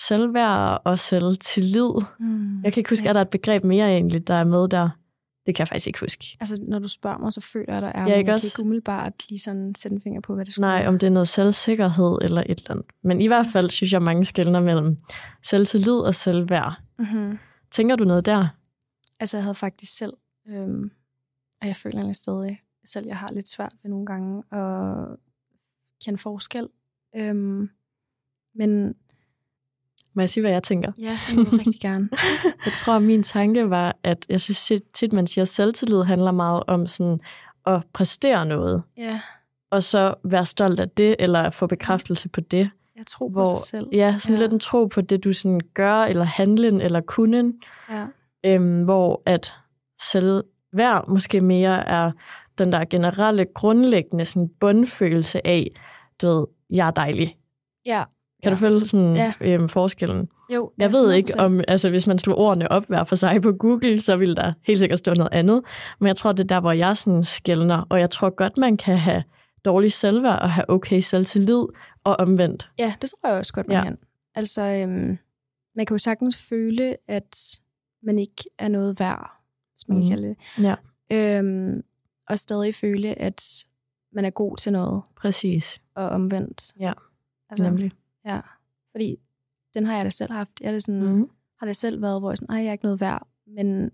selvværd 0.00 0.82
og 0.84 0.98
selvtillid? 0.98 1.90
Mm. 2.20 2.62
Jeg 2.64 2.72
kan 2.72 2.80
ikke 2.80 2.90
huske, 2.90 3.04
Ja. 3.04 3.08
er 3.08 3.12
der 3.12 3.20
et 3.20 3.28
begreb 3.30 3.64
mere 3.64 3.88
egentlig, 3.92 4.26
der 4.28 4.34
er 4.34 4.44
med 4.44 4.68
der? 4.68 4.88
Det 5.48 5.54
kan 5.56 5.62
jeg 5.62 5.68
faktisk 5.68 5.86
ikke 5.86 6.00
huske. 6.00 6.36
Altså, 6.40 6.64
når 6.68 6.78
du 6.78 6.88
spørger 6.88 7.18
mig, 7.18 7.32
så 7.32 7.40
føler 7.40 7.72
jeg, 7.72 7.82
der 7.82 7.88
er, 7.88 8.08
Ja, 8.08 8.14
ikke 8.16 8.28
jeg 8.28 8.34
også? 8.34 8.44
kan 8.44 8.48
ikke 8.48 8.62
umiddelbart 8.62 9.12
lige 9.28 9.38
sådan 9.38 9.74
sætte 9.74 9.94
en 9.94 10.00
finger 10.00 10.20
på, 10.20 10.34
hvad 10.34 10.44
det 10.44 10.54
skulle 10.54 10.66
Nej, 10.68 10.86
om 10.86 10.98
det 10.98 11.06
er 11.06 11.10
noget 11.10 11.28
selvsikkerhed 11.28 12.18
eller 12.22 12.40
et 12.46 12.58
eller 12.58 12.70
andet. 12.70 12.86
Men 13.02 13.20
i 13.20 13.26
hvert 13.26 13.46
fald 13.52 13.70
synes 13.70 13.92
jeg, 13.92 14.02
mange 14.02 14.24
skiller 14.24 14.60
mellem 14.60 14.96
selvtillid 15.44 15.92
og 15.98 16.14
selvværd. 16.14 16.74
Mm-hmm. 16.98 17.38
Tænker 17.70 17.96
du 17.96 18.04
noget 18.04 18.26
der? 18.26 18.48
Altså, 19.20 19.36
jeg 19.36 19.44
havde 19.44 19.54
faktisk 19.54 19.96
selv, 19.96 20.12
øhm, 20.48 20.90
og 21.60 21.66
jeg 21.66 21.76
føler 21.76 21.96
egentlig 21.96 22.16
stadig, 22.16 22.60
selv 22.84 23.06
jeg 23.06 23.16
har 23.16 23.30
lidt 23.32 23.48
svært 23.48 23.72
ved 23.82 23.90
nogle 23.90 24.06
gange 24.06 24.42
at 24.52 25.16
kende 26.04 26.18
forskel. 26.18 26.68
Øhm, 27.16 27.70
men 28.54 28.94
Må 30.18 30.22
jeg 30.22 30.30
sige, 30.30 30.42
hvad 30.42 30.50
jeg 30.52 30.62
tænker? 30.62 30.92
ja, 31.00 31.18
det 31.28 31.36
må 31.36 31.44
rigtig 31.58 31.80
gerne. 31.80 32.08
Jeg 32.64 32.72
tror, 32.72 32.92
at 32.96 33.02
min 33.02 33.22
tanke 33.22 33.70
var, 33.70 33.96
at 34.02 34.26
jeg 34.28 34.40
synes 34.40 34.64
tit- 34.66 34.92
tit, 34.92 35.12
man 35.12 35.26
siger, 35.26 35.42
at 35.42 35.48
selvtillid 35.48 36.02
handler 36.02 36.30
meget 36.32 36.62
om 36.66 36.86
sådan 36.86 37.20
at 37.66 37.82
præstere 37.92 38.46
noget, 38.46 38.82
Ja, 38.96 39.20
og 39.70 39.82
så 39.82 40.14
være 40.24 40.44
stolt 40.44 40.80
af 40.80 40.88
det, 40.88 41.16
eller 41.18 41.50
få 41.50 41.66
bekræftelse 41.66 42.28
på 42.28 42.40
det. 42.40 42.70
jeg 42.96 43.06
tror 43.06 43.28
på 43.28 43.32
Hvor, 43.32 43.44
sig 43.56 43.66
selv. 43.66 43.88
ja, 43.92 44.16
sådan 44.18 44.36
Ja. 44.36 44.42
lidt 44.42 44.52
en 44.52 44.60
tro 44.60 44.86
på 44.86 45.00
det, 45.00 45.24
du 45.24 45.32
sådan 45.32 45.60
gør, 45.74 45.94
eller 46.02 46.24
handlen, 46.24 46.80
eller 46.80 47.00
kunden, 47.00 47.54
Ja. 47.90 48.06
øhm, 48.44 48.82
hvor 48.84 49.22
at 49.26 49.54
selvværd 50.12 51.08
måske 51.08 51.40
mere 51.40 51.88
er 51.88 52.10
den 52.58 52.72
der 52.72 52.84
generelle, 52.84 53.46
grundlæggende 53.54 54.24
sådan 54.24 54.48
bundfølelse 54.60 55.46
af, 55.46 55.70
du 56.22 56.26
ved, 56.26 56.46
jeg 56.70 56.86
er 56.86 56.90
dejlig. 56.90 57.36
ja. 57.86 58.04
Kan 58.42 58.50
Ja. 58.50 58.54
du 58.54 58.56
følge 58.56 58.80
sådan 58.80 59.16
Ja. 59.16 59.32
øhm, 59.40 59.68
forskellen? 59.68 60.28
Jo, 60.54 60.72
Jeg 60.78 60.92
ved 60.92 61.12
ikke 61.12 61.32
100%. 61.32 61.40
om, 61.44 61.60
altså 61.68 61.90
hvis 61.90 62.06
man 62.06 62.18
slår 62.18 62.34
ordene 62.36 62.72
op 62.72 62.86
hver 62.86 63.04
for 63.04 63.16
sig 63.16 63.42
på 63.42 63.52
Google, 63.52 64.00
så 64.00 64.16
vil 64.16 64.36
der 64.36 64.52
helt 64.66 64.78
sikkert 64.78 64.98
stå 64.98 65.14
noget 65.14 65.32
andet. 65.32 65.62
Men 66.00 66.06
jeg 66.06 66.16
tror, 66.16 66.32
det 66.32 66.40
er 66.40 66.46
der, 66.46 66.60
hvor 66.60 66.72
jeg 66.72 66.96
sådan 66.96 67.22
skældner, 67.22 67.86
og 67.90 68.00
jeg 68.00 68.10
tror 68.10 68.30
godt, 68.30 68.56
man 68.58 68.76
kan 68.76 68.98
have 68.98 69.24
dårlig 69.64 69.92
selvværd 69.92 70.38
og 70.38 70.50
have 70.52 70.70
okay 70.70 71.00
selvtillid 71.00 71.64
og 72.04 72.16
omvendt. 72.18 72.70
Ja, 72.78 72.94
det 73.02 73.10
tror 73.10 73.28
jeg 73.28 73.38
også 73.38 73.52
godt, 73.52 73.68
man 73.68 73.76
Ja. 73.76 73.84
kan. 73.84 73.98
Altså, 74.34 74.62
øhm, 74.62 75.18
man 75.76 75.86
kan 75.86 75.94
jo 75.94 75.98
sagtens 75.98 76.36
føle, 76.48 76.96
at 77.08 77.36
man 78.02 78.18
ikke 78.18 78.44
er 78.58 78.68
noget 78.68 79.00
værd, 79.00 79.30
hvis 79.74 79.88
man 79.88 79.98
Mhm. 79.98 80.08
kan 80.08 80.10
kalde 80.18 80.28
det. 80.28 80.36
Ja. 80.64 80.74
Øhm, 81.38 81.82
og 82.28 82.38
stadig 82.38 82.74
føle, 82.74 83.18
at 83.22 83.64
man 84.12 84.24
er 84.24 84.30
god 84.30 84.56
til 84.56 84.72
noget, 84.72 85.02
Præcis, 85.16 85.80
og 85.94 86.08
omvendt. 86.08 86.72
Ja, 86.80 86.92
altså, 87.50 87.64
nemlig. 87.64 87.92
Ja, 88.34 88.40
fordi 88.90 89.16
den 89.74 89.86
har 89.86 89.96
jeg 89.96 90.04
da 90.04 90.10
selv 90.10 90.32
haft. 90.32 90.60
Jeg 90.60 90.74
er 90.74 90.78
sådan, 90.78 91.02
mm. 91.02 91.30
Har 91.58 91.66
det 91.66 91.76
selv 91.76 92.02
været, 92.02 92.20
hvor 92.20 92.30
jeg 92.30 92.38
sådan, 92.38 92.54
Ej, 92.54 92.60
jeg 92.62 92.68
er 92.68 92.72
ikke 92.72 92.84
noget 92.84 93.00
værd, 93.00 93.26
men 93.46 93.90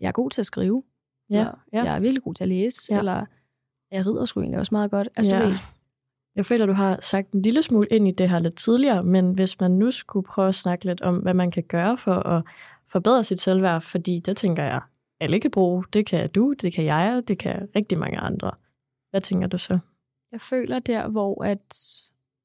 jeg 0.00 0.08
er 0.08 0.12
god 0.12 0.30
til 0.30 0.42
at 0.42 0.46
skrive. 0.46 0.82
Ja, 1.30 1.38
eller, 1.38 1.52
ja. 1.72 1.84
Jeg 1.84 1.96
er 1.96 2.00
virkelig 2.00 2.22
god 2.22 2.34
til 2.34 2.44
at 2.44 2.48
læse, 2.48 2.92
Ja. 2.94 2.98
eller 2.98 3.26
jeg 3.90 4.06
rider 4.06 4.24
sgu 4.24 4.40
egentlig 4.40 4.58
også 4.58 4.74
meget 4.74 4.90
godt. 4.90 5.08
Altså, 5.16 5.36
Ja. 5.36 5.42
du 5.42 5.48
ved, 5.48 5.56
Jeg 6.36 6.46
føler, 6.46 6.66
du 6.66 6.72
har 6.72 6.98
sagt 7.02 7.32
en 7.32 7.42
lille 7.42 7.62
smule 7.62 7.86
ind 7.90 8.08
i 8.08 8.10
det 8.10 8.30
her 8.30 8.38
lidt 8.38 8.56
tidligere, 8.56 9.04
men 9.04 9.32
hvis 9.32 9.60
man 9.60 9.70
nu 9.70 9.90
skulle 9.90 10.26
prøve 10.26 10.48
at 10.48 10.54
snakke 10.54 10.84
lidt 10.84 11.00
om, 11.00 11.16
hvad 11.16 11.34
man 11.34 11.50
kan 11.50 11.62
gøre 11.62 11.98
for 11.98 12.14
at 12.14 12.44
forbedre 12.86 13.24
sit 13.24 13.40
selvværd, 13.40 13.82
fordi 13.82 14.20
det 14.20 14.36
tænker 14.36 14.62
jeg, 14.64 14.80
alle 15.20 15.40
kan 15.40 15.50
bruge. 15.50 15.84
Det 15.92 16.06
kan 16.06 16.30
du, 16.30 16.52
det 16.52 16.72
kan 16.72 16.84
jeg, 16.84 17.22
det 17.28 17.38
kan 17.38 17.68
rigtig 17.76 17.98
mange 17.98 18.18
andre. 18.18 18.50
Hvad 19.10 19.20
tænker 19.20 19.46
du 19.46 19.58
så? 19.58 19.78
jeg 20.32 20.40
føler 20.40 20.78
der, 20.78 21.08
hvor 21.08 21.44
at, 21.44 21.74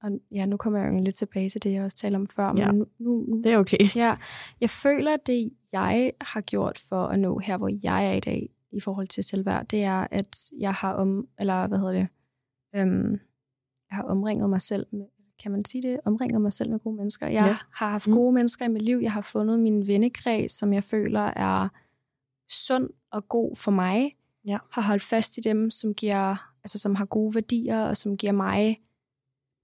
og 0.04 0.12
ja, 0.32 0.46
nu 0.46 0.58
kommer 0.58 0.80
jeg 0.80 0.94
jo 0.94 1.04
lidt 1.04 1.16
tilbage 1.16 1.50
til 1.50 1.64
det, 1.64 1.72
jeg 1.74 1.84
også 1.84 1.98
talte 1.98 2.16
om 2.16 2.28
før, 2.28 2.54
Ja. 2.58 2.72
men 2.72 2.76
nu, 2.80 2.86
nu, 3.00 3.26
nu 3.28 3.38
Det 3.44 3.52
er 3.54 3.58
okay. 3.58 3.78
Ja, 3.96 4.16
jeg 4.62 4.70
føler, 4.70 5.18
det 5.18 5.50
jeg 5.72 6.12
har 6.22 6.42
gjort 6.42 6.78
for 6.90 7.06
at 7.06 7.20
nå 7.20 7.40
her, 7.40 7.58
hvor 7.58 7.70
jeg 7.84 8.08
er 8.08 8.14
i 8.14 8.20
dag, 8.20 8.50
i 8.72 8.80
forhold 8.80 9.08
til 9.08 9.24
selvværd, 9.24 9.66
det 9.68 9.84
er, 9.84 10.08
at 10.12 10.38
jeg 10.60 10.74
har 10.74 10.94
om, 10.94 11.28
eller 11.40 11.68
hvad 11.68 11.78
hedder 11.78 11.92
det, 11.94 12.08
øhm, 12.76 13.12
jeg 13.90 13.96
har 13.98 14.04
omringet 14.04 14.50
mig 14.50 14.62
selv 14.62 14.86
med, 14.92 15.06
kan 15.44 15.52
man 15.52 15.66
sige 15.66 15.82
det, 15.82 16.00
omringet 16.06 16.42
mig 16.42 16.54
selv 16.54 16.70
med 16.72 16.80
gode 16.80 16.96
mennesker. 16.96 17.28
Jeg 17.28 17.46
Ja. 17.48 17.56
har 17.74 17.90
haft 17.90 18.08
Mm. 18.08 18.14
gode 18.14 18.34
mennesker 18.34 18.66
i 18.66 18.68
mit 18.68 18.82
liv. 18.82 19.00
Jeg 19.02 19.12
har 19.12 19.22
fundet 19.22 19.60
min 19.60 19.88
vennekreds, 19.88 20.52
som 20.52 20.74
jeg 20.74 20.84
føler 20.84 21.20
er 21.22 21.70
sund 22.50 22.90
og 23.12 23.28
god 23.28 23.56
for 23.56 23.72
mig. 23.72 24.12
Ja. 24.46 24.58
Har 24.72 24.82
holdt 24.82 25.04
fast 25.04 25.38
i 25.38 25.42
dem, 25.42 25.72
som 25.72 25.94
giver, 25.94 26.36
altså 26.64 26.80
som 26.80 26.96
har 26.96 27.06
gode 27.06 27.36
værdier, 27.36 27.84
og 27.86 27.98
som 27.98 28.18
giver 28.18 28.34
mig 28.34 28.78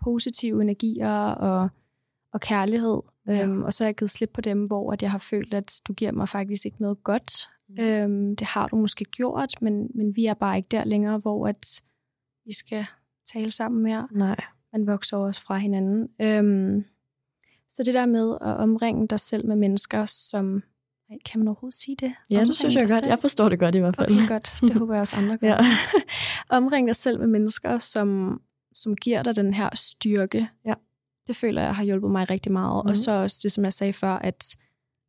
positive 0.03 0.61
energier 0.61 1.15
og, 1.31 1.69
og 2.33 2.41
kærlighed. 2.41 3.01
Ja. 3.27 3.43
Øhm, 3.43 3.63
og 3.63 3.73
så 3.73 3.83
har 3.83 3.87
jeg 3.87 3.95
givet 3.95 4.09
slip 4.09 4.29
på 4.33 4.41
dem, 4.41 4.63
hvor 4.63 4.91
at 4.93 5.01
jeg 5.01 5.11
har 5.11 5.17
følt, 5.17 5.53
at 5.53 5.81
du 5.87 5.93
giver 5.93 6.11
mig 6.11 6.29
faktisk 6.29 6.65
ikke 6.65 6.81
noget 6.81 7.03
godt. 7.03 7.49
Mm. 7.69 7.83
Øhm, 7.83 8.35
det 8.35 8.47
har 8.47 8.67
du 8.67 8.75
måske 8.75 9.05
gjort, 9.05 9.61
men, 9.61 9.87
men 9.95 10.15
vi 10.15 10.25
er 10.25 10.33
bare 10.33 10.57
ikke 10.57 10.67
der 10.71 10.83
længere, 10.83 11.17
hvor 11.17 11.47
at 11.47 11.81
vi 12.45 12.53
skal 12.53 12.85
tale 13.33 13.51
sammen 13.51 13.83
mere. 13.83 14.07
Nej. 14.11 14.35
Man 14.73 14.87
vokser 14.87 15.17
også 15.17 15.41
fra 15.41 15.57
hinanden. 15.57 16.09
Øhm, 16.21 16.83
så 17.69 17.83
det 17.83 17.93
der 17.93 18.05
med 18.05 18.37
at 18.41 18.57
omringe 18.57 19.07
dig 19.07 19.19
selv 19.19 19.47
med 19.47 19.55
mennesker, 19.55 20.05
som... 20.05 20.63
Ej, 21.09 21.15
Kan 21.25 21.39
man 21.39 21.47
overhovedet 21.47 21.79
sige 21.79 21.95
det? 21.95 22.13
Ja, 22.29 22.35
det 22.35 22.41
Omringe 22.41 22.55
synes 22.55 22.75
jeg 22.75 22.81
godt. 22.81 22.89
selv? 22.89 23.05
Jeg 23.07 23.19
forstår 23.19 23.49
det 23.49 23.59
godt 23.59 23.75
i 23.75 23.79
hvert 23.79 23.95
fald. 23.95 24.11
Okay, 24.15 24.27
godt. 24.27 24.57
Det 24.61 24.73
håber 24.73 24.93
jeg 24.93 25.01
også 25.01 25.15
andre 25.15 25.37
gør. 25.41 25.47
Ja. 25.47 25.57
Omring 26.57 26.87
dig 26.87 26.95
selv 26.95 27.19
med 27.19 27.27
mennesker, 27.27 27.77
som, 27.77 28.41
som 28.75 28.95
giver 28.95 29.23
dig 29.23 29.35
den 29.35 29.53
her 29.53 29.69
styrke. 29.75 30.47
Ja. 30.65 30.73
Det 31.27 31.35
føler 31.35 31.61
jeg 31.61 31.75
har 31.75 31.83
hjulpet 31.83 32.11
mig 32.11 32.29
rigtig 32.29 32.51
meget. 32.51 32.83
Mhm. 32.85 32.89
Og 32.89 32.97
så 32.97 33.11
også 33.11 33.39
det, 33.43 33.51
som 33.51 33.63
jeg 33.63 33.73
sagde 33.73 33.93
før, 33.93 34.11
at 34.13 34.55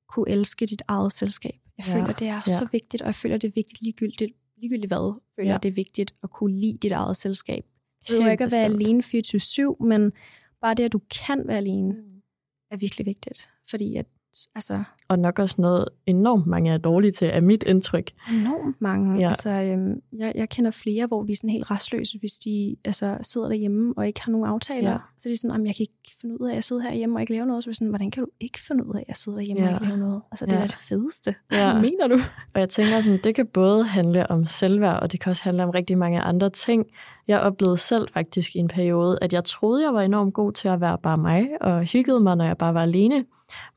kunne 0.08 0.28
elske 0.30 0.66
dit 0.66 0.82
eget 0.88 1.12
selskab. 1.12 1.54
Jeg 1.78 1.86
Ja, 1.86 1.94
føler, 1.94 2.12
det 2.12 2.26
er 2.28 2.34
ja. 2.34 2.40
så 2.58 2.68
vigtigt, 2.72 3.02
og 3.02 3.06
jeg 3.06 3.14
føler, 3.14 3.36
det 3.36 3.48
er 3.48 3.52
vigtigt 3.54 3.82
ligegyldigt, 3.82 4.32
ligegyldigt 4.56 4.90
hvad, 4.90 5.20
føler 5.36 5.50
Ja. 5.52 5.58
det 5.62 5.68
er 5.68 5.72
vigtigt 5.72 6.14
at 6.22 6.30
kunne 6.30 6.60
lide 6.60 6.78
dit 6.78 6.92
eget 6.92 7.16
selskab. 7.16 7.64
Det 7.64 8.08
Helt 8.08 8.18
behøver 8.18 8.32
ikke 8.32 8.44
at 8.44 8.52
være 8.52 8.64
alene 8.64 9.02
24-7, 9.02 9.84
men 9.84 10.12
bare 10.60 10.74
det, 10.74 10.84
at 10.84 10.92
du 10.92 11.00
kan 11.26 11.48
være 11.48 11.56
alene, 11.56 11.92
Mm. 11.92 12.22
er 12.70 12.76
virkelig 12.76 13.06
vigtigt. 13.06 13.50
Fordi 13.70 13.96
at, 13.96 14.06
altså, 14.54 14.82
Og 15.08 15.18
nok 15.18 15.38
også 15.38 15.54
noget 15.58 15.84
enormt 16.06 16.46
mange 16.46 16.70
er 16.72 16.78
dårlige 16.78 17.12
til, 17.12 17.30
er 17.32 17.40
mit 17.40 17.62
indtryk. 17.62 18.10
enormt 18.32 18.80
mange. 18.80 19.20
Ja. 19.20 19.28
Altså, 19.28 19.50
øhm, 19.50 20.00
jeg, 20.12 20.32
jeg 20.34 20.48
kender 20.48 20.70
flere, 20.70 21.06
hvor 21.06 21.22
de 21.22 21.32
er 21.32 21.36
sådan 21.36 21.50
helt 21.50 21.70
restløse, 21.70 22.18
hvis 22.18 22.32
de 22.32 22.76
altså, 22.84 23.16
sidder 23.22 23.48
derhjemme 23.48 23.94
og 23.96 24.06
ikke 24.06 24.20
har 24.22 24.32
nogen 24.32 24.46
aftaler. 24.46 24.90
Ja. 24.90 24.96
Så 25.18 25.28
de 25.28 25.32
er 25.32 25.36
sådan, 25.36 25.54
"Jamen, 25.54 25.66
jeg 25.66 25.74
kan 25.76 25.82
ikke 25.82 26.12
finde 26.20 26.40
ud 26.40 26.48
af 26.48 26.56
at 26.56 26.64
sidde 26.64 26.82
herhjemme 26.82 27.16
og 27.16 27.20
ikke 27.20 27.32
lave 27.32 27.46
noget. 27.46 27.64
Så 27.64 27.68
er 27.68 27.70
jeg 27.70 27.76
sådan, 27.76 27.88
hvordan 27.88 28.10
kan 28.10 28.22
du 28.22 28.28
ikke 28.40 28.58
finde 28.68 28.86
ud 28.86 28.94
af 28.94 29.04
at 29.08 29.16
sidde 29.16 29.36
derhjemme 29.36 29.62
Ja. 29.62 29.68
og 29.68 29.74
ikke 29.74 29.86
lave 29.86 29.98
noget? 29.98 30.22
Altså, 30.32 30.46
det 30.46 30.52
Ja. 30.52 30.58
er 30.58 30.66
det 30.66 30.74
fedeste. 30.74 31.34
Ja. 31.52 31.72
Hvad 31.72 31.82
mener 31.82 32.08
du? 32.08 32.18
Og 32.54 32.60
jeg 32.60 32.68
tænker 32.68 33.00
sådan, 33.00 33.20
det 33.24 33.34
kan 33.34 33.46
både 33.46 33.84
handle 33.84 34.30
om 34.30 34.44
selvværd, 34.44 35.02
og 35.02 35.12
det 35.12 35.20
kan 35.20 35.30
også 35.30 35.42
handle 35.42 35.62
om 35.64 35.70
rigtig 35.70 35.98
mange 35.98 36.20
andre 36.20 36.50
ting. 36.50 36.86
Jeg 37.28 37.40
oplevede 37.40 37.76
selv 37.76 38.08
faktisk 38.14 38.56
i 38.56 38.58
en 38.58 38.68
periode, 38.68 39.18
at 39.22 39.32
jeg 39.32 39.44
troede, 39.44 39.84
jeg 39.84 39.94
var 39.94 40.02
enormt 40.02 40.34
god 40.34 40.52
til 40.52 40.68
at 40.68 40.80
være 40.80 40.98
bare 41.02 41.18
mig, 41.18 41.48
og 41.60 41.82
hyggede 41.84 42.20
mig, 42.20 42.36
når 42.36 42.44
jeg 42.44 42.56
bare 42.58 42.74
var 42.74 42.82
alene. 42.82 43.24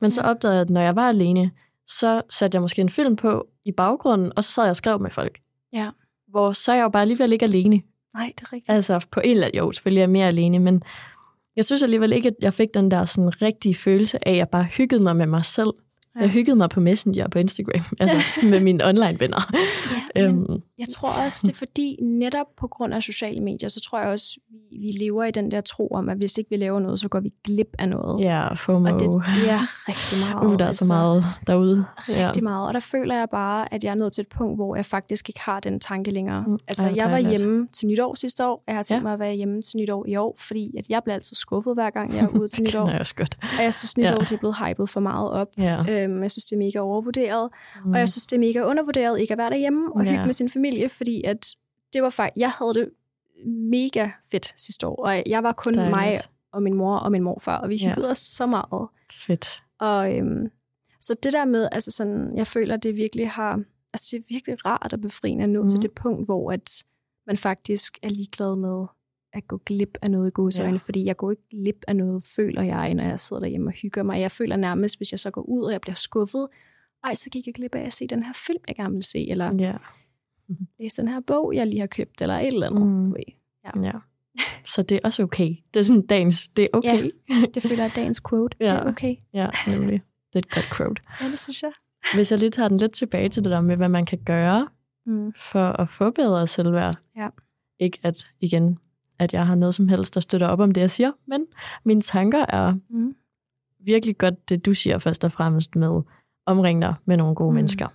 Men 0.00 0.10
så 0.10 0.20
Ja. 0.20 0.30
opdagede 0.30 0.54
jeg, 0.56 0.60
at 0.62 0.70
når 0.70 0.80
jeg 0.80 0.96
var 0.96 1.08
alene, 1.08 1.50
så 1.86 2.22
satte 2.30 2.56
jeg 2.56 2.62
måske 2.62 2.82
en 2.82 2.90
film 2.90 3.16
på 3.16 3.46
i 3.64 3.72
baggrunden, 3.72 4.32
og 4.36 4.44
så 4.44 4.50
sad 4.52 4.62
jeg 4.62 4.70
og 4.70 4.76
skrev 4.76 5.00
med 5.00 5.10
folk. 5.10 5.38
Ja. 5.72 5.90
Hvor 6.28 6.52
så 6.52 6.72
er 6.72 6.76
jeg 6.76 6.82
jo 6.82 6.88
bare 6.88 7.02
alligevel 7.02 7.32
ikke 7.32 7.44
alene. 7.44 7.82
Nej, 8.14 8.32
det 8.38 8.42
er 8.46 8.52
rigtigt. 8.52 8.70
Altså 8.74 9.06
på 9.10 9.20
en 9.24 9.30
eller 9.30 9.46
anden, 9.46 9.58
jo, 9.58 9.72
selvfølgelig 9.72 10.00
er 10.00 10.02
jeg 10.02 10.10
mere 10.10 10.26
alene, 10.26 10.58
men 10.58 10.82
jeg 11.56 11.64
synes 11.64 11.82
alligevel 11.82 12.12
ikke, 12.12 12.28
at 12.28 12.34
jeg 12.40 12.54
fik 12.54 12.68
den 12.74 12.90
der 12.90 13.04
sådan 13.04 13.42
rigtige 13.42 13.74
følelse 13.74 14.28
af, 14.28 14.32
at 14.32 14.36
jeg 14.36 14.48
bare 14.48 14.64
hyggede 14.64 15.02
mig 15.02 15.16
med 15.16 15.26
mig 15.26 15.44
selv. 15.44 15.70
Ja. 16.16 16.20
Jeg 16.20 16.30
hyggede 16.30 16.56
mig 16.56 16.70
på 16.70 16.80
Messenger 16.80 17.24
og 17.24 17.30
på 17.30 17.38
Instagram, 17.38 17.82
altså 18.00 18.16
med 18.42 18.60
mine 18.60 18.84
online 18.86 19.16
venner. 19.20 19.52
Ja, 19.54 19.60
Øhm, 20.16 20.46
jeg 20.78 20.86
tror 20.94 21.08
også, 21.24 21.38
det 21.46 21.52
er 21.52 21.56
fordi, 21.56 21.98
netop 22.02 22.46
på 22.60 22.66
grund 22.68 22.94
af 22.94 23.02
sociale 23.02 23.40
medier, 23.40 23.68
så 23.68 23.80
tror 23.80 23.98
jeg 24.00 24.08
også, 24.08 24.40
vi, 24.70 24.76
vi 24.78 25.04
lever 25.04 25.24
i 25.24 25.30
den 25.30 25.50
der 25.50 25.60
tro 25.60 25.88
om, 25.88 26.08
at 26.08 26.16
hvis 26.16 26.38
ikke 26.38 26.50
vi 26.50 26.56
laver 26.56 26.80
noget, 26.80 27.00
så 27.00 27.08
går 27.08 27.20
vi 27.20 27.32
glip 27.44 27.68
af 27.78 27.88
noget. 27.88 28.24
ja, 28.24 28.54
FOMO. 28.54 28.92
Og 28.94 29.00
det 29.00 29.06
er 29.06 29.88
rigtig 29.88 30.34
meget. 30.34 30.46
Uh, 30.52 30.58
der 30.58 30.64
er 30.64 30.72
så 30.72 30.84
meget 30.88 31.24
derude. 31.46 31.84
Ja. 32.08 32.26
rigtig 32.26 32.42
meget. 32.42 32.68
Og 32.68 32.74
der 32.74 32.80
føler 32.80 33.16
jeg 33.18 33.28
bare, 33.30 33.74
at 33.74 33.84
jeg 33.84 33.90
er 33.90 33.94
nået 33.94 34.12
til 34.12 34.22
et 34.22 34.28
punkt, 34.28 34.58
hvor 34.58 34.76
jeg 34.76 34.86
faktisk 34.86 35.28
ikke 35.28 35.40
har 35.40 35.60
den 35.60 35.80
tanke 35.80 36.10
længere. 36.10 36.44
Mm. 36.46 36.58
Altså, 36.68 36.86
jeg 36.96 37.10
var 37.10 37.18
hjemme 37.18 37.68
til 37.72 37.88
nytår 37.88 38.14
sidste 38.14 38.46
år, 38.46 38.64
jeg 38.66 38.76
har 38.76 38.82
tænkt 38.82 39.00
Ja. 39.00 39.02
mig 39.02 39.12
at 39.12 39.18
være 39.18 39.34
hjemme 39.34 39.62
til 39.62 39.76
nytår 39.80 40.04
i 40.08 40.16
år, 40.16 40.36
fordi 40.38 40.74
at 40.78 40.84
jeg 40.88 41.02
bliver 41.04 41.14
altid 41.14 41.36
skuffet 41.36 41.74
hver 41.74 41.90
gang, 41.90 42.14
jeg 42.14 42.22
er 42.24 42.28
ude 42.40 42.48
til 42.48 42.58
Det 42.58 42.68
nytår. 42.68 42.80
kender 42.80 42.92
jeg 42.92 43.00
også 43.00 43.14
godt. 43.14 43.36
Og 43.58 43.64
jeg 43.64 43.74
synes, 43.74 43.96
nytår 43.96 44.08
Ja. 44.10 44.16
det 44.18 44.32
er 44.32 44.36
blevet 44.38 44.56
hypet 44.68 44.88
for 44.88 45.00
meget 45.00 45.30
op. 45.30 45.48
Ja. 45.58 46.03
Øhm, 46.04 46.22
jeg 46.22 46.30
synes, 46.30 46.46
det 46.46 46.52
er 46.56 46.58
mega 46.58 46.78
overvurderet. 46.78 47.50
Mm. 47.84 47.92
Og 47.92 47.98
jeg 47.98 48.08
synes, 48.08 48.26
det 48.26 48.36
er 48.36 48.40
mega 48.40 48.62
undervurderet 48.64 49.20
ikke 49.20 49.32
at 49.32 49.38
være 49.38 49.50
derhjemme 49.50 49.92
og 49.92 50.04
Ja. 50.04 50.10
hygge 50.10 50.24
med 50.24 50.32
sin 50.34 50.50
familie, 50.50 50.88
fordi 50.88 51.22
at 51.24 51.46
det 51.92 52.02
var 52.02 52.10
faktisk, 52.10 52.40
jeg 52.40 52.50
havde 52.50 52.74
det 52.74 52.90
mega 53.46 54.08
fedt 54.30 54.54
sidste 54.56 54.86
år, 54.86 55.04
og 55.06 55.22
jeg 55.26 55.42
var 55.42 55.52
kun 55.52 55.74
Dejligt. 55.74 55.90
mig 55.96 56.18
og 56.52 56.62
min 56.62 56.74
mor 56.74 56.96
og 56.96 57.12
min 57.12 57.22
morfar, 57.22 57.56
og 57.58 57.68
vi 57.68 57.76
Ja. 57.76 57.88
hyggede 57.88 58.10
os 58.10 58.18
så 58.18 58.46
meget. 58.46 58.88
Fedt. 59.26 59.62
Og 59.78 60.16
øhm, 60.16 60.50
så 61.00 61.14
det 61.22 61.32
der 61.32 61.44
med, 61.44 61.68
altså 61.72 61.90
sådan, 61.90 62.36
jeg 62.36 62.46
føler, 62.46 62.76
det 62.76 62.96
virkelig 62.96 63.30
har, 63.30 63.60
altså 63.92 64.08
det 64.16 64.18
er 64.18 64.24
virkelig 64.28 64.64
rart 64.66 64.92
og 64.92 65.00
befriende 65.00 65.44
at 65.44 65.50
nå 65.50 65.62
mm. 65.62 65.70
til 65.70 65.82
det 65.82 65.92
punkt, 65.92 66.26
hvor 66.26 66.52
at 66.52 66.84
man 67.26 67.36
faktisk 67.36 67.98
er 68.02 68.08
ligeglad 68.08 68.56
med 68.56 68.86
at 69.34 69.48
gå 69.48 69.56
glip 69.66 69.98
af 70.02 70.10
noget 70.10 70.28
i 70.28 70.32
gode 70.34 70.62
øjne, 70.62 70.72
Ja. 70.72 70.76
fordi 70.78 71.04
jeg 71.04 71.16
går 71.16 71.30
ikke 71.30 71.42
glip 71.50 71.84
af 71.88 71.96
noget, 71.96 72.24
føler 72.36 72.62
jeg, 72.62 72.94
når 72.94 73.04
jeg 73.04 73.20
sidder 73.20 73.40
derhjemme 73.40 73.68
og 73.68 73.72
hygger 73.72 74.02
mig. 74.02 74.20
Jeg 74.20 74.30
føler 74.30 74.56
nærmest, 74.56 74.96
hvis 74.96 75.12
jeg 75.12 75.20
så 75.20 75.30
går 75.30 75.42
ud, 75.42 75.62
og 75.64 75.72
jeg 75.72 75.80
bliver 75.80 75.94
skuffet, 75.94 76.48
ej, 77.04 77.14
så 77.14 77.30
gik 77.30 77.46
jeg 77.46 77.54
glip 77.54 77.74
af 77.74 77.86
at 77.86 77.92
se 77.92 78.06
den 78.06 78.22
her 78.22 78.32
film, 78.46 78.62
jeg 78.68 78.76
gerne 78.76 78.94
vil 78.94 79.02
se, 79.02 79.30
eller 79.30 79.52
Ja. 79.58 79.72
læse 80.80 80.96
den 81.02 81.08
her 81.08 81.20
bog, 81.26 81.54
jeg 81.54 81.66
lige 81.66 81.80
har 81.80 81.86
købt, 81.86 82.20
eller 82.20 82.34
et 82.34 82.46
eller 82.46 82.66
andet. 82.66 82.86
Mm. 82.86 83.14
ved. 83.14 83.82
ja. 83.84 83.92
Så 84.64 84.82
det 84.82 84.94
er 84.94 85.00
også 85.04 85.22
okay. 85.22 85.56
Det 85.74 85.80
er 85.80 85.84
sådan 85.84 86.06
dagens, 86.06 86.48
det 86.48 86.62
er 86.62 86.68
okay. 86.72 87.10
Det 87.54 87.62
føler 87.62 87.84
jeg 87.84 87.92
dagens 87.96 88.20
quote. 88.28 88.56
Ja. 88.60 88.64
Det 88.64 88.72
er 88.72 88.84
okay. 88.88 89.16
Ja, 89.34 89.48
nemlig. 89.68 90.02
Det 90.32 90.34
er 90.34 90.38
et 90.38 90.50
godt 90.50 90.76
quote. 90.76 91.02
Ja, 91.20 91.26
det 91.30 91.38
synes 91.38 91.62
jeg. 91.62 91.72
Hvis 92.14 92.30
jeg 92.30 92.38
lige 92.38 92.50
tager 92.50 92.68
den 92.68 92.78
lidt 92.78 92.92
tilbage 92.92 93.28
til 93.28 93.44
det 93.44 93.50
der 93.52 93.60
med, 93.60 93.76
hvad 93.76 93.88
man 93.88 94.06
kan 94.06 94.18
gøre 94.26 94.68
Mm. 95.06 95.32
for 95.36 95.72
at 95.80 95.88
få 95.88 96.10
bedre 96.10 96.46
selvværd. 96.46 96.94
Ja. 97.16 97.28
Ikke 97.78 97.98
at, 98.02 98.26
igen, 98.40 98.78
at 99.18 99.32
jeg 99.34 99.46
har 99.46 99.54
noget 99.54 99.74
som 99.74 99.88
helst, 99.88 100.14
der 100.14 100.20
støtter 100.20 100.46
op 100.46 100.60
om 100.60 100.72
det, 100.72 100.80
jeg 100.80 100.90
siger, 100.90 101.12
men 101.26 101.46
mine 101.84 102.00
tanker 102.02 102.44
er 102.48 102.74
Mm. 102.88 103.14
virkelig 103.80 104.18
godt 104.18 104.48
det, 104.48 104.66
du 104.66 104.74
siger 104.74 104.98
først 104.98 105.24
og 105.24 105.32
fremmest 105.32 105.76
med 105.76 106.02
omring 106.46 106.82
dig 106.82 106.94
med 107.04 107.16
nogle 107.16 107.34
gode 107.34 107.50
Mm. 107.50 107.54
mennesker. 107.54 107.88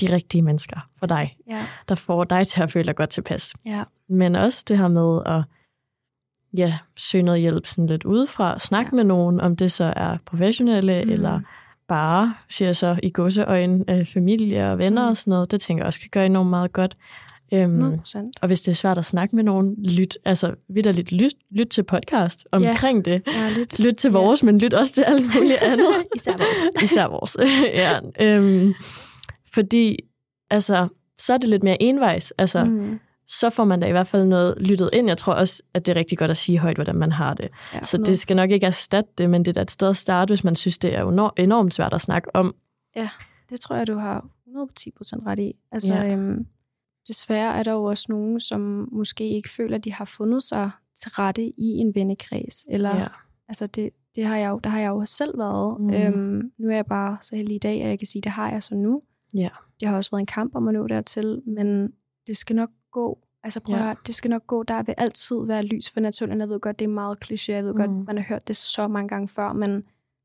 De 0.00 0.12
rigtige 0.14 0.42
mennesker 0.42 0.88
for 0.98 1.06
dig, 1.06 1.36
Ja, 1.48 1.66
der 1.88 1.94
får 1.94 2.24
dig 2.24 2.46
til 2.46 2.62
at 2.62 2.72
føle 2.72 2.86
dig 2.86 2.96
godt 2.96 3.10
tilpas. 3.10 3.54
ja, 3.66 3.82
Men 4.08 4.34
også 4.36 4.64
det 4.68 4.78
her 4.78 4.88
med 4.88 5.22
at 5.26 5.42
ja, 6.58 6.78
søge 6.96 7.22
noget 7.22 7.40
hjælp 7.40 7.66
sådan 7.66 7.86
lidt 7.86 8.04
udefra, 8.04 8.58
snakke 8.58 8.88
Ja. 8.92 8.96
med 8.96 9.04
nogen, 9.04 9.40
om 9.40 9.56
det 9.56 9.72
så 9.72 9.92
er 9.96 10.16
professionelle, 10.26 11.04
Mm. 11.04 11.10
eller 11.10 11.40
bare, 11.88 12.34
siger 12.48 12.68
jeg 12.68 12.76
så, 12.76 12.98
i 13.02 13.10
godseøjne, 13.10 13.84
øh, 13.90 14.06
familie 14.06 14.70
og 14.70 14.78
venner 14.78 15.02
mm. 15.02 15.08
og 15.08 15.16
sådan 15.16 15.30
noget. 15.30 15.50
Det 15.50 15.60
tænker 15.60 15.82
jeg 15.82 15.86
også 15.86 16.00
kan 16.00 16.08
gøre 16.12 16.26
enormt 16.26 16.50
meget 16.50 16.72
godt. 16.72 16.96
Øhm, 17.52 17.62
100 17.74 17.98
procent. 17.98 18.36
og 18.42 18.46
hvis 18.46 18.60
det 18.60 18.72
er 18.72 18.76
svært 18.76 18.98
at 18.98 19.04
snakke 19.04 19.36
med 19.36 19.44
nogen, 19.44 19.74
lyt, 19.84 20.18
altså 20.24 20.54
vidderligt, 20.68 21.12
lyt, 21.12 21.34
lyt 21.50 21.66
til 21.68 21.82
podcast 21.82 22.44
omkring 22.52 23.04
det. 23.04 23.22
Ja, 23.26 23.48
lidt. 23.56 23.80
Lyt 23.84 23.94
til 23.94 24.08
Ja. 24.12 24.18
vores, 24.18 24.42
men 24.42 24.58
lyt 24.58 24.74
også 24.74 24.92
til 24.94 25.02
alt 25.02 25.34
muligt 25.34 25.58
andet. 25.72 25.86
Især 26.16 26.32
vores. 26.32 26.82
Især 26.90 27.06
vores. 27.08 27.36
ja, 27.82 27.98
øhm, 28.20 28.74
fordi, 29.54 29.96
altså, 30.50 30.88
så 31.18 31.34
er 31.34 31.38
det 31.38 31.48
lidt 31.48 31.62
mere 31.62 31.82
envejs. 31.82 32.30
Altså, 32.30 32.64
mm. 32.64 32.98
Så 33.26 33.50
får 33.50 33.64
man 33.64 33.80
da 33.80 33.86
i 33.86 33.90
hvert 33.90 34.06
fald 34.06 34.24
noget 34.24 34.54
lyttet 34.60 34.90
ind. 34.92 35.08
Jeg 35.08 35.18
tror 35.18 35.32
også, 35.32 35.62
at 35.74 35.86
det 35.86 35.92
er 35.92 35.96
rigtig 35.98 36.18
godt 36.18 36.30
at 36.30 36.36
sige 36.36 36.58
højt, 36.58 36.76
hvordan 36.76 36.96
man 36.96 37.12
har 37.12 37.34
det. 37.34 37.48
Ja, 37.74 37.82
Så 37.82 37.96
noget. 37.98 38.06
det 38.06 38.18
skal 38.18 38.36
nok 38.36 38.50
ikke 38.50 38.66
erstatte 38.66 39.10
det, 39.18 39.30
men 39.30 39.44
det 39.44 39.48
er 39.48 39.52
da 39.52 39.60
et 39.60 39.70
sted 39.70 39.88
at 39.88 39.96
starte, 39.96 40.30
hvis 40.30 40.44
man 40.44 40.56
synes, 40.56 40.78
det 40.78 40.94
er 40.94 41.04
enor- 41.04 41.34
enormt 41.42 41.74
svært 41.74 41.94
at 41.94 42.00
snakke 42.00 42.36
om. 42.36 42.54
Det 43.50 43.60
tror 43.60 43.76
jeg, 43.76 43.86
du 43.86 43.94
har 43.98 44.26
110 44.46 44.90
procent 44.96 45.26
ret 45.26 45.38
i. 45.38 45.52
Altså, 45.72 45.94
Ja. 45.94 46.12
øhm, 46.12 46.46
desværre 47.08 47.58
er 47.58 47.62
der 47.62 47.72
jo 47.72 47.84
også 47.84 48.06
nogen, 48.08 48.40
som 48.40 48.88
måske 48.92 49.28
ikke 49.28 49.48
føler, 49.50 49.76
at 49.76 49.84
de 49.84 49.92
har 49.92 50.04
fundet 50.04 50.42
sig 50.42 50.70
til 50.96 51.10
rette 51.10 51.42
i 51.46 51.66
en 51.78 51.94
vennekreds. 51.94 52.64
Eller, 52.68 52.96
Ja. 52.96 53.06
altså 53.48 53.66
det, 53.66 53.90
det 54.14 54.24
har 54.26 54.36
jeg 54.36 54.50
jo, 54.50 54.58
der 54.64 54.70
har 54.70 54.80
jeg 54.80 54.88
jo 54.88 55.04
selv 55.04 55.38
været. 55.38 55.80
Mm. 55.80 55.90
Øhm, 55.94 56.52
nu 56.58 56.70
er 56.70 56.74
jeg 56.74 56.86
bare 56.86 57.18
så 57.20 57.36
heldig 57.36 57.54
i 57.54 57.58
dag, 57.58 57.82
at 57.82 57.88
jeg 57.88 57.98
kan 57.98 58.06
sige, 58.06 58.20
at 58.20 58.24
det 58.24 58.32
har 58.32 58.50
jeg 58.50 58.62
så 58.62 58.74
nu. 58.74 58.98
Ja. 59.34 59.48
Det 59.80 59.88
har 59.88 59.96
også 59.96 60.10
været 60.10 60.20
en 60.20 60.26
kamp 60.26 60.54
om 60.56 60.68
at 60.68 60.74
nå 60.74 60.86
dertil, 60.86 61.42
men 61.46 61.92
det 62.26 62.36
skal 62.36 62.56
nok 62.56 62.70
gå. 62.90 63.18
Altså 63.42 63.60
prøv 63.60 63.76
Ja. 63.76 63.90
at 63.90 63.96
det 64.06 64.14
skal 64.14 64.30
nok 64.30 64.46
gå. 64.46 64.62
Der 64.62 64.82
vil 64.82 64.94
altid 64.98 65.36
være 65.46 65.62
lys 65.62 65.90
for 65.90 66.00
naturen. 66.00 66.40
Jeg 66.40 66.48
ved 66.48 66.60
godt, 66.60 66.78
det 66.78 66.84
er 66.84 66.88
meget 66.88 67.18
kliché. 67.24 67.52
Jeg 67.52 67.64
ved 67.64 67.72
mm. 67.72 67.76
godt, 67.78 67.90
Mm. 67.90 68.04
man 68.06 68.16
har 68.16 68.24
hørt 68.24 68.48
det 68.48 68.56
så 68.56 68.88
mange 68.88 69.08
gange 69.08 69.28
før, 69.28 69.52
men 69.52 69.70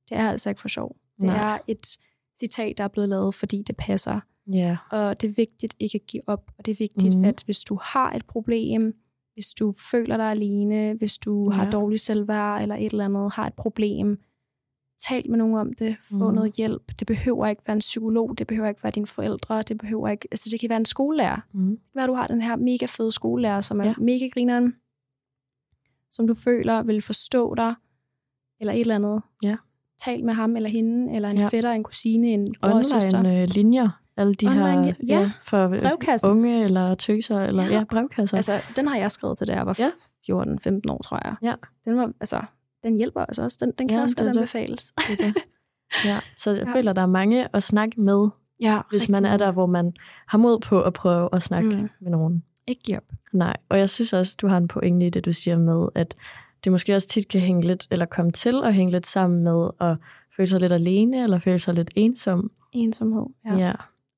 det 0.10 0.18
er 0.18 0.30
altså 0.30 0.50
ikke 0.50 0.62
for 0.62 0.68
sjov. 0.68 0.96
Det 1.18 1.26
Nej. 1.26 1.54
er 1.56 1.58
et 1.68 1.98
citat, 2.40 2.78
der 2.78 2.84
er 2.84 2.88
blevet 2.88 3.10
lavet, 3.10 3.36
fordi 3.36 3.64
det 3.68 3.78
passer. 3.78 4.20
Ja. 4.54 4.78
Og 4.92 5.22
det 5.22 5.30
er 5.30 5.34
vigtigt 5.34 5.76
ikke 5.80 5.96
at 5.96 6.08
give 6.08 6.24
op. 6.28 6.52
Og 6.58 6.66
det 6.66 6.72
er 6.72 6.76
vigtigt, 6.76 7.18
mm. 7.18 7.24
at 7.24 7.42
hvis 7.46 7.64
du 7.64 7.80
har 7.82 8.12
et 8.12 8.26
problem, 8.26 8.94
hvis 9.34 9.50
du 9.50 9.74
føler 9.92 10.18
dig 10.18 10.26
alene, 10.26 10.94
hvis 10.94 11.18
du 11.18 11.52
ja. 11.52 11.56
har 11.56 11.72
dårlig 11.72 12.00
selvværd 12.00 12.62
eller 12.62 12.76
et 12.76 12.92
eller 12.92 13.06
andet, 13.06 13.32
har 13.34 13.48
et 13.48 13.54
problem, 13.54 14.20
tal 15.00 15.30
med 15.30 15.38
nogen 15.38 15.56
om 15.56 15.74
det. 15.74 15.96
Få 16.04 16.30
mm. 16.30 16.36
noget 16.36 16.54
hjælp. 16.54 17.00
Det 17.00 17.08
behøver 17.08 17.48
ikke 17.48 17.62
være 17.68 17.74
en 17.74 17.80
psykolog, 17.80 18.38
det 18.38 18.48
behøver 18.48 18.70
ikke 18.70 18.84
være 18.84 18.92
dine 18.92 19.08
forældre, 19.08 19.62
det 19.62 19.78
behøver 19.78 20.08
ikke, 20.08 20.28
altså 20.32 20.50
det 20.52 20.60
kan 20.60 20.70
være 20.70 20.78
en 20.78 20.86
skolelærer. 20.86 21.40
Mm. 21.54 21.70
Det 21.70 21.80
kan 21.94 22.00
være, 22.00 22.08
du 22.08 22.14
har 22.14 22.28
den 22.28 22.42
her 22.42 22.56
mega 22.56 22.86
fede 22.86 23.12
skolelærer, 23.12 23.62
som 23.62 23.80
er 23.80 23.86
ja. 23.86 23.94
mega 23.98 24.28
grineren, 24.28 24.76
som 26.12 26.28
du 26.28 26.34
føler 26.34 26.84
vil 26.84 27.02
forstå 27.02 27.56
dig, 27.56 27.76
eller 28.60 28.74
et 28.74 28.80
eller 28.80 28.96
andet. 28.96 29.22
Ja. 29.44 29.56
Tal 30.00 30.26
med 30.26 30.34
ham 30.34 30.56
eller 30.56 30.70
hende, 30.70 31.16
eller 31.16 31.30
en 31.30 31.38
Ja. 31.38 31.44
ja. 31.44 31.50
fætter, 31.50 31.72
en 31.72 31.84
kusine, 31.84 32.28
en 32.28 32.56
bror 32.62 32.70
og 32.70 32.86
søster. 32.86 33.20
Online 33.20 33.42
øh, 33.42 33.48
linjer, 33.48 33.90
alle 34.20 34.34
de 34.34 34.48
Online, 34.48 34.84
her 34.86 34.94
ja. 35.08 35.20
Ja. 35.20 35.32
for 35.44 35.68
Brevkassen. 35.68 36.30
unge 36.30 36.64
eller 36.64 36.96
tøser, 36.96 37.40
eller 37.42 37.64
ja, 37.64 37.70
Ja. 37.72 37.84
brevkasser. 37.84 38.38
Altså, 38.38 38.62
den 38.76 38.88
har 38.88 38.96
jeg 38.98 39.12
skrevet 39.12 39.38
til, 39.38 39.48
da 39.48 39.54
jeg 39.54 39.66
var 39.66 39.76
Ja. 39.80 39.90
14-15 40.24 40.90
år, 40.90 41.02
tror 41.04 41.20
jeg. 41.26 41.36
Ja. 41.42 41.54
Den 41.86 41.98
var, 41.98 42.12
altså, 42.20 42.42
den 42.84 42.98
hjælper 42.98 43.22
altså 43.22 43.44
også. 43.44 43.58
Den, 43.62 43.72
den 43.78 43.88
kan 43.88 43.98
Ja, 43.98 44.04
også 44.04 44.16
godt 44.16 44.30
anbefales. 44.30 44.92
Det 45.10 45.20
det. 45.20 45.34
Ja, 46.06 46.20
så 46.38 46.52
jeg 46.52 46.68
Ja. 46.68 46.74
føler, 46.74 46.94
der 46.94 47.02
er 47.02 47.06
mange 47.06 47.56
at 47.56 47.64
snakke 47.64 48.02
med, 48.02 48.30
Ja, 48.62 48.82
hvis 48.90 49.10
man 49.10 49.26
er 49.26 49.38
der, 49.38 49.52
hvor 49.52 49.66
man 49.66 49.94
har 50.28 50.38
mod 50.38 50.60
på 50.60 50.82
at 50.82 50.94
prøve 50.94 51.30
at 51.34 51.44
snakke 51.44 51.70
mm. 51.70 51.90
med 52.00 52.12
nogen. 52.12 52.44
Ikke 52.68 52.82
give 52.84 52.98
op. 52.98 53.04
Nej, 53.34 53.56
og 53.70 53.80
jeg 53.80 53.90
synes 53.90 54.14
også, 54.14 54.36
du 54.42 54.48
har 54.48 54.58
en 54.58 54.68
pointe 54.68 55.08
i 55.08 55.10
det, 55.10 55.26
du 55.26 55.34
siger 55.34 55.58
med, 55.58 55.88
at 55.96 56.16
det 56.64 56.72
måske 56.72 56.96
også 56.96 57.08
tit 57.08 57.28
kan 57.28 57.42
hænge 57.42 57.68
lidt, 57.68 57.88
eller 57.92 58.06
komme 58.06 58.32
til 58.32 58.62
at 58.64 58.74
hænge 58.74 58.92
lidt 58.92 59.08
sammen 59.08 59.44
med 59.44 59.70
at 59.82 59.98
føle 60.36 60.48
sig 60.48 60.60
lidt 60.60 60.72
alene, 60.72 61.24
eller 61.24 61.40
føle 61.40 61.60
sig 61.60 61.74
lidt 61.74 61.92
ensom. 61.96 62.52
Ensomhed. 62.72 63.26
Ja. 63.46 63.56
Ja. 63.58 63.72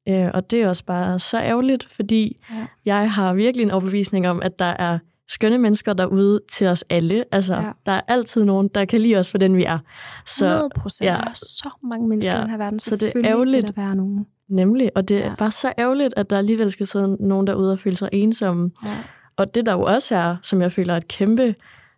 Øh, 0.10 0.28
og 0.34 0.52
det 0.52 0.62
er 0.62 0.68
også 0.70 0.86
bare 0.86 1.20
så 1.20 1.40
ærgerligt, 1.42 1.88
fordi 1.92 2.38
Ja. 2.52 2.66
jeg 2.86 3.12
har 3.12 3.34
virkelig 3.34 3.64
en 3.64 3.72
overbevisning 3.72 4.28
om, 4.30 4.42
at 4.42 4.60
der 4.60 4.66
er 4.66 5.00
skønne 5.28 5.58
mennesker 5.58 5.94
derude 5.94 6.40
til 6.52 6.68
os 6.68 6.86
alle. 6.90 7.24
Altså, 7.32 7.56
Ja. 7.56 7.72
der 7.86 7.92
er 7.92 8.02
altid 8.08 8.46
nogen, 8.46 8.68
der 8.76 8.86
kan 8.86 9.02
lide 9.02 9.16
os 9.16 9.32
for 9.32 9.38
den, 9.38 9.58
vi 9.58 9.64
er. 9.64 9.80
Så 10.26 10.46
100 10.46 10.70
procent. 10.76 11.06
ja. 11.10 11.14
Der 11.14 11.22
er 11.30 11.34
så 11.34 11.70
mange 11.84 12.08
mennesker 12.08 12.34
Ja. 12.34 12.40
i 12.40 12.42
den 12.42 12.50
her 12.50 12.58
verden. 12.58 12.80
Så 12.80 12.96
det 12.96 13.16
er 13.16 13.22
ærgerligt. 13.26 13.68
Vil 13.68 13.76
der 13.76 13.82
være 13.82 13.96
nogen. 13.96 14.26
nemlig, 14.50 14.90
og 14.96 15.08
det 15.10 15.18
er 15.18 15.30
Ja. 15.30 15.36
bare 15.38 15.52
så 15.52 15.74
ærgerligt, 15.78 16.14
at 16.18 16.30
der 16.30 16.38
alligevel 16.38 16.72
skal 16.72 16.88
sidde 16.88 17.28
nogen 17.28 17.48
derude 17.48 17.72
og 17.72 17.80
føle 17.80 17.96
sig 17.96 18.10
ensomme. 18.14 18.72
Ja. 18.86 18.98
Og 19.38 19.56
det 19.56 19.66
der 19.66 19.74
jo 19.74 19.82
også 19.84 20.16
er, 20.16 20.36
som 20.42 20.62
jeg 20.62 20.72
føler 20.72 20.94
er 20.94 20.98
et 20.98 21.08
kæmpe 21.08 21.56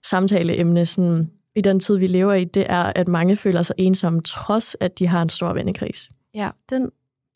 samtaleemne 0.08 0.86
sådan, 0.86 1.32
i 1.56 1.62
den 1.62 1.80
tid, 1.80 1.98
vi 1.98 2.08
lever 2.08 2.34
i, 2.34 2.44
det 2.44 2.66
er, 2.70 2.84
at 2.96 3.08
mange 3.08 3.36
føler 3.36 3.62
sig 3.62 3.76
ensomme, 3.80 4.22
trods 4.22 4.76
at 4.80 5.00
de 5.00 5.08
har 5.08 5.22
en 5.22 5.30
stor 5.30 5.54
vennekreds. 5.54 6.10
Ja, 6.36 6.50
den, 6.70 6.90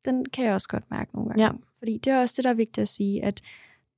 den 0.05 0.25
kan 0.25 0.45
jeg 0.45 0.53
også 0.53 0.67
godt 0.67 0.91
mærke 0.91 1.15
nogle 1.15 1.29
gange. 1.29 1.43
Ja. 1.43 1.51
Fordi 1.79 1.97
det 1.97 2.13
er 2.13 2.19
også 2.19 2.33
det, 2.38 2.43
der 2.43 2.49
er 2.49 2.53
vigtigt 2.53 2.81
at 2.81 2.88
sige, 2.88 3.23
at 3.23 3.41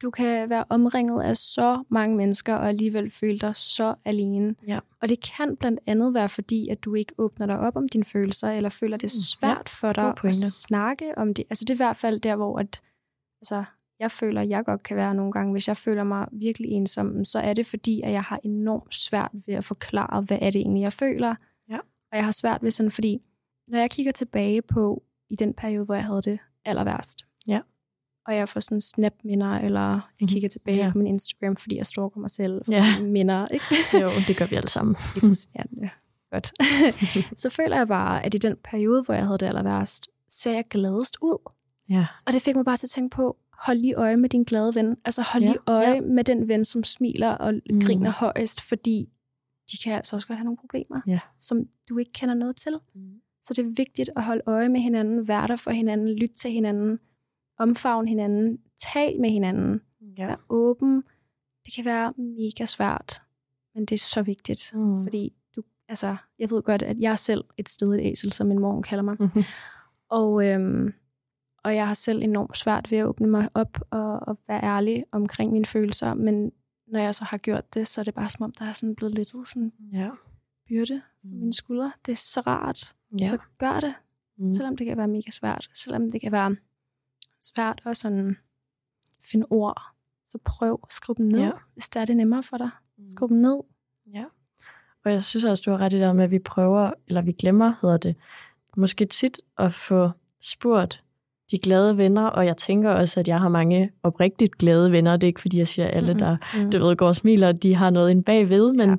du 0.02 0.10
kan 0.10 0.50
være 0.50 0.66
omringet 0.70 1.24
af 1.24 1.38
så 1.38 1.84
mange 1.90 2.18
mennesker, 2.18 2.56
og 2.56 2.68
alligevel 2.68 3.12
føle 3.12 3.40
dig 3.40 3.56
så 3.56 3.96
alene. 4.06 4.56
Ja. 4.68 4.80
Og 5.02 5.10
det 5.10 5.34
kan 5.38 5.56
blandt 5.56 5.80
andet 5.88 6.14
være 6.14 6.30
fordi, 6.30 6.68
at 6.70 6.84
du 6.84 6.96
ikke 6.96 7.14
åbner 7.18 7.46
dig 7.46 7.60
op 7.60 7.76
om 7.76 7.90
dine 7.90 8.06
følelser, 8.06 8.50
eller 8.50 8.70
føler 8.70 8.98
det 8.98 9.04
Mm, 9.04 9.10
svært 9.10 9.70
for 9.70 9.94
dig 9.94 10.14
at 10.24 10.36
snakke 10.36 11.18
om 11.18 11.34
det. 11.34 11.46
Altså 11.50 11.66
det 11.66 11.70
er 11.70 11.76
i 11.76 11.86
hvert 11.86 11.98
fald 11.98 12.20
der, 12.20 12.36
hvor 12.36 12.60
at, 12.60 12.82
altså, 13.42 13.64
jeg 14.00 14.12
føler, 14.12 14.42
at 14.42 14.50
jeg 14.50 14.66
godt 14.66 14.84
kan 14.84 14.98
være 14.98 15.16
nogle 15.16 15.32
gange, 15.32 15.52
hvis 15.52 15.68
jeg 15.68 15.78
føler 15.78 16.04
mig 16.04 16.28
virkelig 16.32 16.70
ensom, 16.72 17.26
så 17.26 17.40
er 17.40 17.54
det 17.54 17.66
fordi, 17.66 18.02
at 18.02 18.12
jeg 18.12 18.24
har 18.24 18.40
enormt 18.44 18.96
svært 18.96 19.32
ved 19.34 19.54
at 19.54 19.66
forklare, 19.66 20.22
hvad 20.22 20.38
er 20.42 20.52
det 20.52 20.60
egentlig, 20.62 20.82
jeg 20.82 20.94
føler. 20.94 21.36
Ja. 21.70 21.78
Og 22.12 22.18
jeg 22.18 22.24
har 22.24 22.32
svært 22.32 22.64
ved 22.64 22.72
sådan, 22.72 22.92
fordi 22.92 23.22
når 23.68 23.80
jeg 23.80 23.92
kigger 23.92 24.12
tilbage 24.12 24.62
på 24.62 25.04
i 25.30 25.36
den 25.36 25.54
periode, 25.54 25.86
hvor 25.86 25.96
jeg 25.96 26.04
havde 26.06 26.22
det 26.22 26.40
aller 26.66 26.84
værst, 26.84 27.26
Ja. 27.48 27.60
og 28.28 28.36
jeg 28.36 28.50
får 28.50 28.60
sådan 28.60 28.82
snap-minder, 28.82 29.52
eller 29.52 29.82
jeg 29.90 30.02
Mhm. 30.22 30.28
kigger 30.28 30.50
tilbage 30.50 30.78
Ja. 30.78 30.92
på 30.92 30.98
min 30.98 31.08
Instagram, 31.08 31.56
fordi 31.56 31.78
jeg 31.78 31.86
stalker 31.86 32.20
mig 32.20 32.30
selv 32.30 32.62
for 32.66 32.72
Ja. 32.72 33.00
minder, 33.02 33.48
ikke? 33.48 33.66
Jo, 34.04 34.10
det 34.28 34.38
gør 34.38 34.46
vi 34.46 34.56
alle 34.56 34.70
sammen. 34.70 34.96
Ja, 35.56 35.64
ja, 35.82 35.90
godt. 36.32 36.52
så 37.42 37.50
føler 37.50 37.78
jeg 37.78 37.88
bare, 37.88 38.26
at 38.26 38.34
i 38.34 38.38
den 38.38 38.56
periode, 38.64 39.04
hvor 39.04 39.14
jeg 39.14 39.26
havde 39.26 39.38
det 39.38 39.46
aller 39.46 39.64
værst, 39.64 40.08
ser 40.30 40.52
jeg 40.52 40.66
gladest 40.70 41.18
ud. 41.22 41.52
Ja. 41.90 42.06
Og 42.26 42.34
det 42.34 42.42
fik 42.42 42.56
mig 42.56 42.66
bare 42.66 42.78
til 42.78 42.86
at 42.88 42.92
tænke 42.92 43.16
på, 43.16 43.38
hold 43.54 43.78
lige 43.78 43.96
øje 43.96 44.16
med 44.16 44.30
din 44.30 44.44
glade 44.44 44.76
ven. 44.76 44.98
Altså 45.06 45.22
hold 45.22 45.44
Ja, 45.44 45.50
lige 45.50 45.60
øje 45.68 45.90
ja. 45.94 46.02
med 46.02 46.24
den 46.24 46.48
ven, 46.48 46.66
som 46.66 46.84
smiler 46.84 47.30
og 47.30 47.54
Mm. 47.70 47.82
griner 47.82 48.12
højest, 48.12 48.62
fordi 48.62 49.10
de 49.72 49.78
kan 49.84 49.94
altså 49.94 50.16
også 50.16 50.28
godt 50.28 50.38
have 50.38 50.44
nogle 50.44 50.58
problemer, 50.58 51.02
Ja. 51.08 51.20
som 51.38 51.58
du 51.90 51.98
ikke 51.98 52.12
kender 52.12 52.36
noget 52.36 52.56
til. 52.56 52.74
Så 53.50 53.54
det 53.54 53.66
er 53.66 53.70
vigtigt 53.76 54.10
at 54.16 54.24
holde 54.24 54.42
øje 54.46 54.70
med 54.70 54.80
hinanden, 54.82 55.28
være 55.28 55.48
der 55.48 55.56
for 55.56 55.72
hinanden, 55.72 56.10
lytte 56.10 56.36
til 56.36 56.52
hinanden, 56.52 57.00
omfavne 57.58 58.10
hinanden, 58.10 58.58
tal 58.78 59.20
med 59.22 59.30
hinanden, 59.30 59.82
Ja. 60.18 60.26
være 60.26 60.38
åben. 60.50 61.04
Det 61.66 61.74
kan 61.76 61.86
være 61.86 62.14
mega 62.18 62.66
svært, 62.66 63.22
men 63.76 63.86
det 63.86 63.96
er 63.96 64.00
så 64.00 64.22
vigtigt, 64.22 64.72
Mm. 64.76 65.04
fordi 65.04 65.34
du, 65.56 65.62
altså, 65.88 66.16
jeg 66.40 66.52
ved 66.52 66.62
godt, 66.64 66.82
at 66.84 67.00
jeg 67.00 67.12
er 67.12 67.16
selv 67.16 67.44
et 67.58 67.70
sted 67.70 67.94
et 67.94 68.00
æsel, 68.02 68.34
som 68.34 68.48
min 68.48 68.60
mor 68.60 68.82
kalder 68.82 69.04
mig. 69.04 69.16
Mhm. 69.20 69.44
Og, 70.10 70.46
øhm, 70.48 70.94
og 71.64 71.76
jeg 71.76 71.88
har 71.88 71.94
selv 71.94 72.22
enormt 72.24 72.58
svært 72.58 72.92
ved 72.92 72.98
at 72.98 73.06
åbne 73.06 73.28
mig 73.28 73.50
op 73.54 73.78
og, 73.90 74.20
og 74.20 74.38
være 74.48 74.64
ærlig 74.64 75.06
omkring 75.12 75.52
mine 75.52 75.66
følelser, 75.66 76.14
men 76.14 76.52
når 76.88 77.00
jeg 77.00 77.16
så 77.16 77.24
har 77.24 77.38
gjort 77.38 77.74
det, 77.74 77.88
så 77.88 78.02
er 78.02 78.04
det 78.04 78.14
bare 78.14 78.30
som 78.30 78.44
om, 78.44 78.52
der 78.52 78.66
er 78.66 78.74
sådan 78.74 78.96
blevet 78.96 79.16
lidt 79.16 79.30
sådan 79.30 79.72
Ja. 79.94 80.10
byrde 80.68 81.02
på 81.22 81.28
mine 81.28 81.54
skuldre. 81.54 81.92
Det 82.06 82.12
er 82.12 82.16
så 82.16 82.40
rart. 82.42 82.96
Ja. 83.18 83.26
så 83.26 83.38
gør 83.58 83.80
det. 83.80 83.94
Mm. 84.38 84.54
Selvom 84.54 84.78
det 84.78 84.88
kan 84.88 84.98
være 84.98 85.08
mega 85.08 85.32
svært. 85.32 85.70
Selvom 85.76 86.12
det 86.12 86.22
kan 86.22 86.32
være 86.32 86.56
svært 87.42 87.82
at 87.86 87.98
sådan 87.98 88.38
finde 89.32 89.46
ord. 89.50 89.82
Så 90.28 90.38
prøv 90.46 90.80
at 90.84 90.94
skrive 90.94 91.16
dem 91.18 91.26
ned, 91.26 91.40
ja. 91.40 91.52
hvis 91.74 91.90
det 91.90 92.02
er 92.02 92.06
det 92.06 92.18
nemmere 92.18 92.44
for 92.44 92.58
dig. 92.58 92.70
Mm. 92.98 93.10
Skriv 93.10 93.30
dem 93.30 93.38
ned. 93.38 93.60
Ja. 94.14 94.26
Og 95.06 95.12
jeg 95.12 95.24
synes 95.24 95.44
også, 95.44 95.64
du 95.66 95.72
har 95.72 95.78
ret 95.78 95.94
i 95.94 96.00
det 96.00 96.16
med, 96.16 96.24
at 96.24 96.32
vi 96.32 96.40
prøver, 96.40 96.92
eller 97.08 97.22
vi 97.22 97.32
glemmer, 97.32 97.74
hedder 97.82 97.98
det, 97.98 98.16
måske 98.78 99.06
tit 99.06 99.40
at 99.58 99.74
få 99.74 100.12
spurgt 100.42 101.04
de 101.52 101.58
glade 101.58 101.98
venner, 101.98 102.26
og 102.26 102.46
jeg 102.46 102.58
tænker 102.58 102.92
også, 102.92 103.20
at 103.20 103.28
jeg 103.28 103.40
har 103.40 103.50
mange 103.50 103.92
oprigtigt 104.04 104.58
glade 104.58 104.92
venner. 104.92 105.18
Det 105.18 105.24
er 105.24 105.28
ikke, 105.28 105.42
fordi 105.42 105.58
jeg 105.58 105.68
siger, 105.68 105.88
alle, 105.88 106.20
der 106.20 106.38
mm-hmm. 106.54 106.72
du 106.72 106.86
ved, 106.86 106.96
går 106.96 107.08
og 107.08 107.16
smiler, 107.16 107.52
de 107.52 107.76
har 107.76 107.90
noget 107.90 108.12
ind 108.12 108.24
bagved, 108.24 108.74
men, 108.74 108.90
ja. 108.90 108.96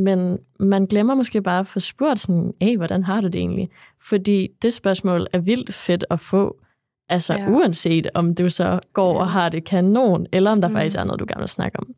Men 0.00 0.38
man 0.60 0.86
glemmer 0.86 1.14
måske 1.14 1.42
bare 1.42 1.60
at 1.60 1.66
få 1.66 1.80
spurgt 1.80 2.20
sådan, 2.20 2.52
hey, 2.60 2.76
hvordan 2.76 3.04
har 3.04 3.20
du 3.20 3.26
det 3.26 3.38
egentlig? 3.38 3.70
Fordi 4.08 4.48
det 4.62 4.72
spørgsmål 4.72 5.26
er 5.32 5.38
vildt 5.38 5.74
fedt 5.74 6.04
at 6.10 6.20
få, 6.20 6.60
altså 7.08 7.34
ja. 7.34 7.48
uanset 7.48 8.08
om 8.14 8.34
du 8.34 8.48
så 8.48 8.80
går 8.92 9.20
og 9.20 9.30
har 9.30 9.48
det 9.48 9.64
kanon, 9.64 10.26
eller 10.32 10.50
om 10.50 10.60
der 10.60 10.68
mm. 10.68 10.74
faktisk 10.74 10.96
er 10.96 11.04
noget, 11.04 11.20
du 11.20 11.24
gerne 11.28 11.40
vil 11.40 11.48
snakke 11.48 11.78
om. 11.78 11.94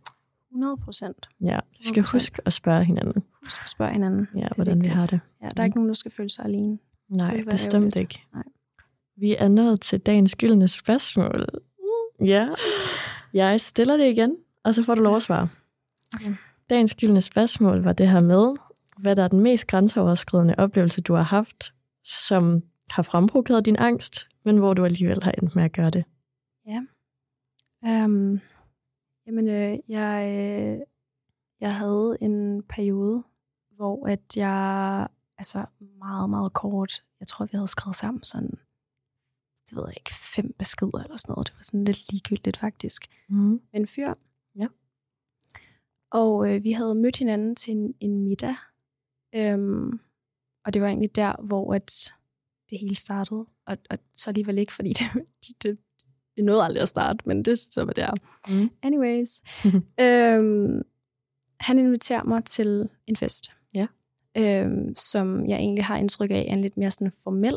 100 0.51 0.77
procent. 0.85 1.29
Ja, 1.41 1.59
vi 1.79 1.87
skal 1.87 2.03
100%. 2.03 2.13
huske 2.13 2.43
at 2.45 2.53
spørge 2.53 2.85
hinanden. 2.85 3.23
Husk 3.43 3.63
at 3.63 3.69
spørge 3.69 3.93
hinanden. 3.93 4.29
Ja, 4.37 4.47
hvordan 4.55 4.77
vigtigt. 4.77 4.95
vi 4.95 5.01
har 5.01 5.07
det. 5.07 5.21
Ja, 5.43 5.49
der 5.57 5.63
er 5.63 5.65
ikke 5.65 5.77
nogen, 5.77 5.89
der 5.89 5.95
skal 5.95 6.11
føle 6.11 6.31
sig 6.31 6.45
alene. 6.45 6.79
Nej, 7.09 7.45
bestemt 7.51 7.75
ærgerligt. 7.75 7.97
ikke. 7.97 8.23
Nej. 8.35 8.43
Vi 9.17 9.37
er 9.39 9.49
nået 9.49 9.81
til 9.81 10.01
dagens 10.01 10.37
gyldne 10.37 10.69
spørgsmål. 10.69 11.47
Ja, 12.25 12.49
jeg 13.35 13.61
stiller 13.61 13.97
det 13.97 14.11
igen, 14.11 14.37
og 14.65 14.75
så 14.75 14.83
får 14.83 14.95
du 14.95 15.03
lov 15.03 15.17
at 15.17 15.23
svare. 15.23 15.49
Okay. 16.15 16.35
Dagens 16.73 16.95
gyldne 16.95 17.21
spørgsmål 17.21 17.83
var 17.83 17.93
det 17.93 18.09
her 18.09 18.21
med, 18.21 18.57
hvad 18.99 19.17
der 19.17 19.25
er 19.25 19.29
den 19.29 19.41
mest 19.41 19.67
grænseoverskridende 19.67 20.55
oplevelse, 20.59 21.01
du 21.01 21.15
har 21.15 21.23
haft, 21.23 21.75
som 22.05 22.63
har 22.91 23.03
fremprovokeret 23.03 23.65
din 23.65 23.77
angst, 23.77 24.29
men 24.45 24.59
hvor 24.59 24.75
du 24.75 24.85
alligevel 24.85 25.23
har 25.23 25.33
endt 25.33 25.57
med 25.57 25.65
at 25.65 25.73
gøre 25.73 25.91
det. 25.91 26.05
Ja. 26.67 26.81
Um, 28.05 28.41
jamen, 29.27 29.49
øh, 29.49 29.79
jeg, 29.89 30.27
øh, 30.29 30.81
jeg 31.61 31.77
havde 31.77 32.17
en 32.21 32.63
periode, 32.63 33.23
hvor 33.77 34.07
at 34.07 34.37
jeg, 34.37 35.09
altså 35.39 35.65
meget, 35.99 36.31
meget 36.31 36.53
kort, 36.53 37.03
jeg 37.21 37.29
tror, 37.29 37.45
vi 37.45 37.51
havde 37.53 37.69
skrevet 37.69 37.97
sammen 37.97 38.23
sådan 38.23 38.59
det 39.71 39.77
ved 39.77 39.85
jeg 39.87 39.97
ikke, 39.97 40.15
fem 40.35 40.55
beskeder 40.59 41.03
eller 41.05 41.17
sådan 41.17 41.33
noget. 41.33 41.47
Det 41.47 41.55
var 41.57 41.63
sådan 41.63 41.85
lidt 41.85 42.13
ligegyldigt 42.13 42.57
faktisk. 42.57 43.07
Mm. 43.29 43.61
En 43.73 43.87
fyr. 43.87 44.13
Og 46.13 46.49
øh, 46.49 46.65
vi 46.65 46.73
havde 46.73 46.95
mødt 46.95 47.17
hinanden 47.17 47.57
til 47.57 47.73
en, 47.73 47.95
en 48.01 48.25
middag. 48.25 48.55
Øhm, 49.35 50.01
og 50.65 50.75
det 50.75 50.83
var 50.83 50.89
egentlig 50.89 51.17
der, 51.17 51.43
hvor 51.43 51.75
at 51.75 52.13
det 52.71 52.79
hele 52.79 52.95
startede. 52.95 53.47
Og, 53.67 53.77
og 53.91 53.99
så 54.15 54.31
alligevel 54.31 54.59
ikke, 54.59 54.73
fordi 54.73 54.93
det, 55.01 55.63
det, 55.63 55.79
det 56.37 56.45
nåede 56.45 56.65
aldrig 56.65 56.83
at 56.83 56.89
starte, 56.89 57.29
men 57.29 57.43
det 57.43 57.59
så 57.59 57.85
var 57.85 57.93
der. 57.93 58.15
Mm. 58.49 58.71
Anyways. 58.83 59.43
øhm, 60.05 60.83
han 61.61 61.79
inviterer 61.79 62.25
mig 62.25 62.45
til 62.45 62.89
en 63.07 63.17
fest. 63.17 63.53
Ja. 63.75 63.87
Øhm, 64.37 64.97
som 64.97 65.47
jeg 65.47 65.59
egentlig 65.59 65.85
har 65.85 65.97
indtryk 65.97 66.31
af 66.31 66.47
er 66.49 66.53
en 66.53 66.61
lidt 66.61 66.77
mere 66.77 66.91
sådan 66.91 67.13
formel 67.23 67.55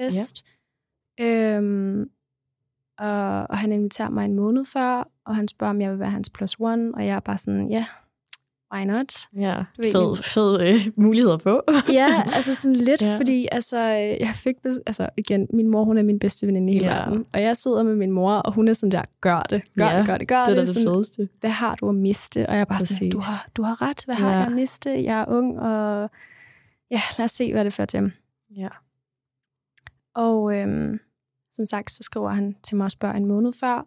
fest. 0.00 0.44
Ja 0.44 0.50
Øhm, 1.20 2.10
og, 3.00 3.46
og 3.50 3.58
han 3.58 3.72
inviterer 3.72 4.10
mig 4.10 4.24
en 4.24 4.34
måned 4.34 4.64
før, 4.64 5.08
og 5.26 5.36
han 5.36 5.48
spørger, 5.48 5.70
om 5.70 5.80
jeg 5.80 5.90
vil 5.90 5.98
være 5.98 6.10
hans 6.10 6.30
plus 6.30 6.56
one, 6.60 6.94
og 6.94 7.06
jeg 7.06 7.16
er 7.16 7.20
bare 7.20 7.38
sådan, 7.38 7.70
ja, 7.70 7.76
yeah, 7.76 7.84
why 8.74 8.84
not? 8.84 9.12
Ja, 9.36 9.64
fed, 9.76 10.22
fed 10.22 10.60
øh, 10.60 10.92
mulighed 10.96 11.32
at 11.32 11.42
få. 11.42 11.62
ja, 12.00 12.22
altså 12.34 12.54
sådan 12.54 12.76
lidt, 12.76 13.02
ja. 13.02 13.16
fordi 13.16 13.48
altså, 13.52 13.78
jeg 14.20 14.30
fik, 14.34 14.56
altså 14.64 15.08
igen, 15.16 15.46
min 15.52 15.68
mor, 15.68 15.84
hun 15.84 15.98
er 15.98 16.02
min 16.02 16.18
bedste 16.18 16.46
veninde 16.46 16.72
i 16.72 16.74
hele 16.74 16.86
ja. 16.86 16.94
verden, 16.94 17.26
og 17.32 17.42
jeg 17.42 17.56
sidder 17.56 17.82
med 17.82 17.94
min 17.96 18.10
mor, 18.10 18.32
og 18.32 18.52
hun 18.52 18.68
er 18.68 18.72
sådan 18.72 18.90
der, 18.90 19.02
gør 19.20 19.42
det, 19.42 19.62
gør 19.78 19.84
ja, 19.84 19.98
det, 19.98 20.06
gør 20.06 20.18
det, 20.18 20.28
gør 20.28 20.44
det. 20.44 20.48
Det 20.48 20.62
er 20.62 20.66
det, 20.66 20.74
det 20.74 20.84
fedeste. 20.84 21.28
Hvad 21.40 21.50
har 21.50 21.74
du 21.74 21.88
at 21.88 21.94
miste? 21.94 22.46
Og 22.48 22.54
jeg 22.54 22.60
er 22.60 22.64
bare 22.64 22.78
Præcis. 22.78 22.96
sådan, 22.96 23.10
du 23.10 23.18
har, 23.18 23.48
du 23.54 23.62
har 23.62 23.82
ret, 23.82 24.02
hvad 24.04 24.16
ja. 24.16 24.22
har 24.22 24.30
jeg 24.32 24.46
at 24.46 24.52
miste? 24.52 25.04
Jeg 25.04 25.20
er 25.20 25.24
ung, 25.28 25.60
og 25.60 26.10
ja, 26.90 27.00
lad 27.18 27.24
os 27.24 27.30
se, 27.30 27.52
hvad 27.52 27.64
det 27.64 27.72
fører 27.72 27.86
til. 27.86 28.12
Ja. 28.56 28.68
Og 30.14 30.56
øhm, 30.56 31.00
som 31.52 31.66
sagt, 31.66 31.92
så 31.92 32.02
skriver 32.02 32.30
han 32.30 32.56
til 32.62 32.76
mig 32.76 32.84
og 32.84 32.90
spørger 32.90 33.14
en 33.14 33.26
måned 33.26 33.52
før, 33.60 33.86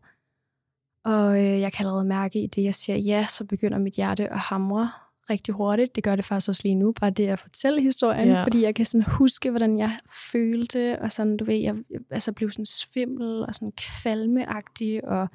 og 1.05 1.37
øh, 1.37 1.59
jeg 1.59 1.73
kan 1.73 1.85
allerede 1.85 2.05
mærke 2.05 2.43
i 2.43 2.47
det, 2.47 2.63
jeg 2.63 2.75
siger 2.75 2.97
ja, 2.97 3.25
så 3.29 3.45
begynder 3.45 3.79
mit 3.79 3.93
hjerte 3.93 4.29
at 4.29 4.39
hamre 4.39 4.91
rigtig 5.29 5.53
hurtigt. 5.53 5.95
Det 5.95 6.03
gør 6.03 6.15
det 6.15 6.25
faktisk 6.25 6.49
også 6.49 6.61
lige 6.65 6.75
nu, 6.75 6.91
bare 6.91 7.09
det 7.09 7.27
at 7.27 7.39
fortælle 7.39 7.81
historien, 7.81 8.27
ja. 8.27 8.43
fordi 8.43 8.61
jeg 8.61 8.75
kan 8.75 8.85
sådan 8.85 9.05
huske, 9.07 9.49
hvordan 9.49 9.77
jeg 9.77 9.99
følte, 10.31 10.99
og 11.01 11.11
sådan, 11.11 11.37
du 11.37 11.45
ved, 11.45 11.55
jeg, 11.55 11.75
jeg 11.89 11.99
altså 12.09 12.31
blev 12.31 12.51
sådan 12.51 12.65
svimmel 12.65 13.45
og 13.45 13.55
sådan 13.55 13.71
kvalmeagtig, 13.71 15.07
og 15.07 15.27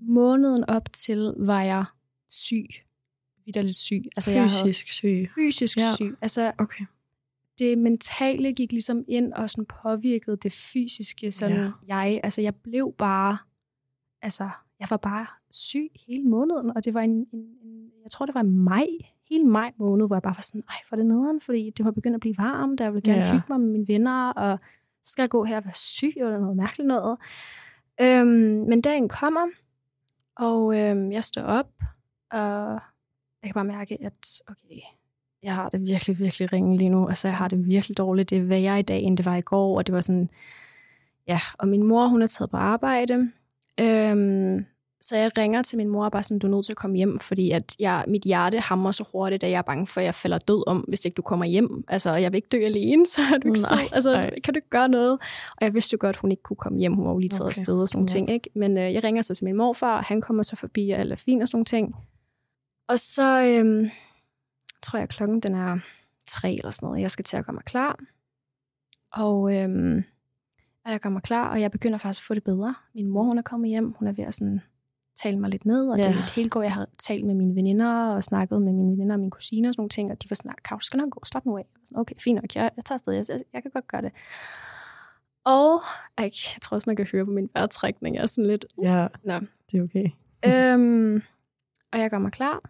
måneden 0.00 0.64
op 0.64 0.92
til 0.92 1.32
var 1.36 1.62
jeg 1.62 1.84
syg. 2.28 2.66
Vidderligt 3.46 3.76
syg. 3.76 4.02
Altså, 4.16 4.30
fysisk 4.30 4.86
jeg 4.86 4.92
syg. 4.92 5.28
Fysisk 5.34 5.78
ja. 5.78 5.94
syg. 5.94 6.16
Altså, 6.22 6.52
okay 6.58 6.84
det 7.62 7.78
mentale 7.78 8.52
gik 8.52 8.72
ligesom 8.72 9.04
ind 9.08 9.32
og 9.32 9.50
sådan 9.50 9.66
påvirkede 9.82 10.36
det 10.36 10.52
fysiske. 10.52 11.32
Sådan 11.32 11.56
ja. 11.56 11.96
jeg, 11.96 12.20
altså 12.22 12.40
jeg 12.40 12.54
blev 12.54 12.94
bare, 12.98 13.38
altså 14.22 14.50
jeg 14.80 14.86
var 14.90 14.96
bare 14.96 15.26
syg 15.50 15.90
hele 16.06 16.24
måneden, 16.24 16.76
og 16.76 16.84
det 16.84 16.94
var 16.94 17.00
en, 17.00 17.10
en, 17.10 17.40
en 17.62 17.90
jeg 18.02 18.10
tror 18.10 18.26
det 18.26 18.34
var 18.34 18.42
maj, 18.42 18.86
hele 19.28 19.44
maj 19.44 19.72
måned, 19.76 20.06
hvor 20.06 20.16
jeg 20.16 20.22
bare 20.22 20.34
var 20.36 20.42
sådan, 20.42 20.64
ej, 20.68 20.76
for 20.88 20.96
det 20.96 21.06
nederen, 21.06 21.40
fordi 21.40 21.70
det 21.70 21.84
var 21.84 21.90
begyndt 21.90 22.14
at 22.14 22.20
blive 22.20 22.38
varmt, 22.38 22.80
og 22.80 22.84
jeg 22.84 22.94
ville 22.94 23.12
gerne 23.12 23.26
ja. 23.26 23.32
hygge 23.32 23.46
mig 23.48 23.60
med 23.60 23.68
mine 23.68 23.88
venner, 23.88 24.32
og 24.32 24.58
så 25.04 25.12
skal 25.12 25.22
jeg 25.22 25.30
gå 25.30 25.44
her 25.44 25.56
og 25.56 25.64
være 25.64 25.74
syg, 25.74 26.12
eller 26.16 26.38
noget 26.38 26.56
mærkeligt 26.56 26.86
noget. 26.86 27.18
Øhm, 28.00 28.64
men 28.68 28.80
dagen 28.80 29.08
kommer, 29.08 29.46
og 30.36 30.78
øhm, 30.78 31.12
jeg 31.12 31.24
står 31.24 31.42
op, 31.42 31.70
og 32.30 32.80
jeg 33.42 33.48
kan 33.48 33.54
bare 33.54 33.64
mærke, 33.64 33.98
at 34.00 34.42
okay, 34.48 34.80
jeg 35.42 35.54
har 35.54 35.68
det 35.68 35.80
virkelig, 35.80 36.18
virkelig 36.18 36.52
ringe 36.52 36.76
lige 36.76 36.88
nu. 36.88 37.08
Altså, 37.08 37.28
jeg 37.28 37.36
har 37.36 37.48
det 37.48 37.66
virkelig 37.66 37.98
dårligt. 37.98 38.30
Det 38.30 38.52
er 38.52 38.56
jeg 38.56 38.78
i 38.78 38.82
dag, 38.82 39.02
end 39.02 39.16
det 39.16 39.26
var 39.26 39.36
i 39.36 39.40
går. 39.40 39.76
Og 39.76 39.86
det 39.86 39.94
var 39.94 40.00
sådan, 40.00 40.30
ja. 41.28 41.40
Og 41.58 41.68
min 41.68 41.82
mor, 41.82 42.06
hun 42.06 42.22
er 42.22 42.26
taget 42.26 42.50
på 42.50 42.56
arbejde. 42.56 43.30
Øhm, 43.80 44.64
så 45.00 45.16
jeg 45.16 45.30
ringer 45.38 45.62
til 45.62 45.76
min 45.76 45.88
mor 45.88 46.04
og 46.04 46.12
bare 46.12 46.22
sådan, 46.22 46.38
du 46.38 46.46
er 46.46 46.50
nødt 46.50 46.64
til 46.64 46.72
at 46.72 46.76
komme 46.76 46.96
hjem, 46.96 47.18
fordi 47.18 47.50
at 47.50 47.76
jeg, 47.78 48.04
mit 48.08 48.22
hjerte 48.22 48.60
hammer 48.60 48.90
så 48.90 49.04
hurtigt, 49.12 49.44
at 49.44 49.50
jeg 49.50 49.58
er 49.58 49.62
bange 49.62 49.86
for, 49.86 50.00
at 50.00 50.04
jeg 50.04 50.14
falder 50.14 50.38
død 50.38 50.64
om, 50.66 50.78
hvis 50.78 51.04
ikke 51.04 51.14
du 51.14 51.22
kommer 51.22 51.46
hjem. 51.46 51.84
Altså, 51.88 52.14
jeg 52.14 52.32
vil 52.32 52.36
ikke 52.36 52.48
dø 52.52 52.64
alene, 52.64 53.06
så 53.14 53.20
er 53.34 53.38
du 53.38 53.48
ikke 53.48 53.60
nej, 53.70 53.84
så, 53.84 53.94
altså, 53.94 54.12
nej. 54.12 54.40
kan 54.44 54.54
du 54.54 54.58
ikke 54.58 54.70
gøre 54.70 54.88
noget? 54.88 55.12
Og 55.56 55.60
jeg 55.60 55.74
vidste 55.74 55.94
jo 55.94 55.98
godt, 56.00 56.16
at 56.16 56.20
hun 56.20 56.30
ikke 56.30 56.42
kunne 56.42 56.56
komme 56.56 56.78
hjem. 56.78 56.94
Hun 56.94 57.04
var 57.04 57.12
jo 57.12 57.18
lige 57.18 57.30
taget 57.30 57.40
okay. 57.40 57.48
afsted 57.48 57.74
og 57.74 57.88
sådan 57.88 57.98
nogle 57.98 58.08
ja. 58.10 58.12
ting, 58.12 58.30
ikke? 58.30 58.50
Men 58.54 58.78
øh, 58.78 58.94
jeg 58.94 59.04
ringer 59.04 59.22
så 59.22 59.34
til 59.34 59.44
min 59.44 59.56
morfar, 59.56 59.96
og 59.96 60.04
han 60.04 60.20
kommer 60.20 60.42
så 60.42 60.56
forbi, 60.56 60.90
og 60.90 60.98
alt 60.98 61.12
er 61.12 61.16
fint 61.16 61.42
og 61.42 61.48
sådan 61.48 61.56
nogle 61.56 61.64
ting. 61.64 61.94
Og 62.88 62.98
så, 62.98 63.44
øhm, 63.44 63.90
tror 64.82 64.98
jeg, 64.98 65.08
klokken 65.08 65.40
den 65.40 65.54
er 65.54 65.78
tre 66.26 66.52
eller 66.52 66.70
sådan 66.70 66.86
noget. 66.86 67.02
Jeg 67.02 67.10
skal 67.10 67.24
til 67.24 67.36
at 67.36 67.46
gøre 67.46 67.54
mig 67.54 67.64
klar. 67.64 67.98
Og, 69.12 69.56
øhm, 69.56 70.04
og 70.84 70.92
jeg 70.92 71.00
gør 71.00 71.10
mig 71.10 71.22
klar, 71.22 71.50
og 71.50 71.60
jeg 71.60 71.70
begynder 71.70 71.98
faktisk 71.98 72.22
at 72.22 72.26
få 72.26 72.34
det 72.34 72.44
bedre. 72.44 72.74
Min 72.94 73.08
mor, 73.08 73.22
hun 73.22 73.38
er 73.38 73.42
kommet 73.42 73.70
hjem. 73.70 73.94
Hun 73.98 74.08
er 74.08 74.12
ved 74.12 74.24
at 74.24 74.34
sådan, 74.34 74.60
tale 75.16 75.38
mig 75.38 75.50
lidt 75.50 75.64
ned, 75.64 75.88
og 75.88 75.96
ja. 75.96 76.02
det 76.02 76.16
er 76.16 76.34
helt 76.34 76.52
går. 76.52 76.62
Jeg 76.62 76.72
har 76.72 76.88
talt 76.98 77.26
med 77.26 77.34
mine 77.34 77.54
veninder, 77.54 78.14
og 78.14 78.24
snakket 78.24 78.62
med 78.62 78.72
mine 78.72 78.92
veninder 78.92 79.14
og 79.14 79.20
mine 79.20 79.30
kusiner 79.30 79.68
og 79.68 79.74
sådan 79.74 79.80
nogle 79.80 79.88
ting, 79.88 80.10
og 80.10 80.22
de 80.22 80.30
var 80.30 80.34
sådan, 80.34 80.52
Kav, 80.64 80.80
skal 80.80 80.98
nok 80.98 81.10
gå, 81.10 81.20
slap 81.24 81.46
nu 81.46 81.58
af. 81.58 81.66
Okay, 81.94 82.14
fint 82.18 82.36
nok, 82.36 82.56
jeg, 82.56 82.70
jeg 82.76 82.84
tager 82.84 82.96
afsted, 82.96 83.12
jeg, 83.12 83.24
jeg, 83.28 83.40
jeg 83.52 83.62
kan 83.62 83.70
godt 83.70 83.88
gøre 83.88 84.02
det. 84.02 84.12
Og 85.44 85.82
jeg, 86.18 86.24
jeg 86.24 86.60
tror 86.62 86.74
også, 86.74 86.90
man 86.90 86.96
kan 86.96 87.06
høre 87.12 87.24
på 87.24 87.30
min 87.30 87.50
vejrtrækning, 87.54 88.16
jeg 88.16 88.22
er 88.22 88.26
sådan 88.26 88.50
lidt... 88.50 88.66
Ja, 88.82 89.06
Nå. 89.24 89.40
det 89.70 89.78
er 89.78 89.82
okay. 89.82 90.08
øhm, 90.46 91.22
og 91.92 91.98
jeg 91.98 92.10
gør 92.10 92.18
mig 92.18 92.32
klar, 92.32 92.60